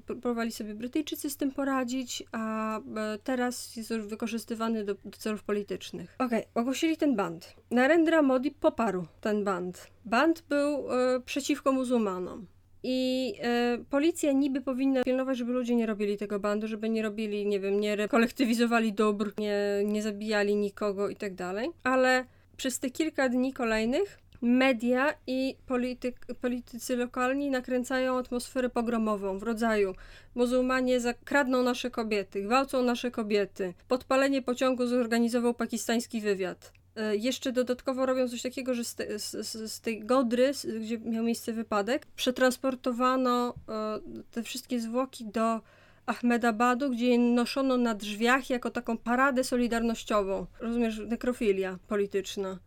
próbowali 0.07 0.53
sobie 0.53 0.75
Brytyjczycy 0.75 1.31
z 1.31 1.37
tym 1.37 1.51
poradzić, 1.51 2.23
a 2.33 2.79
e, 2.79 2.83
teraz 3.25 3.77
jest 3.77 3.91
już 3.91 4.07
wykorzystywany 4.07 4.85
do, 4.85 4.95
do 4.95 5.19
celów 5.19 5.43
politycznych. 5.43 6.15
Okej, 6.19 6.41
okay, 6.41 6.63
ogłosili 6.63 6.97
ten 6.97 7.17
band. 7.17 7.55
Narendra 7.71 8.23
Modi 8.23 8.51
poparł 8.51 9.07
ten 9.21 9.40
band. 9.45 9.91
Band 10.05 10.45
był 10.49 10.93
e, 10.93 11.21
przeciwko 11.21 11.73
muzułmanom. 11.73 12.47
I 12.83 13.35
e, 13.41 13.79
policja 13.91 14.33
niby 14.33 14.61
powinna 14.61 15.03
pilnować, 15.03 15.39
żeby 15.39 15.53
ludzie 15.53 15.75
nie 15.75 15.87
robili 15.87 16.17
tego 16.17 16.41
bandu, 16.41 16.67
żeby 16.69 16.89
nie 16.89 17.03
robili, 17.03 17.47
nie 17.47 17.61
wiem, 17.61 17.81
nie 17.81 18.09
kolektywizowali 18.09 18.93
dóbr, 18.93 19.33
nie, 19.39 19.57
nie 19.85 20.03
zabijali 20.03 20.57
nikogo 20.57 21.09
i 21.09 21.17
tak 21.17 21.35
dalej. 21.35 21.71
Ale 21.85 22.25
przez 22.57 22.79
te 22.79 22.91
kilka 22.91 23.29
dni 23.29 23.53
kolejnych 23.53 24.19
media 24.43 25.15
i 25.27 25.57
polityk, 25.67 26.27
politycy 26.41 26.97
lokalni 26.97 27.51
nakręcają 27.51 28.19
atmosferę 28.19 28.69
pogromową 28.69 29.39
w 29.39 29.43
rodzaju 29.43 29.95
muzułmanie 30.35 31.01
zakradną 31.01 31.63
nasze 31.63 31.91
kobiety, 31.91 32.43
gwałcą 32.43 32.83
nasze 32.83 33.11
kobiety, 33.11 33.75
podpalenie 33.89 34.43
pociągu 34.43 34.87
zorganizował 34.87 35.55
pakistański 35.55 36.21
wywiad. 36.21 36.73
E, 37.01 37.17
jeszcze 37.17 37.53
dodatkowo 37.53 38.07
robią 38.07 38.29
coś 38.29 38.43
takiego, 38.43 38.75
że 38.75 38.85
z, 38.85 38.95
te, 38.95 39.19
z, 39.19 39.47
z 39.73 39.81
tej 39.81 40.01
Godry, 40.01 40.53
gdzie 40.81 40.99
miał 40.99 41.25
miejsce 41.25 41.53
wypadek, 41.53 42.07
przetransportowano 42.07 43.55
e, 43.69 44.01
te 44.31 44.43
wszystkie 44.43 44.81
zwłoki 44.81 45.25
do 45.25 45.61
Ahmedabadu, 46.07 46.91
gdzie 46.91 47.07
je 47.07 47.19
noszono 47.19 47.77
na 47.77 47.95
drzwiach 47.95 48.51
jako 48.51 48.71
taką 48.71 48.99
paradę 48.99 49.45
solidarnościową. 49.45 50.47
Rozumiesz, 50.61 50.99
nekrofilia 51.07 51.79
polityczna. 51.89 52.59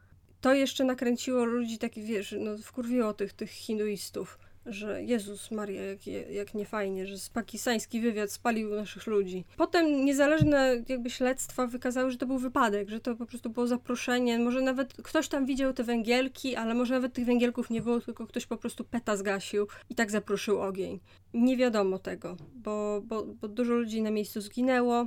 To 0.42 0.54
jeszcze 0.54 0.84
nakręciło 0.84 1.46
ludzi, 1.46 1.78
taki 1.78 2.02
wiesz, 2.04 2.36
no 2.40 2.58
wkurwiło 2.58 3.14
tych, 3.14 3.34
tych 3.34 3.50
hinduistów 3.50 4.40
że 4.66 5.04
Jezus 5.04 5.52
Maria, 5.52 5.84
jak, 5.84 6.08
jak 6.32 6.54
niefajnie, 6.54 7.08
że 7.08 7.16
pakistański 7.34 8.02
wywiad 8.02 8.32
spalił 8.32 8.76
naszych 8.76 9.08
ludzi. 9.08 9.46
Potem 9.58 10.06
niezależne 10.06 10.84
jakby 10.88 11.10
śledztwa 11.10 11.68
wykazały, 11.68 12.12
że 12.12 12.18
to 12.18 12.26
był 12.26 12.38
wypadek, 12.38 12.90
że 12.90 13.00
to 13.00 13.16
po 13.16 13.26
prostu 13.26 13.50
było 13.50 13.68
zaproszenie. 13.68 14.40
Może 14.40 14.62
nawet 14.62 14.94
ktoś 14.94 15.28
tam 15.28 15.46
widział 15.46 15.74
te 15.74 15.84
węgielki, 15.84 16.56
ale 16.56 16.74
może 16.74 16.94
nawet 16.94 17.14
tych 17.14 17.26
węgielków 17.26 17.70
nie 17.70 17.82
było, 17.82 18.00
tylko 18.00 18.28
ktoś 18.28 18.46
po 18.46 18.58
prostu 18.58 18.84
peta 18.84 19.18
zgasił 19.18 19.68
i 19.90 19.96
tak 19.96 20.12
zaproszył 20.12 20.62
ogień. 20.62 21.00
Nie 21.34 21.58
wiadomo 21.58 22.00
tego, 22.00 22.38
bo, 22.54 23.02
bo, 23.06 23.26
bo 23.26 23.48
dużo 23.48 23.74
ludzi 23.74 24.02
na 24.02 24.12
miejscu 24.12 24.42
zginęło. 24.42 25.06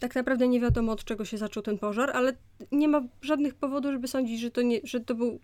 Tak 0.00 0.14
naprawdę 0.14 0.48
nie 0.48 0.60
wiadomo 0.60 0.92
od 0.92 1.04
czego 1.04 1.24
się 1.24 1.38
zaczął 1.38 1.62
ten 1.62 1.78
pożar, 1.78 2.10
ale 2.14 2.32
nie 2.72 2.88
ma 2.88 3.02
żadnych 3.22 3.54
powodów, 3.54 3.92
żeby 3.92 4.08
sądzić, 4.08 4.40
że 4.40 4.50
to, 4.50 4.62
nie, 4.62 4.80
że 4.84 5.00
to 5.00 5.14
był 5.14 5.40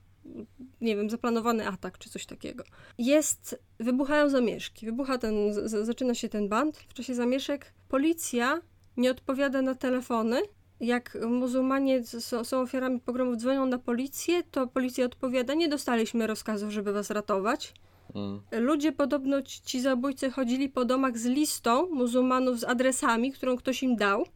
nie 0.81 0.97
wiem, 0.97 1.11
zaplanowany 1.11 1.69
atak 1.69 1.99
czy 1.99 2.11
coś 2.11 2.27
takiego. 2.27 2.65
Jest, 2.99 3.63
wybuchają 3.81 4.29
zamieszki, 4.29 4.87
wybucha 4.87 5.19
ten, 5.19 5.55
z, 5.55 5.87
zaczyna 5.87 6.15
się 6.15 6.29
ten 6.29 6.49
band. 6.49 6.77
W 6.77 6.95
czasie 6.95 7.15
zamieszek 7.15 7.73
policja 7.89 8.61
nie 8.97 9.11
odpowiada 9.11 9.63
na 9.63 9.75
telefony. 9.75 10.43
Jak 10.81 11.19
muzułmanie 11.27 12.05
są, 12.05 12.45
są 12.45 12.61
ofiarami 12.61 13.01
pogromów, 13.01 13.37
dzwonią 13.37 13.67
na 13.67 13.79
policję, 13.79 14.43
to 14.51 14.67
policja 14.67 15.05
odpowiada, 15.05 15.55
nie 15.55 15.69
dostaliśmy 15.69 16.27
rozkazów, 16.27 16.71
żeby 16.71 16.93
was 16.93 17.11
ratować. 17.11 17.75
Mm. 18.15 18.41
Ludzie 18.53 18.93
podobno, 18.93 19.43
ci 19.43 19.81
zabójcy 19.81 20.31
chodzili 20.31 20.69
po 20.69 20.85
domach 20.85 21.19
z 21.19 21.25
listą 21.25 21.91
muzułmanów 21.91 22.61
z 22.61 22.65
adresami, 22.65 23.33
którą 23.33 23.57
ktoś 23.57 23.83
im 23.83 23.97
dał. 23.97 24.27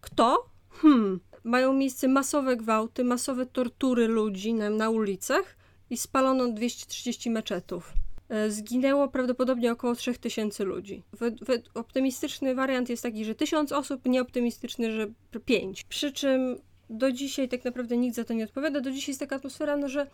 Kto? 0.00 0.50
Hmm 0.70 1.20
mają 1.44 1.72
miejsce 1.72 2.08
masowe 2.08 2.56
gwałty, 2.56 3.04
masowe 3.04 3.46
tortury 3.46 4.08
ludzi 4.08 4.54
na, 4.54 4.70
na 4.70 4.90
ulicach 4.90 5.56
i 5.90 5.96
spalono 5.96 6.48
230 6.48 7.30
meczetów. 7.30 7.92
E, 8.28 8.50
zginęło 8.50 9.08
prawdopodobnie 9.08 9.72
około 9.72 9.94
3000 9.94 10.64
ludzi. 10.64 11.02
We, 11.12 11.30
we, 11.30 11.62
optymistyczny 11.74 12.54
wariant 12.54 12.88
jest 12.88 13.02
taki, 13.02 13.24
że 13.24 13.34
1000 13.34 13.72
osób, 13.72 14.06
nieoptymistyczny, 14.06 14.92
że 14.92 15.06
5. 15.44 15.84
Przy 15.84 16.12
czym 16.12 16.56
do 16.90 17.12
dzisiaj 17.12 17.48
tak 17.48 17.64
naprawdę 17.64 17.96
nikt 17.96 18.16
za 18.16 18.24
to 18.24 18.34
nie 18.34 18.44
odpowiada. 18.44 18.80
Do 18.80 18.90
dzisiaj 18.90 19.10
jest 19.10 19.20
taka 19.20 19.36
atmosfera, 19.36 19.76
no 19.76 19.88
że 19.88 20.06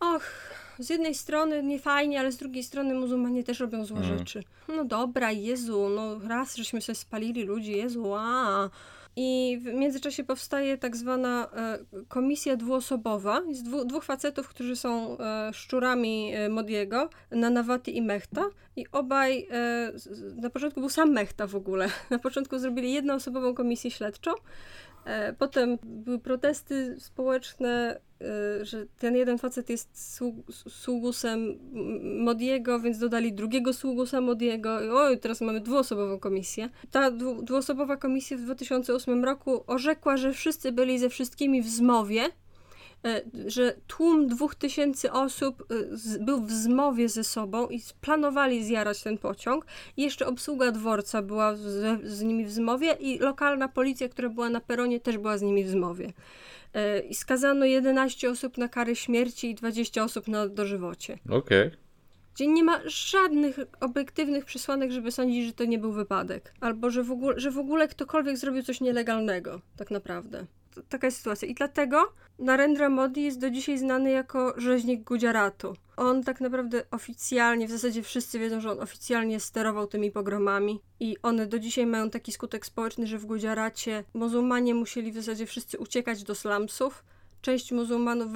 och, 0.00 0.24
z 0.78 0.90
jednej 0.90 1.14
strony 1.14 1.62
nie 1.62 1.78
fajnie, 1.78 2.20
ale 2.20 2.32
z 2.32 2.36
drugiej 2.36 2.62
strony 2.62 2.94
muzułmanie 2.94 3.44
też 3.44 3.60
robią 3.60 3.84
złe 3.84 4.00
mm. 4.00 4.18
rzeczy. 4.18 4.42
No 4.68 4.84
dobra, 4.84 5.32
Jezu, 5.32 5.88
no 5.88 6.18
raz 6.28 6.56
żeśmy 6.56 6.80
sobie 6.80 6.96
spalili 6.96 7.44
ludzi, 7.44 7.72
Jezu, 7.72 8.14
a 8.14 8.70
i 9.16 9.58
w 9.62 9.64
międzyczasie 9.64 10.24
powstaje 10.24 10.78
tak 10.78 10.96
zwana 10.96 11.48
e, 11.56 11.78
komisja 12.08 12.56
dwuosobowa. 12.56 13.42
Jest 13.48 13.64
dwu, 13.64 13.84
dwóch 13.84 14.04
facetów, 14.04 14.48
którzy 14.48 14.76
są 14.76 15.18
e, 15.18 15.50
szczurami 15.52 16.32
e, 16.34 16.48
Modiego, 16.48 17.10
Nanawati 17.30 17.96
i 17.96 18.02
Mechta. 18.02 18.44
I 18.76 18.86
obaj, 18.92 19.48
na 20.36 20.50
początku 20.50 20.80
był 20.80 20.88
sam 20.88 21.12
Mechta 21.12 21.46
w 21.46 21.56
ogóle. 21.56 21.88
Na 22.10 22.18
początku 22.18 22.58
zrobili 22.58 22.92
jednoosobową 22.92 23.54
komisję 23.54 23.90
śledczą. 23.90 24.30
E, 25.04 25.32
potem 25.32 25.78
były 25.82 26.18
protesty 26.18 27.00
społeczne, 27.00 28.00
e, 28.20 28.64
że 28.64 28.86
ten 28.98 29.16
jeden 29.16 29.38
facet 29.38 29.70
jest 29.70 30.20
sługusem 30.68 31.58
Modiego, 32.18 32.80
więc 32.80 32.98
dodali 32.98 33.32
drugiego 33.32 33.72
sługusa 33.72 34.20
Modiego. 34.20 34.80
I 34.80 34.88
oj, 34.88 35.18
teraz 35.18 35.40
mamy 35.40 35.60
dwuosobową 35.60 36.18
komisję. 36.18 36.68
Ta 36.90 37.10
dwuosobowa 37.42 37.96
komisja 37.96 38.36
w 38.36 38.40
2008 38.40 39.24
roku 39.24 39.64
orzekła, 39.66 40.16
że 40.16 40.32
wszyscy 40.32 40.72
byli 40.72 40.98
ze 40.98 41.08
wszystkimi 41.08 41.62
w 41.62 41.68
zmowie, 41.68 42.22
że 43.46 43.76
tłum 43.86 44.28
dwóch 44.28 44.54
tysięcy 44.54 45.12
osób 45.12 45.66
e, 46.16 46.18
był 46.18 46.42
w 46.42 46.52
zmowie 46.52 47.08
ze 47.08 47.24
sobą 47.24 47.68
i 47.68 47.80
planowali 48.00 48.64
zjarać 48.64 49.02
ten 49.02 49.18
pociąg. 49.18 49.66
I 49.96 50.02
jeszcze 50.02 50.26
obsługa 50.26 50.72
dworca 50.72 51.22
była 51.22 51.56
z, 51.56 52.02
z 52.04 52.22
nimi 52.22 52.44
w 52.44 52.50
zmowie 52.50 52.92
i 53.00 53.18
lokalna 53.18 53.68
policja, 53.68 54.08
która 54.08 54.28
była 54.28 54.50
na 54.50 54.60
peronie, 54.60 55.00
też 55.00 55.18
była 55.18 55.38
z 55.38 55.42
nimi 55.42 55.64
w 55.64 55.68
zmowie. 55.68 56.12
E, 56.74 57.00
I 57.00 57.14
skazano 57.14 57.64
11 57.64 58.30
osób 58.30 58.58
na 58.58 58.68
karę 58.68 58.96
śmierci 58.96 59.50
i 59.50 59.54
20 59.54 60.04
osób 60.04 60.28
na 60.28 60.48
dożywocie. 60.48 61.18
Okej. 61.28 61.66
Okay 61.66 61.82
gdzie 62.34 62.46
nie 62.46 62.64
ma 62.64 62.80
żadnych 62.86 63.56
obiektywnych 63.80 64.44
przesłanek, 64.44 64.90
żeby 64.90 65.10
sądzić, 65.10 65.46
że 65.46 65.52
to 65.52 65.64
nie 65.64 65.78
był 65.78 65.92
wypadek, 65.92 66.54
albo 66.60 66.90
że 66.90 67.02
w 67.02 67.10
ogóle, 67.10 67.40
że 67.40 67.50
w 67.50 67.58
ogóle 67.58 67.88
ktokolwiek 67.88 68.36
zrobił 68.36 68.62
coś 68.62 68.80
nielegalnego, 68.80 69.60
tak 69.76 69.90
naprawdę 69.90 70.46
taka 70.88 71.06
jest 71.06 71.16
sytuacja. 71.16 71.48
I 71.48 71.54
dlatego 71.54 72.12
Narendra 72.38 72.88
Modi 72.88 73.22
jest 73.22 73.40
do 73.40 73.50
dzisiaj 73.50 73.78
znany 73.78 74.10
jako 74.10 74.54
rzeźnik 74.56 75.04
Gujaratu. 75.04 75.76
On 75.96 76.22
tak 76.22 76.40
naprawdę 76.40 76.84
oficjalnie, 76.90 77.66
w 77.66 77.70
zasadzie 77.70 78.02
wszyscy 78.02 78.38
wiedzą, 78.38 78.60
że 78.60 78.70
on 78.70 78.80
oficjalnie 78.80 79.40
sterował 79.40 79.86
tymi 79.86 80.10
pogromami 80.10 80.80
i 81.00 81.16
one 81.22 81.46
do 81.46 81.58
dzisiaj 81.58 81.86
mają 81.86 82.10
taki 82.10 82.32
skutek 82.32 82.66
społeczny, 82.66 83.06
że 83.06 83.18
w 83.18 83.26
Gujaracie 83.26 84.04
muzułmanie 84.14 84.74
musieli 84.74 85.12
w 85.12 85.14
zasadzie 85.14 85.46
wszyscy 85.46 85.78
uciekać 85.78 86.22
do 86.22 86.34
slumsów. 86.34 87.04
Część 87.42 87.72
muzułmanów, 87.72 88.28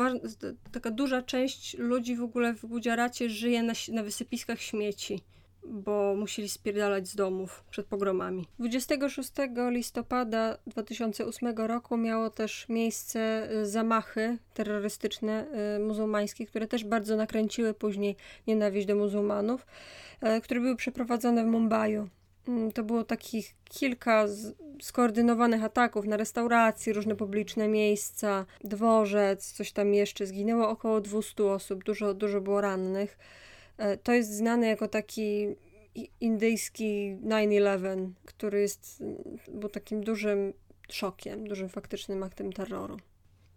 taka 0.73 0.91
duża 0.91 1.23
część 1.23 1.79
ludzi 1.79 2.17
w 2.17 2.23
ogóle 2.23 2.55
w 2.55 2.67
Gujaracie 2.67 3.31
żyje 3.31 3.63
na, 3.63 3.73
na 3.93 4.03
wysypiskach 4.03 4.61
śmieci 4.61 5.21
bo 5.65 6.15
musieli 6.17 6.49
spierdalać 6.49 7.09
z 7.09 7.17
domów 7.17 7.65
przed 7.71 7.87
pogromami. 7.87 8.49
26 8.59 9.31
listopada 9.71 10.59
2008 10.67 11.57
roku 11.57 11.97
miało 11.97 12.31
też 12.31 12.69
miejsce 12.69 13.49
y, 13.53 13.67
zamachy 13.67 14.39
terrorystyczne 14.55 15.47
y, 15.77 15.79
muzułmańskie, 15.79 16.47
które 16.47 16.67
też 16.67 16.85
bardzo 16.85 17.17
nakręciły 17.17 17.75
później 17.75 18.17
nienawiść 18.47 18.87
do 18.87 18.97
muzułmanów, 18.97 19.67
y, 20.37 20.41
które 20.41 20.61
były 20.61 20.77
przeprowadzone 20.77 21.45
w 21.45 21.47
Mumbai. 21.47 21.97
Mm, 22.49 22.73
to 22.73 22.85
było 22.85 23.05
takich 23.05 23.55
kilka 23.65 24.27
skoordynowanych 24.83 25.65
ataków 25.65 26.07
na 26.07 26.17
restauracje, 26.17 26.93
różne 26.93 27.17
publiczne 27.17 27.69
miejsca, 27.69 28.47
dworzec, 28.65 29.53
coś 29.53 29.73
tam 29.73 29.95
jeszcze. 29.95 30.27
Zginęło 30.27 30.69
około 30.69 31.01
200 31.01 31.45
osób, 31.45 31.85
dużo, 31.85 32.15
dużo 32.15 32.41
było 32.41 32.61
rannych. 32.61 33.19
E, 33.79 33.97
to 33.97 34.13
jest 34.13 34.37
znane 34.37 34.67
jako 34.67 34.89
taki 34.89 35.47
indyjski 36.21 37.17
9-11, 37.23 38.11
który 38.25 38.61
jest 38.61 39.03
był 39.49 39.69
takim 39.69 40.01
dużym 40.01 40.53
szokiem, 40.91 41.49
dużym 41.49 41.69
faktycznym 41.69 42.23
aktem 42.23 42.53
terroru. 42.53 42.97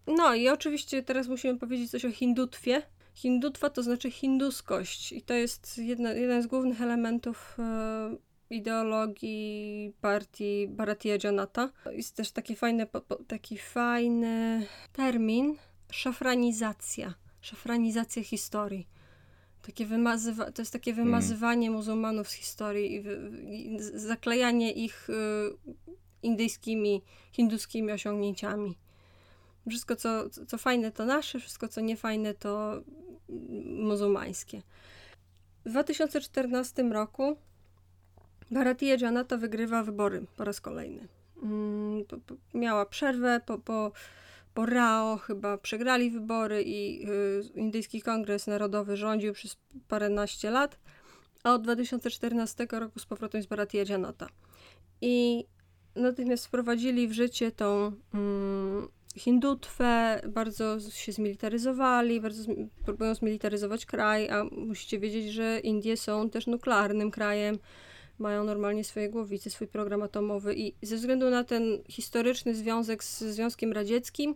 No 0.07 0.36
i 0.36 0.49
oczywiście 0.49 1.03
teraz 1.03 1.28
musimy 1.28 1.59
powiedzieć 1.59 1.91
coś 1.91 2.05
o 2.05 2.11
hindutwie. 2.11 2.82
Hindutwa 3.13 3.70
to 3.70 3.84
znaczy 3.84 4.11
hinduskość 4.11 5.11
i 5.11 5.22
to 5.22 5.34
jest 5.34 5.78
jedna, 5.78 6.13
jeden 6.13 6.43
z 6.43 6.47
głównych 6.47 6.82
elementów 6.82 7.57
e, 7.59 8.17
ideologii 8.49 9.93
partii 10.01 10.67
Bharatiya 10.67 11.17
Janata. 11.24 11.72
Jest 11.91 12.15
też 12.15 12.32
taki 12.32 12.55
fajny, 12.55 12.88
taki 13.28 13.57
fajny 13.57 14.65
termin 14.93 15.55
szafranizacja, 15.91 17.13
szafranizacja 17.41 18.24
historii 18.24 18.88
takie 19.62 19.86
wymazywa- 19.86 20.51
to 20.51 20.62
jest 20.62 20.74
takie 20.74 20.91
mm. 20.91 21.05
wymazywanie 21.05 21.68
mm. 21.68 21.78
muzułmanów 21.78 22.30
z 22.30 22.34
historii 22.34 22.95
i, 22.95 23.76
i 23.76 23.80
zaklejanie 23.80 24.72
ich 24.72 25.10
y, 25.10 25.14
indyjskimi, 26.24 27.01
hinduskimi 27.32 27.91
osiągnięciami. 27.91 28.78
Wszystko, 29.70 29.95
co, 29.95 30.30
co 30.30 30.57
fajne, 30.57 30.91
to 30.91 31.05
nasze, 31.05 31.39
wszystko, 31.39 31.68
co 31.68 31.82
niefajne, 31.82 32.34
to 32.34 32.82
muzułmańskie. 33.66 34.62
W 35.66 35.70
2014 35.70 36.84
roku 36.84 37.38
Bharatiya 38.51 38.97
Janata 39.01 39.38
wygrywa 39.38 39.84
wybory 39.84 40.26
po 40.38 40.43
raz 40.43 40.62
kolejny. 40.62 41.07
Mm, 41.43 42.03
miała 42.53 42.86
przerwę 42.86 43.41
po, 43.45 43.57
po 43.57 43.91
po 44.53 44.65
Rao 44.65 45.17
chyba 45.17 45.57
przegrali 45.57 46.11
wybory 46.11 46.63
i 46.63 47.09
y, 47.09 47.41
Indyjski 47.55 48.01
Kongres 48.01 48.47
Narodowy 48.47 48.97
rządził 48.97 49.33
przez 49.33 49.57
paręnaście 49.87 50.51
lat, 50.51 50.79
a 51.43 51.53
od 51.53 51.61
2014 51.61 52.67
roku 52.71 52.99
z 52.99 53.05
powrotem 53.05 53.39
jest 53.39 53.49
Bharatiya 53.49 53.85
Janata. 53.89 54.27
I 55.01 55.45
natychmiast 55.95 56.47
wprowadzili 56.47 57.07
w 57.07 57.13
życie 57.13 57.51
tą 57.51 57.91
mm, 58.13 58.87
hindutwę, 59.15 60.21
bardzo 60.27 60.79
się 60.79 61.11
zmilitaryzowali, 61.11 62.21
bardzo 62.21 62.43
zmi 62.43 62.69
próbują 62.85 63.15
zmilitaryzować 63.15 63.85
kraj, 63.85 64.29
a 64.29 64.43
musicie 64.43 64.99
wiedzieć, 64.99 65.33
że 65.33 65.59
Indie 65.59 65.97
są 65.97 66.29
też 66.29 66.47
nuklearnym 66.47 67.11
krajem, 67.11 67.59
mają 68.20 68.43
normalnie 68.43 68.84
swoje 68.84 69.09
głowice, 69.09 69.49
swój 69.49 69.67
program 69.67 70.01
atomowy 70.01 70.55
i 70.55 70.74
ze 70.82 70.95
względu 70.95 71.30
na 71.30 71.43
ten 71.43 71.63
historyczny 71.89 72.55
związek 72.55 73.03
z 73.03 73.20
Związkiem 73.20 73.74
Radzieckim, 73.74 74.36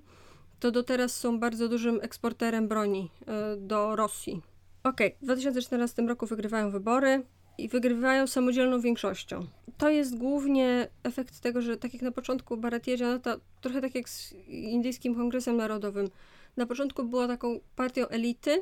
to 0.60 0.72
do 0.72 0.84
teraz 0.84 1.16
są 1.16 1.40
bardzo 1.40 1.70
dużym 1.70 2.00
eksporterem 2.02 2.68
broni 2.68 3.10
y, 3.22 3.58
do 3.58 3.96
Rosji. 3.96 4.42
Okej, 4.84 5.08
okay. 5.08 5.20
w 5.22 5.26
2014 5.26 6.02
roku 6.02 6.26
wygrywają 6.26 6.72
wybory 6.72 7.24
i 7.58 7.70
wygrywają 7.70 8.28
samodzielną 8.28 8.82
większością. 8.82 9.46
To 9.78 9.90
jest 9.90 10.18
głównie 10.18 10.88
efekt 11.04 11.40
tego, 11.40 11.62
że 11.62 11.78
tak 11.78 11.94
jak 11.94 12.02
na 12.02 12.12
początku 12.12 12.58
Bharatiya 12.58 12.98
Janata, 13.00 13.36
trochę 13.62 13.82
tak 13.82 13.96
jak 13.96 14.10
z 14.10 14.34
Indyjskim 14.48 15.16
Kongresem 15.16 15.58
Narodowym, 15.58 16.10
na 16.58 16.66
początku 16.66 17.04
była 17.04 17.28
taką 17.28 17.60
partią 17.76 18.08
elity, 18.08 18.62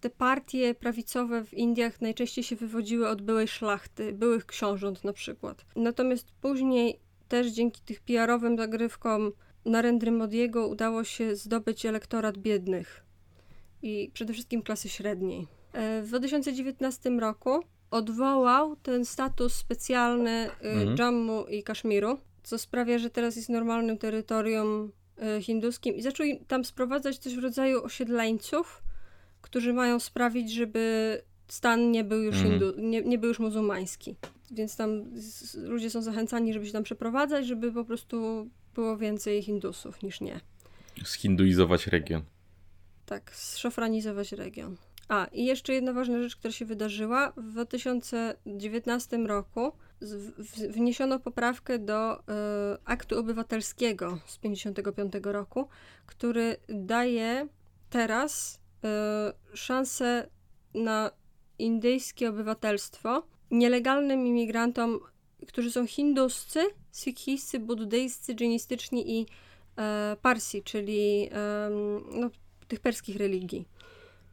te 0.00 0.10
partie 0.10 0.74
prawicowe 0.74 1.44
w 1.44 1.54
Indiach 1.54 2.00
najczęściej 2.00 2.44
się 2.44 2.56
wywodziły 2.56 3.08
od 3.08 3.22
byłej 3.22 3.48
szlachty, 3.48 4.12
byłych 4.12 4.46
książąt 4.46 5.04
na 5.04 5.12
przykład. 5.12 5.64
Natomiast 5.76 6.32
później 6.40 7.00
też 7.28 7.46
dzięki 7.46 7.80
tych 7.80 8.00
PR-owym 8.00 8.56
zagrywkom 8.56 9.32
Narendry 9.64 10.10
Modiego 10.10 10.68
udało 10.68 11.04
się 11.04 11.36
zdobyć 11.36 11.86
elektorat 11.86 12.38
biednych 12.38 13.04
i 13.82 14.10
przede 14.14 14.32
wszystkim 14.32 14.62
klasy 14.62 14.88
średniej. 14.88 15.46
E, 15.72 16.02
w 16.02 16.08
2019 16.08 17.10
roku 17.10 17.60
odwołał 17.90 18.76
ten 18.76 19.04
status 19.04 19.54
specjalny 19.54 20.30
e, 20.30 20.60
mhm. 20.60 20.96
Jammu 20.98 21.46
i 21.46 21.62
Kaszmiru, 21.62 22.18
co 22.42 22.58
sprawia, 22.58 22.98
że 22.98 23.10
teraz 23.10 23.36
jest 23.36 23.48
normalnym 23.48 23.98
terytorium 23.98 24.92
e, 25.18 25.42
hinduskim 25.42 25.94
i 25.94 26.02
zaczął 26.02 26.26
tam 26.48 26.64
sprowadzać 26.64 27.18
coś 27.18 27.34
w 27.34 27.42
rodzaju 27.42 27.84
osiedleńców, 27.84 28.82
którzy 29.46 29.72
mają 29.72 30.00
sprawić, 30.00 30.52
żeby 30.52 31.22
stan 31.48 31.90
nie 31.90 32.04
był 32.04 32.22
już, 32.22 32.36
mm. 32.36 32.50
hindu, 32.50 32.72
nie, 32.78 33.02
nie 33.02 33.18
był 33.18 33.28
już 33.28 33.38
muzułmański. 33.38 34.16
Więc 34.50 34.76
tam 34.76 35.04
ludzie 35.54 35.90
są 35.90 36.02
zachęcani, 36.02 36.52
żeby 36.52 36.66
się 36.66 36.72
tam 36.72 36.82
przeprowadzać, 36.82 37.46
żeby 37.46 37.72
po 37.72 37.84
prostu 37.84 38.48
było 38.74 38.96
więcej 38.96 39.42
hindusów 39.42 40.02
niż 40.02 40.20
nie. 40.20 40.40
Zhinduizować 41.04 41.86
region. 41.86 42.22
Tak, 43.06 43.34
zszofranizować 43.34 44.32
region. 44.32 44.76
A, 45.08 45.24
i 45.32 45.44
jeszcze 45.44 45.72
jedna 45.72 45.92
ważna 45.92 46.22
rzecz, 46.22 46.36
która 46.36 46.52
się 46.52 46.64
wydarzyła. 46.64 47.32
W 47.36 47.50
2019 47.52 49.16
roku 49.16 49.72
wniesiono 50.70 51.20
poprawkę 51.20 51.78
do 51.78 52.18
y, 52.18 52.22
aktu 52.84 53.18
obywatelskiego 53.18 54.18
z 54.26 54.38
1955 54.38 55.24
roku, 55.24 55.68
który 56.06 56.56
daje 56.68 57.48
teraz 57.90 58.60
Y, 59.52 59.56
szansę 59.56 60.28
na 60.74 61.10
indyjskie 61.58 62.28
obywatelstwo 62.28 63.26
nielegalnym 63.50 64.26
imigrantom, 64.26 65.00
którzy 65.48 65.70
są 65.70 65.86
hinduscy, 65.86 66.60
sikhijscy, 66.92 67.58
buddyjscy, 67.58 68.34
dżinistyczni 68.34 69.20
i 69.20 69.26
e, 69.78 70.16
parsi, 70.22 70.62
czyli 70.62 71.28
e, 71.32 71.70
no, 72.12 72.30
tych 72.68 72.80
perskich 72.80 73.16
religii 73.16 73.68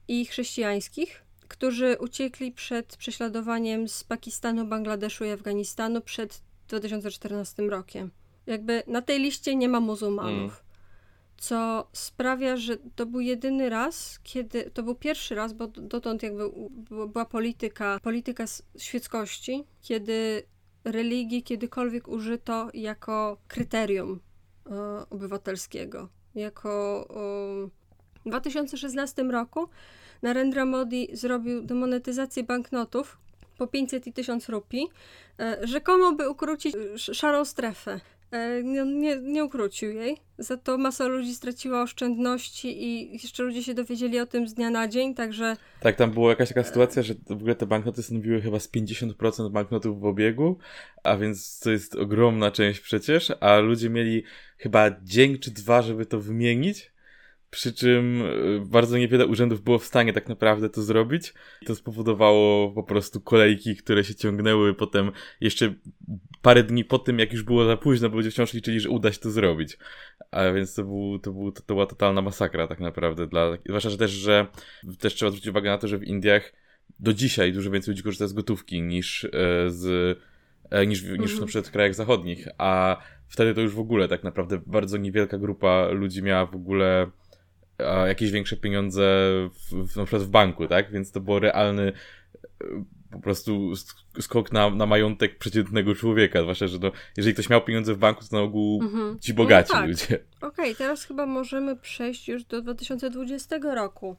i 0.07 0.25
chrześcijańskich, 0.25 1.23
którzy 1.47 1.97
uciekli 1.99 2.51
przed 2.51 2.97
prześladowaniem 2.97 3.87
z 3.87 4.03
Pakistanu, 4.03 4.65
Bangladeszu 4.65 5.25
i 5.25 5.29
Afganistanu 5.29 6.01
przed 6.01 6.41
2014 6.67 7.63
rokiem. 7.63 8.11
Jakby 8.45 8.83
na 8.87 9.01
tej 9.01 9.19
liście 9.19 9.55
nie 9.55 9.69
ma 9.69 9.79
muzułmanów. 9.79 10.63
Co 11.43 11.87
sprawia, 11.93 12.57
że 12.57 12.77
to 12.95 13.05
był 13.05 13.19
jedyny 13.19 13.69
raz, 13.69 14.19
kiedy, 14.23 14.71
to 14.71 14.83
był 14.83 14.95
pierwszy 14.95 15.35
raz, 15.35 15.53
bo 15.53 15.67
dotąd 15.67 16.23
jakby 16.23 16.43
była 17.07 17.25
polityka, 17.25 17.99
polityka 18.03 18.45
świeckości, 18.77 19.63
kiedy 19.81 20.43
religii 20.83 21.43
kiedykolwiek 21.43 22.07
użyto 22.07 22.69
jako 22.73 23.37
kryterium 23.47 24.19
e, 24.65 25.09
obywatelskiego. 25.09 26.09
Jako 26.35 27.05
e, 27.65 28.25
w 28.25 28.29
2016 28.29 29.23
roku 29.23 29.69
Narendra 30.21 30.65
Modi 30.65 31.07
zrobił 31.13 31.61
demonetyzację 31.61 32.43
banknotów 32.43 33.17
po 33.57 33.67
500 33.67 34.07
i 34.07 34.13
1000 34.13 34.49
rupii, 34.49 34.87
e, 35.39 35.67
rzekomo 35.67 36.11
by 36.11 36.29
ukrócić 36.29 36.75
szarą 36.97 37.45
strefę. 37.45 37.99
E, 38.33 38.63
nie, 38.63 38.85
nie, 38.85 39.17
nie 39.21 39.43
ukrócił 39.43 39.91
jej. 39.91 40.17
Za 40.37 40.57
to 40.57 40.77
masa 40.77 41.07
ludzi 41.07 41.35
straciła 41.35 41.81
oszczędności 41.81 42.83
i 42.83 43.13
jeszcze 43.13 43.43
ludzie 43.43 43.63
się 43.63 43.73
dowiedzieli 43.73 44.19
o 44.19 44.25
tym 44.25 44.47
z 44.47 44.53
dnia 44.53 44.69
na 44.69 44.87
dzień, 44.87 45.15
także... 45.15 45.57
Tak, 45.79 45.95
tam 45.95 46.11
była 46.11 46.29
jakaś 46.29 46.47
taka 46.47 46.63
sytuacja, 46.63 47.03
że 47.03 47.13
w 47.27 47.31
ogóle 47.31 47.55
te 47.55 47.65
banknoty 47.65 48.03
stanowiły 48.03 48.41
chyba 48.41 48.59
z 48.59 48.69
50% 48.69 49.49
banknotów 49.51 49.99
w 49.99 50.05
obiegu, 50.05 50.57
a 51.03 51.17
więc 51.17 51.59
to 51.59 51.71
jest 51.71 51.95
ogromna 51.95 52.51
część 52.51 52.79
przecież, 52.79 53.33
a 53.39 53.59
ludzie 53.59 53.89
mieli 53.89 54.23
chyba 54.57 54.91
dzień 55.03 55.37
czy 55.37 55.51
dwa, 55.51 55.81
żeby 55.81 56.05
to 56.05 56.19
wymienić, 56.19 56.92
przy 57.53 57.73
czym 57.73 58.21
e, 58.21 58.65
bardzo 58.65 58.97
niewiele 58.97 59.27
urzędów 59.27 59.61
było 59.61 59.79
w 59.79 59.85
stanie 59.85 60.13
tak 60.13 60.29
naprawdę 60.29 60.69
to 60.69 60.81
zrobić. 60.81 61.33
To 61.65 61.75
spowodowało 61.75 62.71
po 62.71 62.83
prostu 62.83 63.21
kolejki, 63.21 63.75
które 63.75 64.03
się 64.03 64.15
ciągnęły 64.15 64.73
potem 64.73 65.11
jeszcze 65.41 65.73
parę 66.41 66.63
dni 66.63 66.85
po 66.85 66.99
tym, 66.99 67.19
jak 67.19 67.33
już 67.33 67.43
było 67.43 67.65
za 67.65 67.77
późno, 67.77 68.09
bo 68.09 68.15
ludzie 68.15 68.31
wciąż 68.31 68.53
liczyli, 68.53 68.79
że 68.79 68.89
uda 68.89 69.11
się 69.11 69.19
to 69.19 69.31
zrobić. 69.31 69.77
A 70.31 70.51
więc 70.51 70.75
to, 70.75 70.83
był, 70.83 71.19
to, 71.19 71.31
był, 71.31 71.51
to, 71.51 71.61
to 71.61 71.73
była 71.73 71.85
totalna 71.85 72.21
masakra 72.21 72.67
tak 72.67 72.79
naprawdę. 72.79 73.27
Dla, 73.27 73.57
zwłaszcza, 73.65 73.89
że 73.89 73.97
też, 73.97 74.11
że 74.11 74.47
też 74.99 75.15
trzeba 75.15 75.29
zwrócić 75.29 75.49
uwagę 75.49 75.69
na 75.69 75.77
to, 75.77 75.87
że 75.87 75.97
w 75.97 76.03
Indiach 76.03 76.53
do 76.99 77.13
dzisiaj 77.13 77.53
dużo 77.53 77.71
więcej 77.71 77.91
ludzi 77.91 78.03
korzysta 78.03 78.27
z 78.27 78.33
gotówki 78.33 78.81
niż 78.81 79.25
e, 79.25 79.29
z 79.67 80.17
e, 80.71 80.87
niż, 80.87 81.03
niż 81.03 81.11
mhm. 81.11 81.39
na 81.39 81.45
przykład 81.45 81.67
w 81.67 81.71
krajach 81.71 81.95
zachodnich, 81.95 82.47
a 82.57 82.97
wtedy 83.27 83.53
to 83.53 83.61
już 83.61 83.73
w 83.73 83.79
ogóle 83.79 84.07
tak 84.07 84.23
naprawdę 84.23 84.61
bardzo 84.65 84.97
niewielka 84.97 85.37
grupa 85.37 85.87
ludzi 85.87 86.23
miała 86.23 86.45
w 86.45 86.55
ogóle 86.55 87.11
jakieś 88.07 88.31
większe 88.31 88.57
pieniądze 88.57 89.03
w, 89.53 89.87
w, 89.87 89.95
na 89.95 90.05
przykład 90.05 90.23
w 90.23 90.29
banku, 90.29 90.67
tak? 90.67 90.91
Więc 90.91 91.11
to 91.11 91.19
było 91.19 91.39
realny 91.39 91.93
po 93.13 93.19
prostu 93.19 93.73
skok 94.19 94.51
na, 94.51 94.69
na 94.69 94.85
majątek 94.85 95.37
przeciętnego 95.37 95.95
człowieka, 95.95 96.41
zwłaszcza, 96.41 96.67
że 96.67 96.79
no, 96.79 96.91
jeżeli 97.17 97.33
ktoś 97.33 97.49
miał 97.49 97.61
pieniądze 97.61 97.93
w 97.93 97.97
banku, 97.97 98.23
to 98.29 98.35
na 98.35 98.41
ogół 98.41 98.83
mhm. 98.83 99.19
ci 99.19 99.33
bogaci 99.33 99.69
no 99.73 99.79
tak. 99.79 99.89
ludzie. 99.89 100.19
Okej, 100.41 100.49
okay, 100.65 100.75
teraz 100.75 101.03
chyba 101.03 101.25
możemy 101.25 101.75
przejść 101.75 102.27
już 102.27 102.43
do 102.43 102.61
2020 102.61 103.57
roku. 103.75 104.15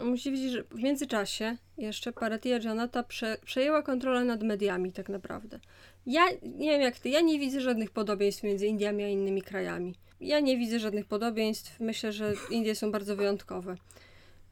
Musi 0.00 0.30
wiedzieć, 0.30 0.52
że 0.52 0.62
w 0.62 0.82
międzyczasie 0.82 1.56
jeszcze 1.78 2.12
Paratia 2.12 2.58
Janata 2.58 3.02
prze, 3.02 3.36
przejęła 3.44 3.82
kontrolę 3.82 4.24
nad 4.24 4.42
mediami 4.42 4.92
tak 4.92 5.08
naprawdę. 5.08 5.60
Ja 6.06 6.22
nie 6.42 6.70
wiem 6.70 6.80
jak 6.80 6.98
ty, 6.98 7.08
ja 7.08 7.20
nie 7.20 7.38
widzę 7.38 7.60
żadnych 7.60 7.90
podobieństw 7.90 8.42
między 8.42 8.66
Indiami 8.66 9.04
a 9.04 9.08
innymi 9.08 9.42
krajami. 9.42 9.94
Ja 10.22 10.40
nie 10.40 10.58
widzę 10.58 10.78
żadnych 10.78 11.06
podobieństw. 11.06 11.80
Myślę, 11.80 12.12
że 12.12 12.34
Indie 12.50 12.74
są 12.74 12.92
bardzo 12.92 13.16
wyjątkowe. 13.16 13.76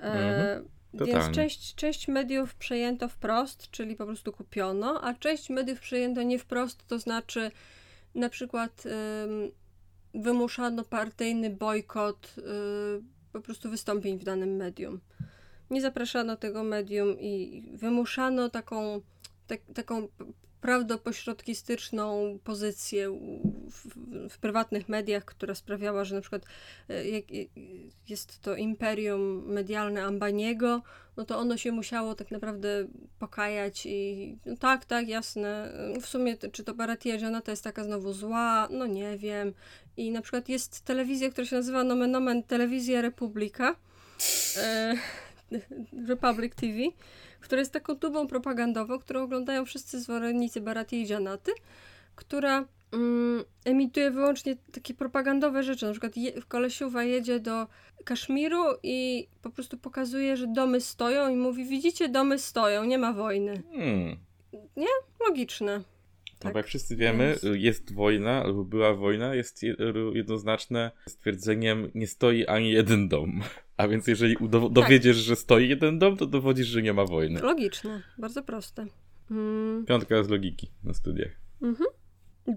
E, 0.01 0.03
mhm. 0.03 0.69
Więc 0.95 1.31
część, 1.35 1.75
część 1.75 2.09
mediów 2.09 2.55
przejęto 2.55 3.09
wprost, 3.09 3.71
czyli 3.71 3.97
po 3.97 4.07
prostu 4.07 4.33
kupiono, 4.33 5.03
a 5.03 5.15
część 5.15 5.51
mediów 5.51 5.81
przejęto 5.81 6.23
nie 6.23 6.39
wprost, 6.39 6.87
to 6.87 6.99
znaczy 6.99 7.51
na 8.15 8.29
przykład 8.29 8.85
ym, 8.87 9.51
wymuszano 10.23 10.85
partyjny 10.85 11.51
bojkot 11.51 12.35
y, 12.39 12.43
po 13.33 13.41
prostu 13.41 13.71
wystąpień 13.71 14.19
w 14.19 14.25
danym 14.25 14.57
medium. 14.57 15.01
Nie 15.71 15.81
zapraszano 15.81 16.37
tego 16.37 16.65
medium 16.65 17.21
i 17.21 17.63
wymuszano 17.75 18.49
taką, 18.49 19.01
tak, 19.47 19.61
taką 19.75 20.09
prawdopośrodkistyczną 20.61 22.39
pozycję 22.45 23.11
w, 23.71 23.89
w, 24.29 24.39
prywatnych 24.39 24.89
mediach, 24.89 25.25
która 25.25 25.55
sprawiała, 25.55 26.05
że 26.05 26.15
na 26.15 26.21
przykład 26.21 26.43
e, 26.91 27.03
jest 28.09 28.41
to 28.41 28.57
imperium 28.57 29.45
medialne 29.47 30.03
Ambaniego, 30.03 30.83
no 31.17 31.25
to 31.25 31.39
ono 31.39 31.57
się 31.57 31.73
musiało 31.73 32.15
tak 32.15 32.31
naprawdę 32.31 32.87
pokajać 33.19 33.87
i 33.87 34.37
no 34.47 34.57
tak, 34.57 34.85
tak, 34.85 35.09
jasne. 35.09 35.73
W 36.01 36.07
sumie 36.07 36.37
czy 36.37 36.65
to 36.65 36.75
Baratia 36.75 37.41
to 37.45 37.51
jest 37.51 37.65
taka 37.65 37.85
znowu 37.85 38.13
zła? 38.13 38.69
No 38.71 38.87
nie 38.87 39.19
wiem. 39.19 39.53
I 39.97 40.11
na 40.11 40.23
przykład 40.23 40.49
jest 40.49 40.85
telewizja, 40.85 41.31
która 41.31 41.47
się 41.47 41.57
nazywa 41.57 41.85
nomen 41.85 42.17
omen 42.17 42.43
Telewizja 42.43 43.03
Republika. 43.03 43.77
E, 44.57 44.95
Republic 46.09 46.55
TV 46.55 46.77
która 47.41 47.61
jest 47.61 47.73
taką 47.73 47.97
tubą 47.97 48.27
propagandową, 48.27 48.99
którą 48.99 49.23
oglądają 49.23 49.65
wszyscy 49.65 50.01
zwolennicy 50.01 50.61
Baraty 50.61 50.97
i 50.97 51.07
Janaty, 51.07 51.53
która 52.17 52.65
mm, 52.93 53.45
emituje 53.65 54.11
wyłącznie 54.11 54.57
takie 54.73 54.95
propagandowe 54.95 55.63
rzeczy. 55.63 55.87
Na 55.87 55.93
przykład 55.93 56.17
je, 56.17 56.43
kolesiuwa 56.43 57.05
jedzie 57.05 57.41
do 57.41 57.67
Kaszmiru 58.05 58.65
i 58.83 59.29
po 59.43 59.51
prostu 59.51 59.79
pokazuje, 59.79 60.37
że 60.37 60.47
domy 60.47 60.81
stoją 60.81 61.29
i 61.29 61.37
mówi, 61.37 61.65
widzicie, 61.65 62.09
domy 62.09 62.39
stoją, 62.39 62.85
nie 62.85 62.99
ma 62.99 63.13
wojny. 63.13 63.63
Hmm. 63.73 64.17
Nie? 64.77 64.87
Logiczne. 65.29 65.83
Tak. 66.41 66.55
No 66.55 66.59
jak 66.59 66.67
wszyscy 66.67 66.97
wiemy, 66.97 67.37
Więc... 67.43 67.57
jest 67.63 67.95
wojna, 67.95 68.43
albo 68.43 68.65
była 68.65 68.95
wojna, 68.95 69.35
jest 69.35 69.63
jednoznaczne 70.13 70.91
stwierdzeniem, 71.09 71.91
nie 71.95 72.07
stoi 72.07 72.47
ani 72.47 72.71
jeden 72.71 73.09
dom. 73.09 73.41
A 73.77 73.89
więc 73.89 74.07
jeżeli 74.07 74.37
tak. 74.37 74.49
dowiedziesz, 74.73 75.17
tak. 75.17 75.25
że 75.25 75.37
stoi 75.37 75.69
jeden 75.69 75.99
dom, 75.99 76.17
to 76.17 76.27
dowodzisz, 76.27 76.67
że 76.67 76.83
nie 76.83 76.93
ma 76.93 77.05
wojny. 77.05 77.41
Logiczne, 77.41 78.03
bardzo 78.19 78.43
proste. 78.43 78.87
Mm. 79.31 79.85
Piątka 79.87 80.23
z 80.23 80.29
logiki 80.29 80.71
na 80.85 80.95
studiach. 80.95 81.33
Mhm. 81.63 81.91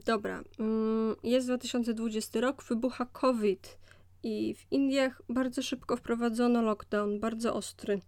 Dobra. 0.06 0.44
Mm, 0.60 1.16
jest 1.24 1.48
2020 1.48 2.42
rok, 2.42 2.64
wybucha 2.64 3.06
COVID 3.06 3.78
i 4.24 4.56
w 4.56 4.72
Indiach 4.72 5.22
bardzo 5.30 5.62
szybko 5.62 5.98
wprowadzono 5.98 6.62
lockdown, 6.62 7.20
bardzo 7.20 7.54
ostry. 7.54 8.02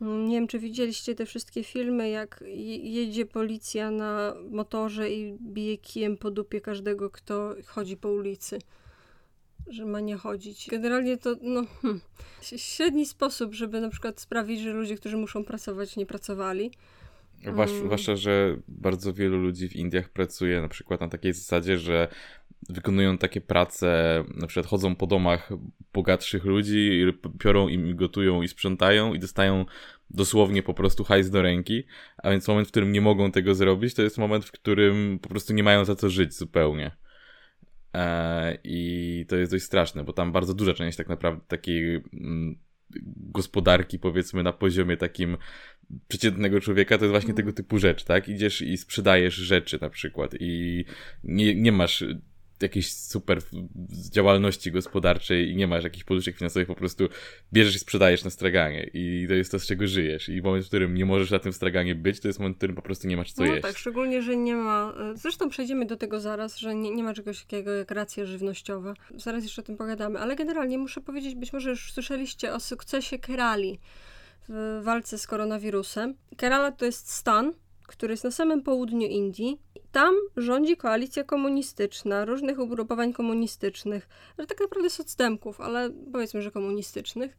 Nie 0.00 0.36
wiem, 0.36 0.46
czy 0.46 0.58
widzieliście 0.58 1.14
te 1.14 1.26
wszystkie 1.26 1.64
filmy, 1.64 2.08
jak 2.08 2.44
jedzie 2.82 3.26
policja 3.26 3.90
na 3.90 4.34
motorze 4.50 5.10
i 5.10 5.38
bije 5.40 5.78
kijem 5.78 6.16
po 6.16 6.30
dupie 6.30 6.60
każdego, 6.60 7.10
kto 7.10 7.54
chodzi 7.66 7.96
po 7.96 8.08
ulicy 8.08 8.58
że 9.66 9.84
ma 9.84 10.00
nie 10.00 10.16
chodzić. 10.16 10.68
Generalnie 10.70 11.18
to, 11.18 11.36
no, 11.42 11.62
hmm, 11.82 12.00
średni 12.56 13.06
sposób, 13.06 13.54
żeby 13.54 13.80
na 13.80 13.88
przykład 13.88 14.20
sprawić, 14.20 14.60
że 14.60 14.72
ludzie, 14.72 14.96
którzy 14.96 15.16
muszą 15.16 15.44
pracować, 15.44 15.96
nie 15.96 16.06
pracowali. 16.06 16.70
Zwłaszcza, 17.52 17.76
um. 17.76 17.86
zwłaszcza, 17.86 18.16
że 18.16 18.56
bardzo 18.68 19.12
wielu 19.12 19.38
ludzi 19.38 19.68
w 19.68 19.76
Indiach 19.76 20.08
pracuje 20.08 20.60
na 20.60 20.68
przykład 20.68 21.00
na 21.00 21.08
takiej 21.08 21.32
zasadzie, 21.32 21.78
że 21.78 22.08
wykonują 22.68 23.18
takie 23.18 23.40
prace, 23.40 24.24
na 24.34 24.46
przykład 24.46 24.66
chodzą 24.66 24.96
po 24.96 25.06
domach 25.06 25.50
bogatszych 25.92 26.44
ludzi, 26.44 27.04
piorą 27.38 27.68
im, 27.68 27.96
gotują 27.96 28.42
i 28.42 28.48
sprzątają 28.48 29.14
i 29.14 29.18
dostają 29.18 29.64
dosłownie 30.10 30.62
po 30.62 30.74
prostu 30.74 31.04
hajs 31.04 31.30
do 31.30 31.42
ręki, 31.42 31.84
a 32.16 32.30
więc 32.30 32.48
moment, 32.48 32.68
w 32.68 32.70
którym 32.70 32.92
nie 32.92 33.00
mogą 33.00 33.32
tego 33.32 33.54
zrobić, 33.54 33.94
to 33.94 34.02
jest 34.02 34.18
moment, 34.18 34.44
w 34.44 34.52
którym 34.52 35.18
po 35.22 35.28
prostu 35.28 35.54
nie 35.54 35.62
mają 35.62 35.84
za 35.84 35.96
co 35.96 36.10
żyć 36.10 36.34
zupełnie. 36.34 36.96
E, 37.94 38.58
I 38.64 39.26
to 39.28 39.36
jest 39.36 39.52
dość 39.52 39.64
straszne, 39.64 40.04
bo 40.04 40.12
tam 40.12 40.32
bardzo 40.32 40.54
duża 40.54 40.74
część 40.74 40.98
tak 40.98 41.08
naprawdę 41.08 41.44
takiej 41.48 42.02
mm, 42.12 42.58
gospodarki, 43.16 43.98
powiedzmy, 43.98 44.42
na 44.42 44.52
poziomie 44.52 44.96
takim 44.96 45.36
przeciętnego 46.08 46.60
człowieka, 46.60 46.98
to 46.98 47.04
jest 47.04 47.10
właśnie 47.10 47.30
mm. 47.30 47.36
tego 47.36 47.52
typu 47.52 47.78
rzecz, 47.78 48.04
tak? 48.04 48.28
Idziesz 48.28 48.62
i 48.62 48.78
sprzedajesz 48.78 49.34
rzeczy 49.34 49.78
na 49.80 49.90
przykład 49.90 50.34
i 50.40 50.84
nie, 51.24 51.54
nie 51.54 51.72
masz 51.72 52.04
jakiejś 52.62 52.92
super 52.92 53.38
działalności 54.10 54.72
gospodarczej 54.72 55.50
i 55.50 55.56
nie 55.56 55.66
masz 55.66 55.84
jakichś 55.84 56.04
poduszek 56.04 56.36
finansowych, 56.36 56.68
po 56.68 56.74
prostu 56.74 57.08
bierzesz 57.52 57.76
i 57.76 57.78
sprzedajesz 57.78 58.24
na 58.24 58.30
straganie 58.30 58.90
i 58.94 59.24
to 59.28 59.34
jest 59.34 59.50
to, 59.50 59.58
z 59.58 59.66
czego 59.66 59.86
żyjesz. 59.86 60.28
I 60.28 60.42
moment, 60.42 60.64
w 60.64 60.68
którym 60.68 60.94
nie 60.94 61.04
możesz 61.04 61.30
na 61.30 61.38
tym 61.38 61.52
straganie 61.52 61.94
być, 61.94 62.20
to 62.20 62.28
jest 62.28 62.38
moment, 62.38 62.56
w 62.56 62.58
którym 62.58 62.76
po 62.76 62.82
prostu 62.82 63.08
nie 63.08 63.16
masz 63.16 63.32
co 63.32 63.44
no, 63.44 63.50
jeść. 63.50 63.62
tak, 63.62 63.78
szczególnie, 63.78 64.22
że 64.22 64.36
nie 64.36 64.56
ma, 64.56 64.94
e, 65.00 65.16
zresztą 65.16 65.48
przejdziemy 65.48 65.86
do 65.86 65.96
tego 65.96 66.20
zaraz, 66.20 66.58
że 66.58 66.74
nie, 66.74 66.90
nie 66.90 67.02
ma 67.02 67.14
czegoś 67.14 67.40
takiego 67.40 67.72
jak 67.72 67.90
racje 67.90 68.26
żywnościowe. 68.26 68.94
Zaraz 69.16 69.44
jeszcze 69.44 69.62
o 69.62 69.64
tym 69.64 69.76
pogadamy, 69.76 70.18
ale 70.18 70.36
generalnie 70.36 70.78
muszę 70.78 71.00
powiedzieć, 71.00 71.34
być 71.34 71.52
może 71.52 71.70
już 71.70 71.92
słyszeliście 71.92 72.52
o 72.52 72.60
sukcesie 72.60 73.18
Kerali 73.18 73.78
w 74.48 74.80
walce 74.82 75.18
z 75.18 75.26
koronawirusem. 75.26 76.14
Kerala 76.36 76.72
to 76.72 76.84
jest 76.84 77.12
stan, 77.12 77.52
który 77.86 78.12
jest 78.12 78.24
na 78.24 78.30
samym 78.30 78.62
południu 78.62 79.06
Indii. 79.06 79.60
Tam 79.92 80.14
rządzi 80.36 80.76
koalicja 80.76 81.24
komunistyczna, 81.24 82.24
różnych 82.24 82.58
ugrupowań 82.58 83.12
komunistycznych, 83.12 84.08
tak 84.36 84.60
naprawdę 84.60 84.90
socdemków, 84.90 85.60
ale 85.60 85.90
powiedzmy, 86.12 86.42
że 86.42 86.50
komunistycznych. 86.50 87.36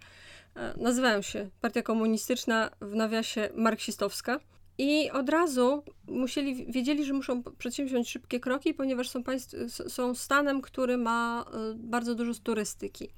E, 0.55 0.73
nazywają 0.77 1.21
się 1.21 1.49
Partia 1.61 1.81
Komunistyczna, 1.81 2.69
w 2.81 2.95
nawiasie 2.95 3.49
marksistowska. 3.55 4.39
I 4.77 5.11
od 5.11 5.29
razu 5.29 5.83
musieli, 6.07 6.71
wiedzieli, 6.71 7.05
że 7.05 7.13
muszą 7.13 7.43
przedsięwziąć 7.43 8.09
szybkie 8.09 8.39
kroki, 8.39 8.73
ponieważ 8.73 9.09
są, 9.09 9.23
państw, 9.23 9.55
są 9.87 10.15
stanem, 10.15 10.61
który 10.61 10.97
ma 10.97 11.45
e, 11.53 11.73
bardzo 11.75 12.15
dużo 12.15 12.33
turystyki. 12.43 13.09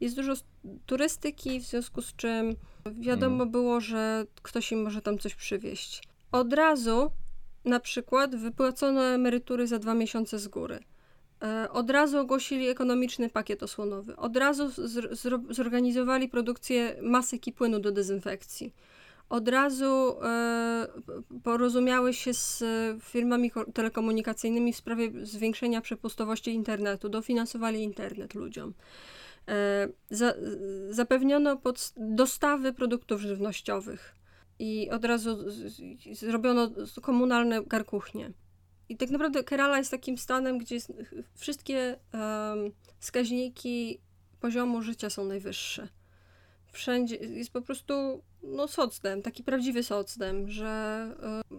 Jest 0.00 0.16
dużo 0.16 0.32
turystyki, 0.86 1.60
w 1.60 1.62
związku 1.62 2.02
z 2.02 2.16
czym 2.16 2.56
wiadomo 2.92 3.34
mm. 3.34 3.50
było, 3.50 3.80
że 3.80 4.26
ktoś 4.42 4.72
im 4.72 4.82
może 4.82 5.02
tam 5.02 5.18
coś 5.18 5.34
przywieźć. 5.34 6.02
Od 6.32 6.52
razu 6.52 7.10
na 7.64 7.80
przykład 7.80 8.36
wypłacono 8.36 9.02
emerytury 9.04 9.66
za 9.66 9.78
dwa 9.78 9.94
miesiące 9.94 10.38
z 10.38 10.48
góry. 10.48 10.78
E, 11.42 11.70
od 11.70 11.90
razu 11.90 12.18
ogłosili 12.18 12.68
ekonomiczny 12.68 13.30
pakiet 13.30 13.62
osłonowy. 13.62 14.16
Od 14.16 14.36
razu 14.36 14.70
zorganizowali 15.50 16.28
produkcję 16.28 16.96
masyki 17.02 17.52
płynu 17.52 17.80
do 17.80 17.92
dezynfekcji. 17.92 18.74
Od 19.28 19.48
razu 19.48 20.16
e, 20.22 20.88
porozumiały 21.42 22.14
się 22.14 22.34
z 22.34 22.64
firmami 23.02 23.52
telekomunikacyjnymi 23.74 24.72
w 24.72 24.76
sprawie 24.76 25.10
zwiększenia 25.22 25.80
przepustowości 25.80 26.50
internetu. 26.50 27.08
Dofinansowali 27.08 27.82
internet 27.82 28.34
ludziom. 28.34 28.74
E, 29.48 29.88
za, 30.10 30.34
zapewniono 30.90 31.60
dostawy 31.96 32.72
produktów 32.72 33.20
żywnościowych 33.20 34.14
i 34.58 34.90
od 34.90 35.04
razu 35.04 35.50
zrobiono 36.12 36.70
komunalne 37.02 37.62
garkuchnie. 37.62 38.32
I 38.88 38.96
tak 38.96 39.10
naprawdę 39.10 39.44
Kerala 39.44 39.78
jest 39.78 39.90
takim 39.90 40.18
stanem, 40.18 40.58
gdzie 40.58 40.78
wszystkie 41.34 41.98
um, 42.12 42.70
wskaźniki 42.98 44.00
poziomu 44.40 44.82
życia 44.82 45.10
są 45.10 45.24
najwyższe. 45.24 45.88
Wszędzie 46.72 47.16
jest 47.16 47.52
po 47.52 47.62
prostu 47.62 48.22
no, 48.44 48.68
socdem, 48.68 49.22
taki 49.22 49.42
prawdziwy 49.44 49.82
socdem, 49.82 50.50
że 50.50 51.06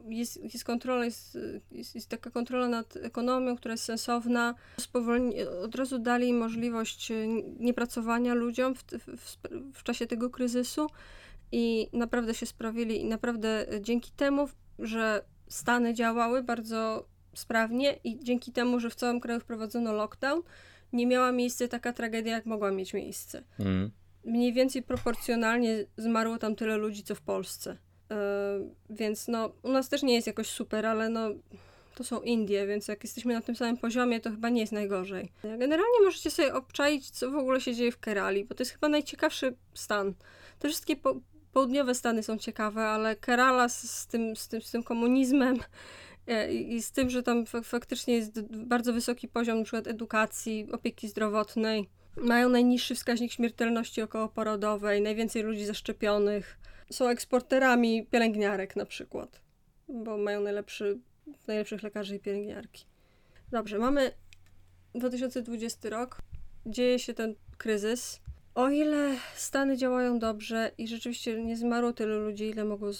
jest, 0.09 0.43
jest 0.43 0.65
kontrola, 0.65 1.05
jest, 1.05 1.37
jest, 1.71 1.95
jest, 1.95 2.09
taka 2.09 2.29
kontrola 2.31 2.67
nad 2.67 2.97
ekonomią, 2.97 3.57
która 3.57 3.71
jest 3.71 3.83
sensowna. 3.83 4.55
Spowolni, 4.79 5.41
od 5.43 5.75
razu 5.75 5.99
dali 5.99 6.33
możliwość 6.33 7.11
niepracowania 7.59 8.33
ludziom 8.33 8.75
w, 8.75 8.83
w, 9.17 9.37
w 9.73 9.83
czasie 9.83 10.07
tego 10.07 10.29
kryzysu 10.29 10.87
i 11.51 11.87
naprawdę 11.93 12.33
się 12.33 12.45
sprawili 12.45 13.01
i 13.01 13.05
naprawdę 13.05 13.65
dzięki 13.81 14.11
temu, 14.11 14.47
że 14.79 15.21
Stany 15.47 15.93
działały 15.93 16.43
bardzo 16.43 17.07
sprawnie 17.33 17.99
i 18.03 18.19
dzięki 18.19 18.51
temu, 18.51 18.79
że 18.79 18.89
w 18.89 18.95
całym 18.95 19.19
kraju 19.19 19.39
wprowadzono 19.39 19.93
lockdown, 19.93 20.41
nie 20.93 21.07
miała 21.07 21.31
miejsca 21.31 21.67
taka 21.67 21.93
tragedia, 21.93 22.33
jak 22.33 22.45
mogła 22.45 22.71
mieć 22.71 22.93
miejsce. 22.93 23.43
Mm. 23.59 23.91
Mniej 24.25 24.53
więcej 24.53 24.83
proporcjonalnie 24.83 25.85
zmarło 25.97 26.37
tam 26.37 26.55
tyle 26.55 26.77
ludzi, 26.77 27.03
co 27.03 27.15
w 27.15 27.21
Polsce. 27.21 27.77
więc 28.89 29.27
no, 29.27 29.51
u 29.63 29.71
nas 29.71 29.89
też 29.89 30.03
nie 30.03 30.13
jest 30.15 30.27
jakoś 30.27 30.47
super, 30.47 30.85
ale 30.85 31.09
no, 31.09 31.29
to 31.95 32.03
są 32.03 32.21
Indie, 32.21 32.67
więc 32.67 32.87
jak 32.87 33.03
jesteśmy 33.03 33.33
na 33.33 33.41
tym 33.41 33.55
samym 33.55 33.77
poziomie, 33.77 34.19
to 34.19 34.29
chyba 34.29 34.49
nie 34.49 34.61
jest 34.61 34.73
najgorzej. 34.73 35.31
Generalnie 35.43 36.01
możecie 36.03 36.31
sobie 36.31 36.53
obczaić, 36.53 37.09
co 37.09 37.31
w 37.31 37.35
ogóle 37.35 37.61
się 37.61 37.75
dzieje 37.75 37.91
w 37.91 37.99
Kerali, 37.99 38.45
bo 38.45 38.55
to 38.55 38.61
jest 38.61 38.71
chyba 38.71 38.89
najciekawszy 38.89 39.55
stan. 39.73 40.13
Te 40.59 40.67
wszystkie 40.67 40.95
po 40.95 41.15
południowe 41.55 41.95
stany 41.95 42.23
są 42.23 42.37
ciekawe, 42.37 42.87
ale 42.87 43.15
Kerala 43.15 43.69
z, 43.69 43.91
z, 43.91 44.07
tym, 44.07 44.35
z, 44.35 44.47
tym, 44.47 44.61
z 44.61 44.71
tym 44.71 44.83
komunizmem 44.83 45.57
e, 46.27 46.53
i 46.53 46.81
z 46.81 46.91
tym, 46.91 47.09
że 47.09 47.23
tam 47.23 47.45
faktycznie 47.63 48.15
jest 48.15 48.41
bardzo 48.41 48.93
wysoki 48.93 49.27
poziom 49.27 49.57
np. 49.57 49.77
edukacji, 49.77 50.67
opieki 50.71 51.07
zdrowotnej, 51.07 51.89
mają 52.17 52.49
najniższy 52.49 52.95
wskaźnik 52.95 53.31
śmiertelności 53.31 54.01
okołoporodowej, 54.01 55.01
najwięcej 55.01 55.43
ludzi 55.43 55.65
zaszczepionych, 55.65 56.57
są 56.91 57.07
eksporterami 57.07 58.05
pielęgniarek 58.05 58.75
na 58.75 58.85
przykład, 58.85 59.41
bo 59.89 60.17
mają 60.17 60.41
najlepszy, 60.41 60.99
najlepszych 61.47 61.83
lekarzy 61.83 62.15
i 62.15 62.19
pielęgniarki. 62.19 62.85
Dobrze, 63.51 63.79
mamy 63.79 64.11
2020 64.95 65.89
rok, 65.89 66.21
dzieje 66.65 66.99
się 66.99 67.13
ten 67.13 67.35
kryzys. 67.57 68.21
O 68.55 68.69
ile 68.69 69.15
Stany 69.35 69.77
działają 69.77 70.19
dobrze 70.19 70.71
i 70.77 70.87
rzeczywiście 70.87 71.43
nie 71.43 71.57
zmarło 71.57 71.93
tylu 71.93 72.19
ludzi, 72.19 72.49
ile 72.49 72.65
mogło 72.65 72.91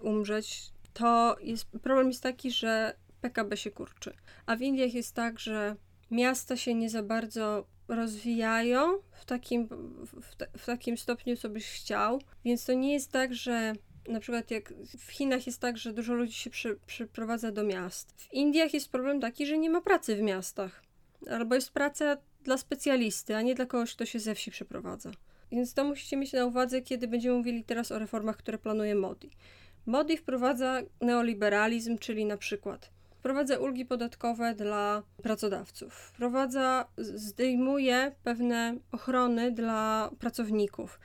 umrzeć, 0.00 0.72
to 0.92 1.36
jest, 1.40 1.66
problem 1.82 2.08
jest 2.08 2.22
taki, 2.22 2.50
że 2.50 2.96
PKB 3.20 3.56
się 3.56 3.70
kurczy. 3.70 4.14
A 4.46 4.56
w 4.56 4.62
Indiach 4.62 4.94
jest 4.94 5.14
tak, 5.14 5.38
że 5.38 5.76
miasta 6.10 6.56
się 6.56 6.74
nie 6.74 6.90
za 6.90 7.02
bardzo 7.02 7.66
rozwijają 7.94 8.98
w 9.12 9.24
takim, 9.24 9.68
w, 10.06 10.36
w 10.58 10.66
takim 10.66 10.98
stopniu, 10.98 11.36
co 11.36 11.48
byś 11.48 11.66
chciał. 11.66 12.20
Więc 12.44 12.64
to 12.64 12.72
nie 12.72 12.92
jest 12.92 13.12
tak, 13.12 13.34
że 13.34 13.72
na 14.08 14.20
przykład 14.20 14.50
jak 14.50 14.74
w 14.98 15.12
Chinach 15.12 15.46
jest 15.46 15.60
tak, 15.60 15.78
że 15.78 15.92
dużo 15.92 16.14
ludzi 16.14 16.32
się 16.32 16.50
przy, 16.50 16.78
przyprowadza 16.86 17.52
do 17.52 17.64
miast. 17.64 18.14
W 18.16 18.32
Indiach 18.32 18.74
jest 18.74 18.90
problem 18.90 19.20
taki, 19.20 19.46
że 19.46 19.58
nie 19.58 19.70
ma 19.70 19.80
pracy 19.80 20.16
w 20.16 20.20
miastach. 20.20 20.82
Albo 21.30 21.54
jest 21.54 21.70
praca 21.70 22.16
dla 22.44 22.58
specjalisty, 22.58 23.36
a 23.36 23.42
nie 23.42 23.54
dla 23.54 23.66
kogoś, 23.66 23.94
kto 23.94 24.06
się 24.06 24.18
ze 24.18 24.34
wsi 24.34 24.50
przeprowadza. 24.50 25.10
Więc 25.52 25.74
to 25.74 25.84
musicie 25.84 26.16
mieć 26.16 26.32
na 26.32 26.46
uwadze, 26.46 26.82
kiedy 26.82 27.08
będziemy 27.08 27.36
mówili 27.36 27.64
teraz 27.64 27.92
o 27.92 27.98
reformach, 27.98 28.36
które 28.36 28.58
planuje 28.58 28.94
Modi. 28.94 29.30
Modi 29.86 30.16
wprowadza 30.16 30.82
neoliberalizm, 31.00 31.98
czyli 31.98 32.24
na 32.24 32.36
przykład 32.36 32.90
wprowadza 33.22 33.58
ulgi 33.58 33.86
podatkowe 33.86 34.54
dla 34.54 35.02
pracodawców, 35.22 35.94
wprowadza, 35.94 36.88
zdejmuje 36.98 38.12
pewne 38.24 38.76
ochrony 38.92 39.52
dla 39.52 40.10
pracowników, 40.18 41.00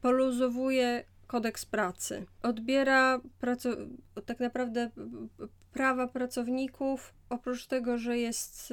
poluzowuje 0.00 1.04
kodeks 1.26 1.66
pracy, 1.66 2.26
odbiera 2.42 3.20
praco- 3.40 3.88
tak 4.26 4.40
naprawdę 4.40 4.90
prawa 5.72 6.08
pracowników. 6.08 7.14
Oprócz 7.28 7.66
tego, 7.66 7.98
że 7.98 8.18
jest, 8.18 8.72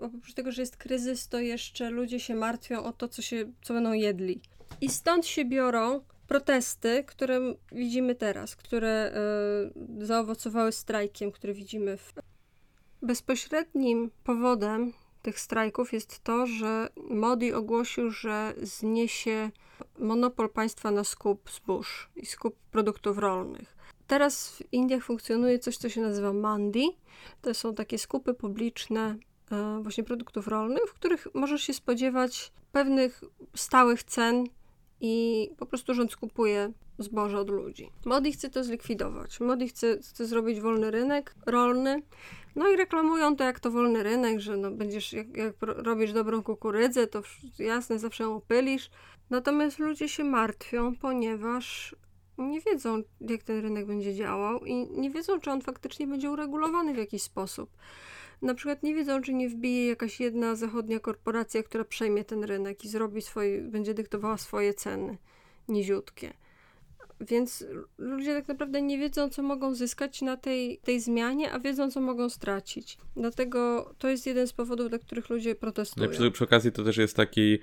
oprócz 0.00 0.34
tego, 0.34 0.52
że 0.52 0.62
jest 0.62 0.76
kryzys, 0.76 1.28
to 1.28 1.38
jeszcze 1.38 1.90
ludzie 1.90 2.20
się 2.20 2.34
martwią 2.34 2.84
o 2.84 2.92
to, 2.92 3.08
co, 3.08 3.22
się, 3.22 3.52
co 3.62 3.74
będą 3.74 3.92
jedli. 3.92 4.40
I 4.80 4.88
stąd 4.88 5.26
się 5.26 5.44
biorą 5.44 6.00
protesty, 6.28 7.04
które 7.04 7.40
widzimy 7.72 8.14
teraz, 8.14 8.56
które 8.56 9.12
y, 10.00 10.06
zaowocowały 10.06 10.72
strajkiem, 10.72 11.32
który 11.32 11.54
widzimy 11.54 11.96
w. 11.96 12.12
Bezpośrednim 13.02 14.10
powodem 14.24 14.92
tych 15.22 15.40
strajków 15.40 15.92
jest 15.92 16.24
to, 16.24 16.46
że 16.46 16.88
Modi 17.10 17.52
ogłosił, 17.52 18.10
że 18.10 18.54
zniesie 18.62 19.50
monopol 19.98 20.50
państwa 20.50 20.90
na 20.90 21.04
skup 21.04 21.50
zbóż 21.50 22.10
i 22.16 22.26
skup 22.26 22.56
produktów 22.70 23.18
rolnych. 23.18 23.76
Teraz 24.06 24.50
w 24.50 24.72
Indiach 24.72 25.04
funkcjonuje 25.04 25.58
coś, 25.58 25.76
co 25.76 25.88
się 25.88 26.00
nazywa 26.00 26.32
mandi. 26.32 26.88
To 27.42 27.54
są 27.54 27.74
takie 27.74 27.98
skupy 27.98 28.34
publiczne 28.34 29.16
y, 29.78 29.82
właśnie 29.82 30.04
produktów 30.04 30.48
rolnych, 30.48 30.82
w 30.88 30.94
których 30.94 31.28
możesz 31.34 31.62
się 31.62 31.74
spodziewać 31.74 32.52
pewnych 32.72 33.24
stałych 33.54 34.02
cen 34.02 34.44
i 35.00 35.50
po 35.56 35.66
prostu 35.66 35.94
rząd 35.94 36.12
skupuje 36.12 36.72
zboże 36.98 37.38
od 37.38 37.50
ludzi. 37.50 37.90
Modi 38.04 38.32
chce 38.32 38.50
to 38.50 38.64
zlikwidować. 38.64 39.40
Modi 39.40 39.68
chce, 39.68 39.98
chce 39.98 40.26
zrobić 40.26 40.60
wolny 40.60 40.90
rynek 40.90 41.34
rolny. 41.46 42.02
No 42.56 42.68
i 42.68 42.76
reklamują 42.76 43.36
to 43.36 43.44
jak 43.44 43.60
to 43.60 43.70
wolny 43.70 44.02
rynek, 44.02 44.40
że 44.40 44.56
no 44.56 44.70
będziesz, 44.70 45.12
jak, 45.12 45.36
jak 45.36 45.54
robisz 45.60 46.12
dobrą 46.12 46.42
kukurydzę, 46.42 47.06
to 47.06 47.22
jasne, 47.58 47.98
zawsze 47.98 48.24
ją 48.24 48.36
opylisz. 48.36 48.90
Natomiast 49.30 49.78
ludzie 49.78 50.08
się 50.08 50.24
martwią, 50.24 50.96
ponieważ 50.96 51.96
nie 52.38 52.60
wiedzą, 52.60 53.02
jak 53.20 53.42
ten 53.42 53.60
rynek 53.60 53.86
będzie 53.86 54.14
działał 54.14 54.64
i 54.64 54.74
nie 54.74 55.10
wiedzą, 55.10 55.40
czy 55.40 55.50
on 55.50 55.60
faktycznie 55.60 56.06
będzie 56.06 56.30
uregulowany 56.30 56.94
w 56.94 56.98
jakiś 56.98 57.22
sposób 57.22 57.70
na 58.42 58.54
przykład 58.54 58.82
nie 58.82 58.94
wiedzą, 58.94 59.22
czy 59.22 59.34
nie 59.34 59.48
wbije 59.48 59.86
jakaś 59.86 60.20
jedna 60.20 60.56
zachodnia 60.56 61.00
korporacja, 61.00 61.62
która 61.62 61.84
przejmie 61.84 62.24
ten 62.24 62.44
rynek 62.44 62.84
i 62.84 62.88
zrobi 62.88 63.22
swoje, 63.22 63.62
będzie 63.62 63.94
dyktowała 63.94 64.38
swoje 64.38 64.74
ceny 64.74 65.18
niziutkie. 65.68 66.32
Więc 67.20 67.64
ludzie 67.98 68.34
tak 68.34 68.48
naprawdę 68.48 68.82
nie 68.82 68.98
wiedzą, 68.98 69.30
co 69.30 69.42
mogą 69.42 69.74
zyskać 69.74 70.22
na 70.22 70.36
tej, 70.36 70.78
tej 70.78 71.00
zmianie, 71.00 71.52
a 71.52 71.58
wiedzą, 71.58 71.90
co 71.90 72.00
mogą 72.00 72.30
stracić. 72.30 72.98
Dlatego 73.16 73.90
to 73.98 74.08
jest 74.08 74.26
jeden 74.26 74.46
z 74.46 74.52
powodów, 74.52 74.88
dla 74.88 74.98
których 74.98 75.30
ludzie 75.30 75.54
protestują. 75.54 76.06
No 76.06 76.12
przy, 76.12 76.30
przy 76.30 76.44
okazji 76.44 76.72
to 76.72 76.84
też 76.84 76.96
jest 76.96 77.16
taki 77.16 77.58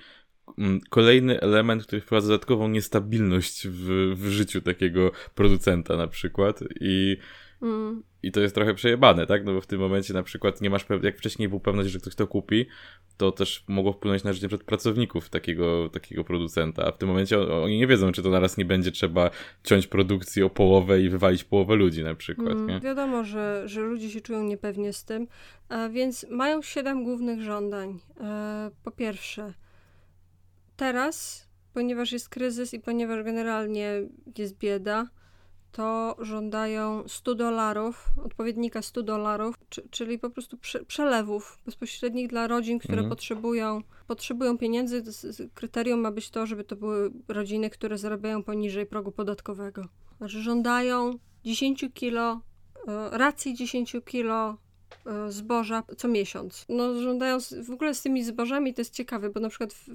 mm, 0.58 0.82
kolejny 0.90 1.42
element, 1.42 1.84
który 1.84 2.02
wprowadza 2.02 2.28
dodatkową 2.28 2.68
niestabilność 2.68 3.68
w, 3.68 4.14
w 4.16 4.28
życiu 4.28 4.62
takiego 4.62 5.12
producenta 5.36 5.98
na 5.98 6.08
przykład 6.08 6.60
i 6.80 7.18
Mm. 7.64 8.04
I 8.24 8.32
to 8.32 8.40
jest 8.40 8.56
trochę 8.56 8.74
przejebane, 8.74 9.28
tak? 9.28 9.46
No 9.46 9.54
bo 9.54 9.62
w 9.62 9.68
tym 9.68 9.80
momencie 9.80 10.14
na 10.14 10.24
przykład 10.24 10.62
nie 10.62 10.70
masz, 10.70 10.86
jak 11.04 11.18
wcześniej 11.18 11.50
był 11.50 11.60
pewność, 11.60 11.90
że 11.90 12.00
ktoś 12.00 12.16
to 12.16 12.28
kupi, 12.28 12.66
to 13.18 13.32
też 13.32 13.64
mogło 13.68 13.94
wpłynąć 13.94 14.24
na 14.24 14.34
życie 14.34 14.48
przed 14.48 14.64
pracowników 14.64 15.30
takiego, 15.30 15.90
takiego 15.90 16.24
producenta. 16.24 16.86
A 16.86 16.92
w 16.92 16.98
tym 16.98 17.10
momencie 17.10 17.40
oni 17.40 17.78
nie 17.78 17.88
wiedzą, 17.88 18.12
czy 18.12 18.24
to 18.24 18.30
naraz 18.30 18.58
nie 18.58 18.66
będzie 18.66 18.92
trzeba 18.92 19.30
ciąć 19.64 19.88
produkcji 19.88 20.44
o 20.44 20.50
połowę 20.50 21.02
i 21.02 21.10
wywalić 21.10 21.44
połowę 21.44 21.76
ludzi 21.76 22.04
na 22.04 22.16
przykład. 22.16 22.56
Mm, 22.56 22.82
wiadomo, 22.82 23.24
że, 23.24 23.64
że 23.66 23.82
ludzie 23.82 24.10
się 24.10 24.22
czują 24.22 24.44
niepewnie 24.44 24.94
z 24.94 25.06
tym, 25.06 25.28
a 25.70 25.90
więc 25.90 26.26
mają 26.30 26.62
siedem 26.62 27.04
głównych 27.04 27.42
żądań. 27.42 28.00
E, 28.20 28.72
po 28.84 28.92
pierwsze, 28.92 29.54
teraz, 30.76 31.48
ponieważ 31.74 32.12
jest 32.12 32.30
kryzys 32.30 32.74
i 32.74 32.80
ponieważ 32.80 33.24
generalnie 33.24 34.02
jest 34.38 34.58
bieda, 34.58 35.08
to 35.74 36.16
żądają 36.20 37.04
100 37.08 37.36
dolarów, 37.36 38.10
odpowiednika 38.26 38.82
100 38.82 39.04
dolarów, 39.04 39.56
czyli 39.90 40.20
po 40.20 40.30
prostu 40.30 40.58
prze, 40.58 40.86
przelewów 40.86 41.60
bezpośrednich 41.66 42.28
dla 42.28 42.48
rodzin, 42.48 42.80
które 42.80 42.94
mhm. 42.94 43.10
potrzebują, 43.10 43.82
potrzebują 44.08 44.58
pieniędzy. 44.58 45.04
Kryterium 45.54 46.00
ma 46.00 46.12
być 46.12 46.30
to, 46.30 46.46
żeby 46.46 46.64
to 46.64 46.76
były 46.76 47.12
rodziny, 47.28 47.70
które 47.70 47.98
zarabiają 47.98 48.44
poniżej 48.44 48.86
progu 48.86 49.12
podatkowego. 49.12 49.86
Znaczy 50.18 50.42
żądają 50.42 51.14
10 51.44 51.86
kilo, 51.94 52.42
e, 52.88 53.18
racji 53.18 53.56
10 53.56 53.96
kilo 54.06 54.58
zboża 55.30 55.84
co 55.98 56.08
miesiąc. 56.08 56.66
No, 56.70 57.02
żądają, 57.02 57.38
w 57.64 57.72
ogóle 57.72 57.94
z 57.94 58.02
tymi 58.02 58.24
zbożami 58.24 58.74
to 58.74 58.82
jest 58.82 58.94
ciekawe, 58.94 59.30
bo 59.30 59.40
na 59.40 59.50
przykład 59.50 59.74
w, 59.74 59.90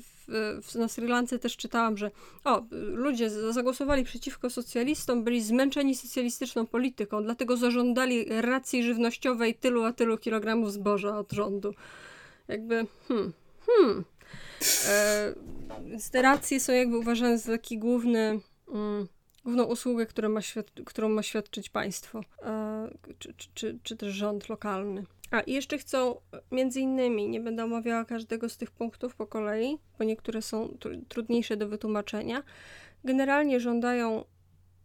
w, 0.62 0.74
na 0.74 0.88
Sri 0.88 1.06
Lance 1.06 1.38
też 1.38 1.56
czytałam, 1.56 1.96
że 1.96 2.10
o, 2.44 2.62
ludzie 2.70 3.30
zagłosowali 3.30 4.04
przeciwko 4.04 4.50
socjalistom, 4.50 5.24
byli 5.24 5.42
zmęczeni 5.42 5.96
socjalistyczną 5.96 6.66
polityką, 6.66 7.22
dlatego 7.22 7.56
zażądali 7.56 8.24
racji 8.40 8.82
żywnościowej 8.82 9.54
tylu 9.54 9.84
a 9.84 9.92
tylu 9.92 10.18
kilogramów 10.18 10.72
zboża 10.72 11.18
od 11.18 11.32
rządu. 11.32 11.74
Jakby, 12.48 12.86
hmm, 13.08 13.32
hmm. 13.66 14.04
E, 14.88 15.34
więc 15.86 16.10
te 16.10 16.22
racje 16.22 16.60
są 16.60 16.72
jakby 16.72 16.98
uważane 16.98 17.38
za 17.38 17.52
taki 17.52 17.78
główny... 17.78 18.40
Mm, 18.68 19.08
główną 19.44 19.64
usługę, 19.64 20.06
którą 20.06 20.28
ma, 20.28 20.40
świad- 20.40 20.84
którą 20.84 21.08
ma 21.08 21.22
świadczyć 21.22 21.70
państwo, 21.70 22.20
e, 22.42 22.77
czy, 23.18 23.34
czy, 23.54 23.78
czy, 23.82 23.96
też 23.96 24.14
rząd 24.14 24.48
lokalny. 24.48 25.04
A 25.30 25.40
i 25.40 25.52
jeszcze 25.52 25.78
chcą, 25.78 26.20
między 26.52 26.80
innymi, 26.80 27.28
nie 27.28 27.40
będę 27.40 27.64
omawiała 27.64 28.04
każdego 28.04 28.48
z 28.48 28.56
tych 28.56 28.70
punktów 28.70 29.16
po 29.16 29.26
kolei, 29.26 29.78
bo 29.98 30.04
niektóre 30.04 30.42
są 30.42 30.66
tr- 30.66 31.00
trudniejsze 31.08 31.56
do 31.56 31.68
wytłumaczenia. 31.68 32.42
Generalnie 33.04 33.60
żądają 33.60 34.24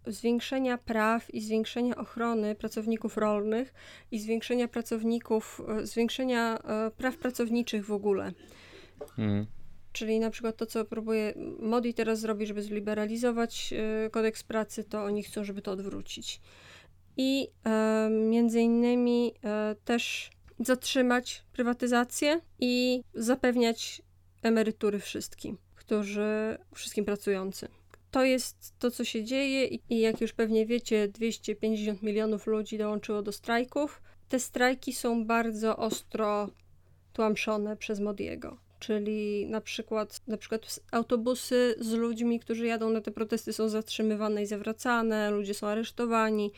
zwiększenia 0.07 0.77
praw 0.77 1.33
i 1.33 1.41
zwiększenia 1.41 1.95
ochrony 1.95 2.55
pracowników 2.55 3.17
rolnych 3.17 3.73
i 4.11 4.19
zwiększenia 4.19 4.67
pracowników, 4.67 5.61
e, 5.67 5.85
zwiększenia 5.85 6.57
e, 6.57 6.91
praw 6.91 7.17
pracowniczych 7.17 7.85
w 7.85 7.91
ogóle. 7.91 8.31
Hmm. 9.15 9.45
Czyli 9.93 10.19
na 10.19 10.29
przykład 10.29 10.57
to, 10.57 10.65
co 10.65 10.85
próbuje 10.85 11.33
Modi 11.59 11.93
teraz 11.93 12.19
zrobić, 12.19 12.47
żeby 12.47 12.61
zliberalizować 12.61 13.73
y, 14.05 14.09
kodeks 14.09 14.43
pracy, 14.43 14.83
to 14.83 15.03
oni 15.03 15.23
chcą, 15.23 15.43
żeby 15.43 15.61
to 15.61 15.71
odwrócić. 15.71 16.41
I 17.17 17.47
e, 17.65 18.09
między 18.09 18.61
innymi 18.61 19.33
e, 19.43 19.75
też 19.85 20.29
zatrzymać 20.59 21.43
prywatyzację 21.53 22.41
i 22.59 23.03
zapewniać 23.13 24.01
emerytury 24.43 24.99
wszystkim, 24.99 25.57
którzy, 25.75 26.57
wszystkim 26.75 27.05
pracującym. 27.05 27.69
to 28.11 28.23
jest 28.23 28.73
to, 28.79 28.91
co 28.91 29.03
się 29.03 29.23
dzieje 29.23 29.65
i 29.65 29.99
jak 29.99 30.21
już 30.21 30.33
pewnie 30.33 30.65
wiecie, 30.65 31.07
250 31.07 32.03
milionów 32.03 32.47
ludzi 32.47 32.77
dołączyło 32.77 33.21
do 33.21 33.31
strajków. 33.31 34.01
Te 34.29 34.39
strajki 34.39 34.93
są 34.93 35.25
bardzo 35.25 35.77
ostro 35.77 36.49
tłamszone 37.13 37.77
przez 37.77 37.99
Modiego. 37.99 38.57
Czyli 38.79 39.45
na 39.45 39.61
przykład, 39.61 40.21
na 40.27 40.37
przykład 40.37 40.79
autobusy 40.91 41.75
z 41.79 41.91
ludźmi, 41.91 42.39
którzy 42.39 42.65
jadą 42.65 42.89
na 42.89 43.01
te 43.01 43.11
protesty 43.11 43.53
są 43.53 43.69
zatrzymywane 43.69 44.43
i 44.43 44.45
zawracane, 44.45 45.31
ludzie 45.31 45.53
są 45.53 45.67
aresztowani, 45.67 46.51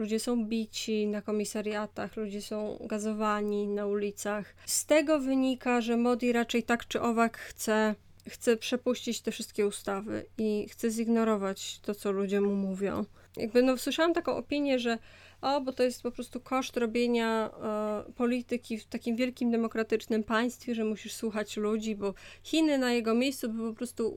ludzie 0.00 0.20
są 0.20 0.44
bici 0.44 1.06
na 1.06 1.22
komisariatach, 1.22 2.16
ludzie 2.16 2.42
są 2.42 2.78
gazowani 2.80 3.68
na 3.68 3.86
ulicach. 3.86 4.54
Z 4.66 4.86
tego 4.86 5.18
wynika, 5.18 5.80
że 5.80 5.96
Modi 5.96 6.32
raczej 6.32 6.62
tak 6.62 6.86
czy 6.86 7.00
owak 7.00 7.38
chce 7.38 7.94
chce 8.28 8.56
przepuścić 8.56 9.20
te 9.20 9.30
wszystkie 9.30 9.66
ustawy 9.66 10.26
i 10.38 10.66
chce 10.70 10.90
zignorować 10.90 11.80
to, 11.82 11.94
co 11.94 12.12
ludzie 12.12 12.40
mu 12.40 12.54
mówią. 12.54 13.04
Jakby 13.36 13.62
no, 13.62 13.78
słyszałam 13.78 14.14
taką 14.14 14.36
opinię, 14.36 14.78
że 14.78 14.98
o, 15.40 15.60
bo 15.60 15.72
to 15.72 15.82
jest 15.82 16.02
po 16.02 16.10
prostu 16.10 16.40
koszt 16.40 16.76
robienia 16.76 17.50
e, 17.62 18.12
polityki 18.12 18.78
w 18.78 18.84
takim 18.84 19.16
wielkim 19.16 19.50
demokratycznym 19.50 20.24
państwie, 20.24 20.74
że 20.74 20.84
musisz 20.84 21.14
słuchać 21.14 21.56
ludzi, 21.56 21.96
bo 21.96 22.14
Chiny 22.42 22.78
na 22.78 22.92
jego 22.92 23.14
miejscu 23.14 23.48
by 23.48 23.70
po 23.70 23.76
prostu 23.76 24.16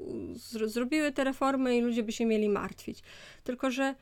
zrobiły 0.63 1.11
te 1.11 1.23
reformy 1.23 1.77
i 1.77 1.81
ludzie 1.81 2.03
by 2.03 2.11
się 2.11 2.25
mieli 2.25 2.49
martwić. 2.49 2.99
Tylko, 3.43 3.71
że 3.71 3.95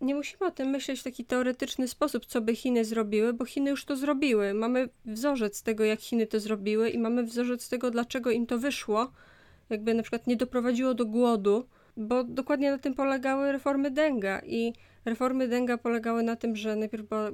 nie 0.00 0.14
musimy 0.14 0.46
o 0.46 0.50
tym 0.50 0.68
myśleć 0.68 1.00
w 1.00 1.02
taki 1.02 1.24
teoretyczny 1.24 1.88
sposób, 1.88 2.26
co 2.26 2.40
by 2.40 2.56
Chiny 2.56 2.84
zrobiły, 2.84 3.32
bo 3.32 3.44
Chiny 3.44 3.70
już 3.70 3.84
to 3.84 3.96
zrobiły. 3.96 4.54
Mamy 4.54 4.88
wzorzec 5.04 5.62
tego, 5.62 5.84
jak 5.84 6.00
Chiny 6.00 6.26
to 6.26 6.40
zrobiły 6.40 6.90
i 6.90 6.98
mamy 6.98 7.22
wzorzec 7.22 7.68
tego, 7.68 7.90
dlaczego 7.90 8.30
im 8.30 8.46
to 8.46 8.58
wyszło. 8.58 9.12
Jakby 9.70 9.94
na 9.94 10.02
przykład 10.02 10.26
nie 10.26 10.36
doprowadziło 10.36 10.94
do 10.94 11.06
głodu, 11.06 11.64
bo 11.96 12.24
dokładnie 12.24 12.70
na 12.70 12.78
tym 12.78 12.94
polegały 12.94 13.52
reformy 13.52 13.90
Denga 13.90 14.40
i 14.40 14.72
reformy 15.04 15.48
Denga 15.48 15.78
polegały 15.78 16.22
na 16.22 16.36
tym, 16.36 16.56
że 16.56 16.76
najpierw 16.76 17.08
była 17.08 17.30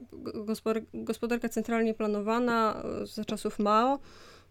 gospodarka 0.94 1.48
centralnie 1.48 1.94
planowana 1.94 2.82
e, 3.02 3.06
za 3.06 3.24
czasów 3.24 3.58
Mao, 3.58 3.98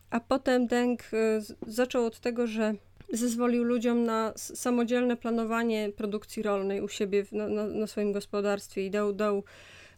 a 0.09 0.19
potem 0.19 0.67
Deng 0.67 1.01
e, 1.13 1.41
zaczął 1.67 2.05
od 2.05 2.19
tego, 2.19 2.47
że 2.47 2.73
zezwolił 3.13 3.63
ludziom 3.63 4.03
na 4.03 4.33
samodzielne 4.35 5.17
planowanie 5.17 5.89
produkcji 5.95 6.43
rolnej 6.43 6.81
u 6.81 6.87
siebie 6.87 7.25
na, 7.31 7.47
na, 7.47 7.67
na 7.67 7.87
swoim 7.87 8.11
gospodarstwie 8.11 8.85
i 8.85 8.91
dał, 8.91 9.13
dał 9.13 9.43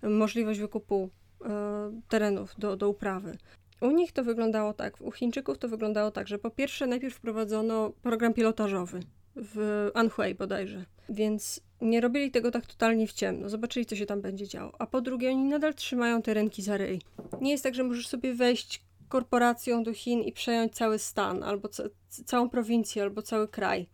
możliwość 0.04 0.60
wykupu 0.60 1.10
e, 1.46 2.02
terenów 2.10 2.56
do, 2.58 2.76
do 2.76 2.90
uprawy. 2.90 3.38
U 3.82 3.92
nich 3.92 4.12
to 4.12 4.24
wyglądało 4.24 4.74
tak, 4.74 5.02
u 5.02 5.12
Chińczyków 5.12 5.58
to 5.58 5.68
wyglądało 5.70 6.12
tak, 6.12 6.28
że 6.28 6.40
po 6.40 6.50
pierwsze 6.50 6.88
najpierw 6.88 7.16
wprowadzono 7.16 7.92
program 8.02 8.34
pilotażowy 8.34 9.00
w 9.36 9.90
Anhui 9.94 10.36
bodajże, 10.36 10.86
więc 11.10 11.62
nie 11.82 12.02
robili 12.02 12.32
tego 12.32 12.52
tak 12.52 12.66
totalnie 12.66 13.08
w 13.08 13.14
ciemno, 13.14 13.50
zobaczyli 13.50 13.86
co 13.86 13.96
się 13.96 14.06
tam 14.06 14.22
będzie 14.22 14.48
działo. 14.48 14.72
A 14.80 14.88
po 14.88 15.02
drugie 15.02 15.30
oni 15.30 15.44
nadal 15.44 15.74
trzymają 15.74 16.22
te 16.22 16.34
ręki 16.34 16.62
za 16.62 16.78
ryj. 16.78 17.02
Nie 17.42 17.52
jest 17.52 17.64
tak, 17.64 17.76
że 17.76 17.84
możesz 17.84 18.08
sobie 18.08 18.34
wejść 18.34 18.85
korporacją 19.10 19.84
do 19.84 19.94
Chin 19.94 20.22
i 20.22 20.32
przejąć 20.32 20.76
cały 20.76 21.00
stan, 21.00 21.44
albo 21.44 21.68
ca 21.68 21.84
całą 22.26 22.50
prowincję, 22.50 23.04
albo 23.04 23.22
cały 23.22 23.48
kraj. 23.48 23.90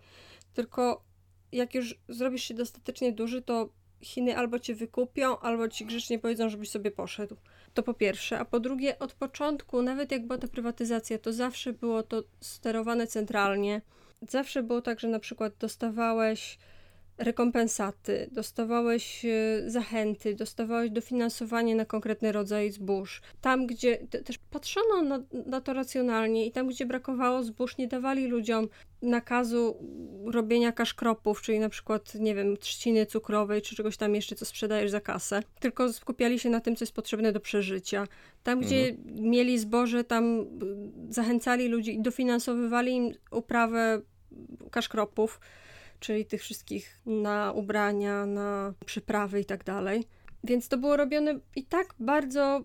Tylko 0.54 1.04
jak 1.52 1.76
już 1.76 2.00
zrobisz 2.10 2.44
się 2.44 2.54
dostatecznie 2.54 3.12
duży, 3.12 3.42
to 3.42 3.70
Chiny 4.02 4.38
albo 4.38 4.60
cię 4.60 4.76
wykupią, 4.76 5.40
albo 5.40 5.68
ci 5.68 5.86
grzecznie 5.86 6.20
powiedzą, 6.20 6.50
żebyś 6.50 6.70
sobie 6.70 6.92
poszedł. 6.92 7.36
To 7.74 7.84
po 7.84 7.94
pierwsze. 7.94 8.40
A 8.40 8.46
po 8.46 8.60
drugie, 8.60 9.00
od 9.00 9.14
początku, 9.14 9.82
nawet 9.82 10.12
jak 10.12 10.28
była 10.28 10.38
ta 10.38 10.48
prywatyzacja, 10.48 11.18
to 11.18 11.34
zawsze 11.34 11.74
było 11.74 12.04
to 12.04 12.24
sterowane 12.40 13.08
centralnie. 13.08 13.82
Zawsze 14.30 14.64
było 14.64 14.82
tak, 14.82 15.00
że 15.00 15.08
na 15.08 15.20
przykład 15.20 15.54
dostawałeś 15.60 16.58
rekompensaty, 17.24 18.30
dostawałeś 18.32 19.26
e, 19.26 19.30
zachęty, 19.70 20.36
dostawałeś 20.36 20.92
dofinansowanie 20.92 21.76
na 21.76 21.86
konkretny 21.86 22.32
rodzaj 22.32 22.72
zbóż. 22.72 23.22
Tam, 23.42 23.68
gdzie 23.68 23.98
też 23.98 24.38
patrzono 24.38 25.02
na, 25.02 25.20
na, 25.46 25.62
to 25.62 25.74
racjonalnie 25.74 26.46
i 26.46 26.52
tam, 26.52 26.68
gdzie 26.68 26.86
brakowało 26.86 27.44
zbóż, 27.44 27.78
nie 27.78 27.88
dawali 27.88 28.28
ludziom 28.28 28.68
nakazu 29.02 29.78
robienia 30.26 30.72
kaszkropów, 30.72 31.42
czyli 31.42 31.60
na 31.60 31.70
przykład, 31.70 32.16
nie 32.16 32.36
wiem, 32.36 32.58
trzciny 32.58 33.06
cukrowej, 33.06 33.62
czy 33.62 33.76
czegoś 33.76 33.98
tam 33.98 34.16
jeszcze, 34.16 34.36
co 34.36 34.46
sprzedajesz 34.46 34.92
za 34.92 35.02
kasę, 35.02 35.44
tylko 35.60 35.94
skupiali 35.94 36.40
się 36.40 36.50
na 36.50 36.60
tym, 36.60 36.76
co 36.76 36.84
jest 36.84 36.94
potrzebne 36.94 37.32
do 37.32 37.40
przeżycia. 37.40 38.08
Tam, 38.44 38.60
gdzie 38.62 38.90
mhm. 38.90 39.30
mieli 39.30 39.60
zboże, 39.60 40.04
tam 40.04 40.46
zachęcali 41.10 41.68
ludzi 41.68 41.96
i 41.96 42.02
dofinansowywali 42.02 42.96
im 42.96 43.12
uprawę 43.32 44.02
kaszkropów 44.72 45.40
czyli 46.02 46.26
tych 46.26 46.42
wszystkich 46.42 47.00
na 47.06 47.52
ubrania, 47.52 48.26
na 48.26 48.74
przyprawy 48.86 49.40
i 49.40 49.46
tak 49.46 49.64
dalej. 49.64 50.04
Więc 50.44 50.68
to 50.68 50.78
było 50.78 50.98
robione 50.98 51.40
i 51.56 51.66
tak 51.66 51.96
bardzo 52.00 52.64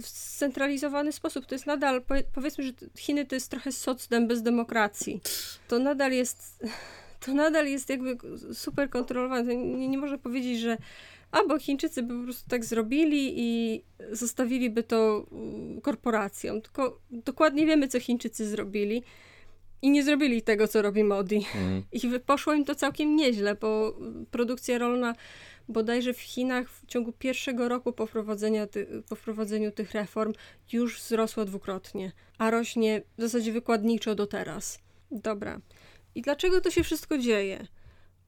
scentralizowany 0.00 1.12
sposób. 1.12 1.46
To 1.46 1.54
jest 1.54 1.66
nadal, 1.66 2.02
powiedzmy, 2.34 2.64
że 2.64 2.72
Chiny 2.98 3.26
to 3.26 3.34
jest 3.34 3.50
trochę 3.50 3.72
socdem 3.72 4.28
bez 4.28 4.42
demokracji. 4.42 5.20
To 5.68 5.78
nadal 5.78 6.12
jest, 6.12 6.64
to 7.26 7.34
nadal 7.34 7.66
jest 7.66 7.90
jakby 7.90 8.16
super 8.54 8.90
kontrolowane. 8.90 9.56
Nie, 9.56 9.88
nie 9.88 9.98
można 9.98 10.18
powiedzieć, 10.18 10.60
że 10.60 10.76
albo 11.30 11.58
Chińczycy 11.58 12.02
by 12.02 12.18
po 12.18 12.24
prostu 12.24 12.50
tak 12.50 12.64
zrobili 12.64 13.34
i 13.36 13.82
zostawiliby 14.10 14.82
to 14.82 15.26
mm, 15.32 15.80
korporacjom. 15.80 16.62
Tylko 16.62 17.00
dokładnie 17.10 17.66
wiemy, 17.66 17.88
co 17.88 18.00
Chińczycy 18.00 18.48
zrobili. 18.48 19.02
I 19.82 19.90
nie 19.90 20.04
zrobili 20.04 20.42
tego, 20.42 20.68
co 20.68 20.82
robi 20.82 21.04
Modi. 21.04 21.46
Mm. 21.54 21.82
I 21.92 22.20
poszło 22.26 22.54
im 22.54 22.64
to 22.64 22.74
całkiem 22.74 23.16
nieźle, 23.16 23.54
bo 23.54 23.98
produkcja 24.30 24.78
rolna 24.78 25.14
bodajże 25.68 26.14
w 26.14 26.20
Chinach 26.20 26.70
w 26.70 26.86
ciągu 26.86 27.12
pierwszego 27.12 27.68
roku 27.68 27.92
po, 27.92 28.08
ty, 28.70 29.02
po 29.08 29.16
wprowadzeniu 29.16 29.72
tych 29.72 29.92
reform 29.92 30.32
już 30.72 31.00
wzrosła 31.00 31.44
dwukrotnie, 31.44 32.12
a 32.38 32.50
rośnie 32.50 33.02
w 33.18 33.20
zasadzie 33.22 33.52
wykładniczo 33.52 34.14
do 34.14 34.26
teraz. 34.26 34.78
Dobra. 35.10 35.60
I 36.14 36.22
dlaczego 36.22 36.60
to 36.60 36.70
się 36.70 36.82
wszystko 36.82 37.18
dzieje? 37.18 37.66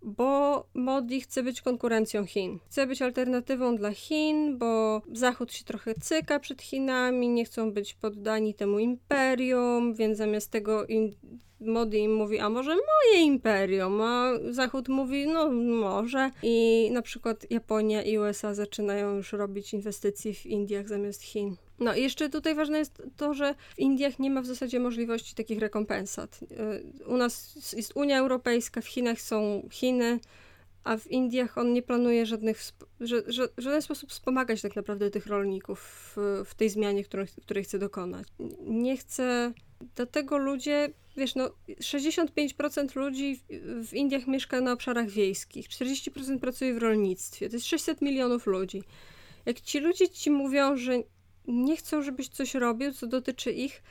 Bo 0.03 0.65
Modi 0.75 1.21
chce 1.21 1.43
być 1.43 1.63
konkurencją 1.63 2.27
Chin. 2.27 2.59
Chce 2.67 2.87
być 2.87 3.03
alternatywą 3.03 3.77
dla 3.77 3.91
Chin, 3.91 4.59
bo 4.59 5.03
Zachód 5.13 5.53
się 5.53 5.65
trochę 5.65 5.95
cyka 5.95 6.41
przed 6.41 6.63
Chinami, 6.63 7.29
nie 7.29 7.45
chcą 7.45 7.73
być 7.73 7.95
poddani 7.95 8.55
temu 8.55 8.79
imperium, 8.79 9.95
więc 9.95 10.19
zamiast 10.19 10.51
tego 10.51 10.87
in, 10.87 11.15
Modi 11.61 11.99
im 11.99 12.15
mówi, 12.15 12.39
a 12.39 12.49
może 12.49 12.71
moje 12.71 13.25
imperium, 13.25 14.01
a 14.01 14.33
Zachód 14.51 14.89
mówi, 14.89 15.27
no 15.27 15.51
może. 15.53 16.31
I 16.43 16.89
na 16.93 17.03
przykład 17.03 17.51
Japonia 17.51 18.03
i 18.03 18.19
USA 18.19 18.55
zaczynają 18.55 19.17
już 19.17 19.33
robić 19.33 19.75
inwestycje 19.75 20.35
w 20.35 20.47
Indiach 20.47 20.89
zamiast 20.89 21.23
Chin. 21.23 21.57
No 21.81 21.95
i 21.95 22.03
jeszcze 22.03 22.31
tutaj 22.31 22.55
ważne 22.55 22.79
jest 22.79 23.03
to, 23.17 23.35
że 23.35 23.55
w 23.75 23.79
Indiach 23.79 24.19
nie 24.19 24.31
ma 24.31 24.43
w 24.43 24.47
zasadzie 24.47 24.81
możliwości 24.81 25.35
takich 25.35 25.59
rekompensat. 25.59 26.41
Y, 26.43 27.07
u 27.07 27.17
nas 27.17 27.55
jest 27.77 27.97
Unia 27.97 28.19
Europejska, 28.19 28.81
w 28.81 28.87
Chinach 28.87 29.21
są 29.21 29.69
Chiny, 29.71 30.21
a 30.85 30.97
w 30.97 31.07
Indiach 31.07 31.59
on 31.59 31.73
nie 31.73 31.83
planuje 31.83 32.27
żadnych, 32.27 32.63
że, 33.01 33.23
że, 33.27 33.49
żaden 33.59 33.83
sposób 33.83 34.11
wspomagać 34.11 34.63
tak 34.63 34.77
naprawdę 34.77 35.11
tych 35.11 35.27
rolników 35.27 35.81
w, 36.17 36.45
w 36.47 36.55
tej 36.55 36.71
zmianie, 36.71 37.05
której, 37.05 37.27
której 37.43 37.65
chce 37.65 37.79
dokonać. 37.79 38.27
Nie 38.61 38.97
chce, 38.97 39.53
dlatego 39.97 40.39
ludzie, 40.39 40.93
wiesz, 41.17 41.35
no 41.35 41.51
65% 41.69 42.97
ludzi 42.97 43.37
w, 43.37 43.89
w 43.89 43.95
Indiach 43.95 44.27
mieszka 44.27 44.61
na 44.61 44.73
obszarach 44.73 45.09
wiejskich, 45.09 45.69
40% 45.69 46.39
pracuje 46.39 46.75
w 46.75 46.79
rolnictwie, 46.79 47.49
to 47.49 47.57
jest 47.57 47.67
600 47.67 48.03
milionów 48.03 48.47
ludzi. 48.47 48.83
Jak 49.47 49.61
ci 49.61 49.81
ludzie 49.81 50.09
ci 50.09 50.31
mówią, 50.31 50.77
że 50.77 51.03
nie 51.49 51.77
chcą, 51.77 52.03
żebyś 52.03 52.29
coś 52.29 52.55
robił, 52.55 52.93
co 52.93 53.07
dotyczy 53.07 53.53
ich, 53.53 53.83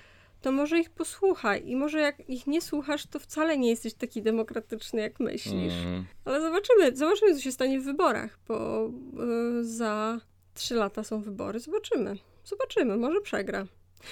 to 0.41 0.51
może 0.51 0.79
ich 0.79 0.89
posłuchaj. 0.89 1.69
I 1.69 1.75
może 1.75 1.99
jak 1.99 2.29
ich 2.29 2.47
nie 2.47 2.61
słuchasz, 2.61 3.07
to 3.07 3.19
wcale 3.19 3.57
nie 3.57 3.69
jesteś 3.69 3.93
taki 3.93 4.21
demokratyczny, 4.21 5.01
jak 5.01 5.19
myślisz. 5.19 5.73
Mm. 5.85 6.05
Ale 6.25 6.41
zobaczymy, 6.41 6.95
zobaczymy, 6.95 7.35
co 7.35 7.41
się 7.41 7.51
stanie 7.51 7.79
w 7.79 7.83
wyborach, 7.83 8.39
bo 8.47 8.87
y, 9.59 9.63
za 9.63 10.19
trzy 10.53 10.75
lata 10.75 11.03
są 11.03 11.21
wybory. 11.21 11.59
Zobaczymy. 11.59 12.15
Zobaczymy, 12.45 12.97
może 12.97 13.21
przegra. 13.21 13.65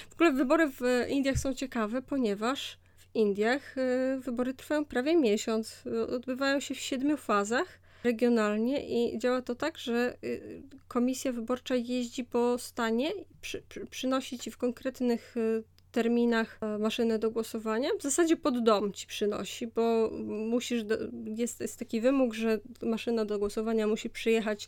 W 0.09 0.13
ogóle 0.13 0.31
wybory 0.31 0.71
w 0.71 0.81
Indiach 1.09 1.37
są 1.37 1.53
ciekawe, 1.53 2.01
ponieważ 2.01 2.77
w 2.97 3.15
Indiach 3.15 3.77
y, 3.77 4.19
wybory 4.19 4.53
trwają 4.53 4.85
prawie 4.85 5.15
miesiąc. 5.17 5.83
Odbywają 6.09 6.59
się 6.59 6.75
w 6.75 6.79
siedmiu 6.79 7.17
fazach 7.17 7.79
regionalnie 8.03 8.87
i 8.87 9.19
działa 9.19 9.41
to 9.41 9.55
tak, 9.55 9.77
że 9.77 10.17
y, 10.23 10.61
komisja 10.87 11.31
wyborcza 11.31 11.75
jeździ 11.75 12.23
po 12.23 12.57
stanie, 12.57 13.11
przy, 13.41 13.63
przy, 13.69 13.85
przynosi 13.85 14.39
ci 14.39 14.51
w 14.51 14.57
konkretnych 14.57 15.37
y, 15.37 15.63
terminach 15.91 16.59
e, 16.61 16.77
maszynę 16.77 17.19
do 17.19 17.31
głosowania. 17.31 17.89
W 17.99 18.03
zasadzie 18.03 18.37
pod 18.37 18.63
dom 18.63 18.93
ci 18.93 19.07
przynosi, 19.07 19.67
bo 19.67 20.09
musisz, 20.49 20.83
jest, 21.25 21.61
jest 21.61 21.79
taki 21.79 22.01
wymóg, 22.01 22.33
że 22.33 22.59
maszyna 22.81 23.25
do 23.25 23.39
głosowania 23.39 23.87
musi 23.87 24.09
przyjechać 24.09 24.67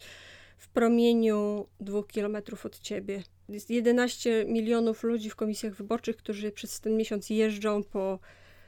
w 0.57 0.69
promieniu 0.69 1.67
dwóch 1.79 2.07
kilometrów 2.07 2.65
od 2.65 2.79
ciebie. 2.79 3.23
Jest 3.49 3.69
11 3.69 4.45
milionów 4.47 5.03
ludzi 5.03 5.29
w 5.29 5.35
komisjach 5.35 5.73
wyborczych, 5.73 6.17
którzy 6.17 6.51
przez 6.51 6.81
ten 6.81 6.97
miesiąc 6.97 7.29
jeżdżą 7.29 7.83
po 7.83 8.19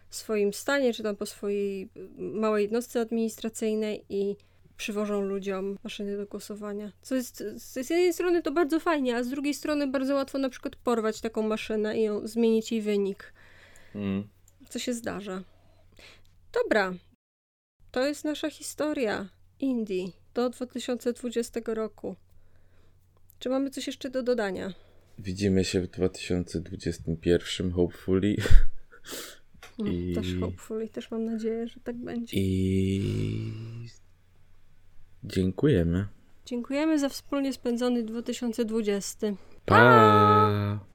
swoim 0.10 0.54
stanie, 0.54 0.94
czy 0.94 1.04
tam 1.04 1.16
po 1.16 1.26
swojej 1.26 1.90
małej 2.18 2.64
jednostce 2.64 3.02
administracyjnej 3.02 4.06
i 4.10 4.36
przywożą 4.82 5.22
ludziom 5.22 5.78
maszyny 5.84 6.18
do 6.18 6.26
głosowania. 6.26 6.92
Co 7.02 7.16
jest, 7.16 7.44
z 7.58 7.76
jednej 7.76 8.14
strony 8.14 8.42
to 8.42 8.52
bardzo 8.52 8.80
fajnie, 8.80 9.16
a 9.16 9.24
z 9.24 9.30
drugiej 9.30 9.54
strony 9.54 9.88
bardzo 9.88 10.16
łatwo 10.16 10.38
na 10.38 10.50
przykład 10.50 10.76
porwać 10.76 11.22
taką 11.22 11.42
maszynę 11.42 12.00
i 12.00 12.04
ją, 12.04 12.28
zmienić 12.28 12.72
jej 12.72 12.82
wynik. 12.82 13.34
Mm. 13.96 14.28
Co 14.70 14.80
się 14.80 14.94
zdarza. 14.94 15.44
Dobra. 16.54 16.94
To 17.92 18.06
jest 18.06 18.26
nasza 18.26 18.50
historia 18.50 19.30
Indii 19.60 20.14
do 20.34 20.50
2020 20.50 21.60
roku. 21.66 22.16
Czy 23.40 23.50
mamy 23.50 23.70
coś 23.70 23.88
jeszcze 23.88 24.10
do 24.10 24.24
dodania? 24.24 24.74
Widzimy 25.20 25.66
się 25.66 25.82
w 25.82 25.88
2021, 25.88 27.72
hopefully. 27.72 28.36
No, 29.80 29.92
I... 29.92 30.14
Też 30.16 30.28
hopefully, 30.40 30.90
też 30.90 31.12
mam 31.12 31.26
nadzieję, 31.26 31.68
że 31.68 31.80
tak 31.80 31.96
będzie. 31.96 32.38
I 32.38 33.02
dziękujemy. 35.24 36.08
Dziękujemy 36.46 37.00
za 37.00 37.10
wspólnie 37.10 37.54
spędzony 37.54 38.04
2020. 38.04 39.28
Pa! 39.66 39.76
pa! 39.76 40.91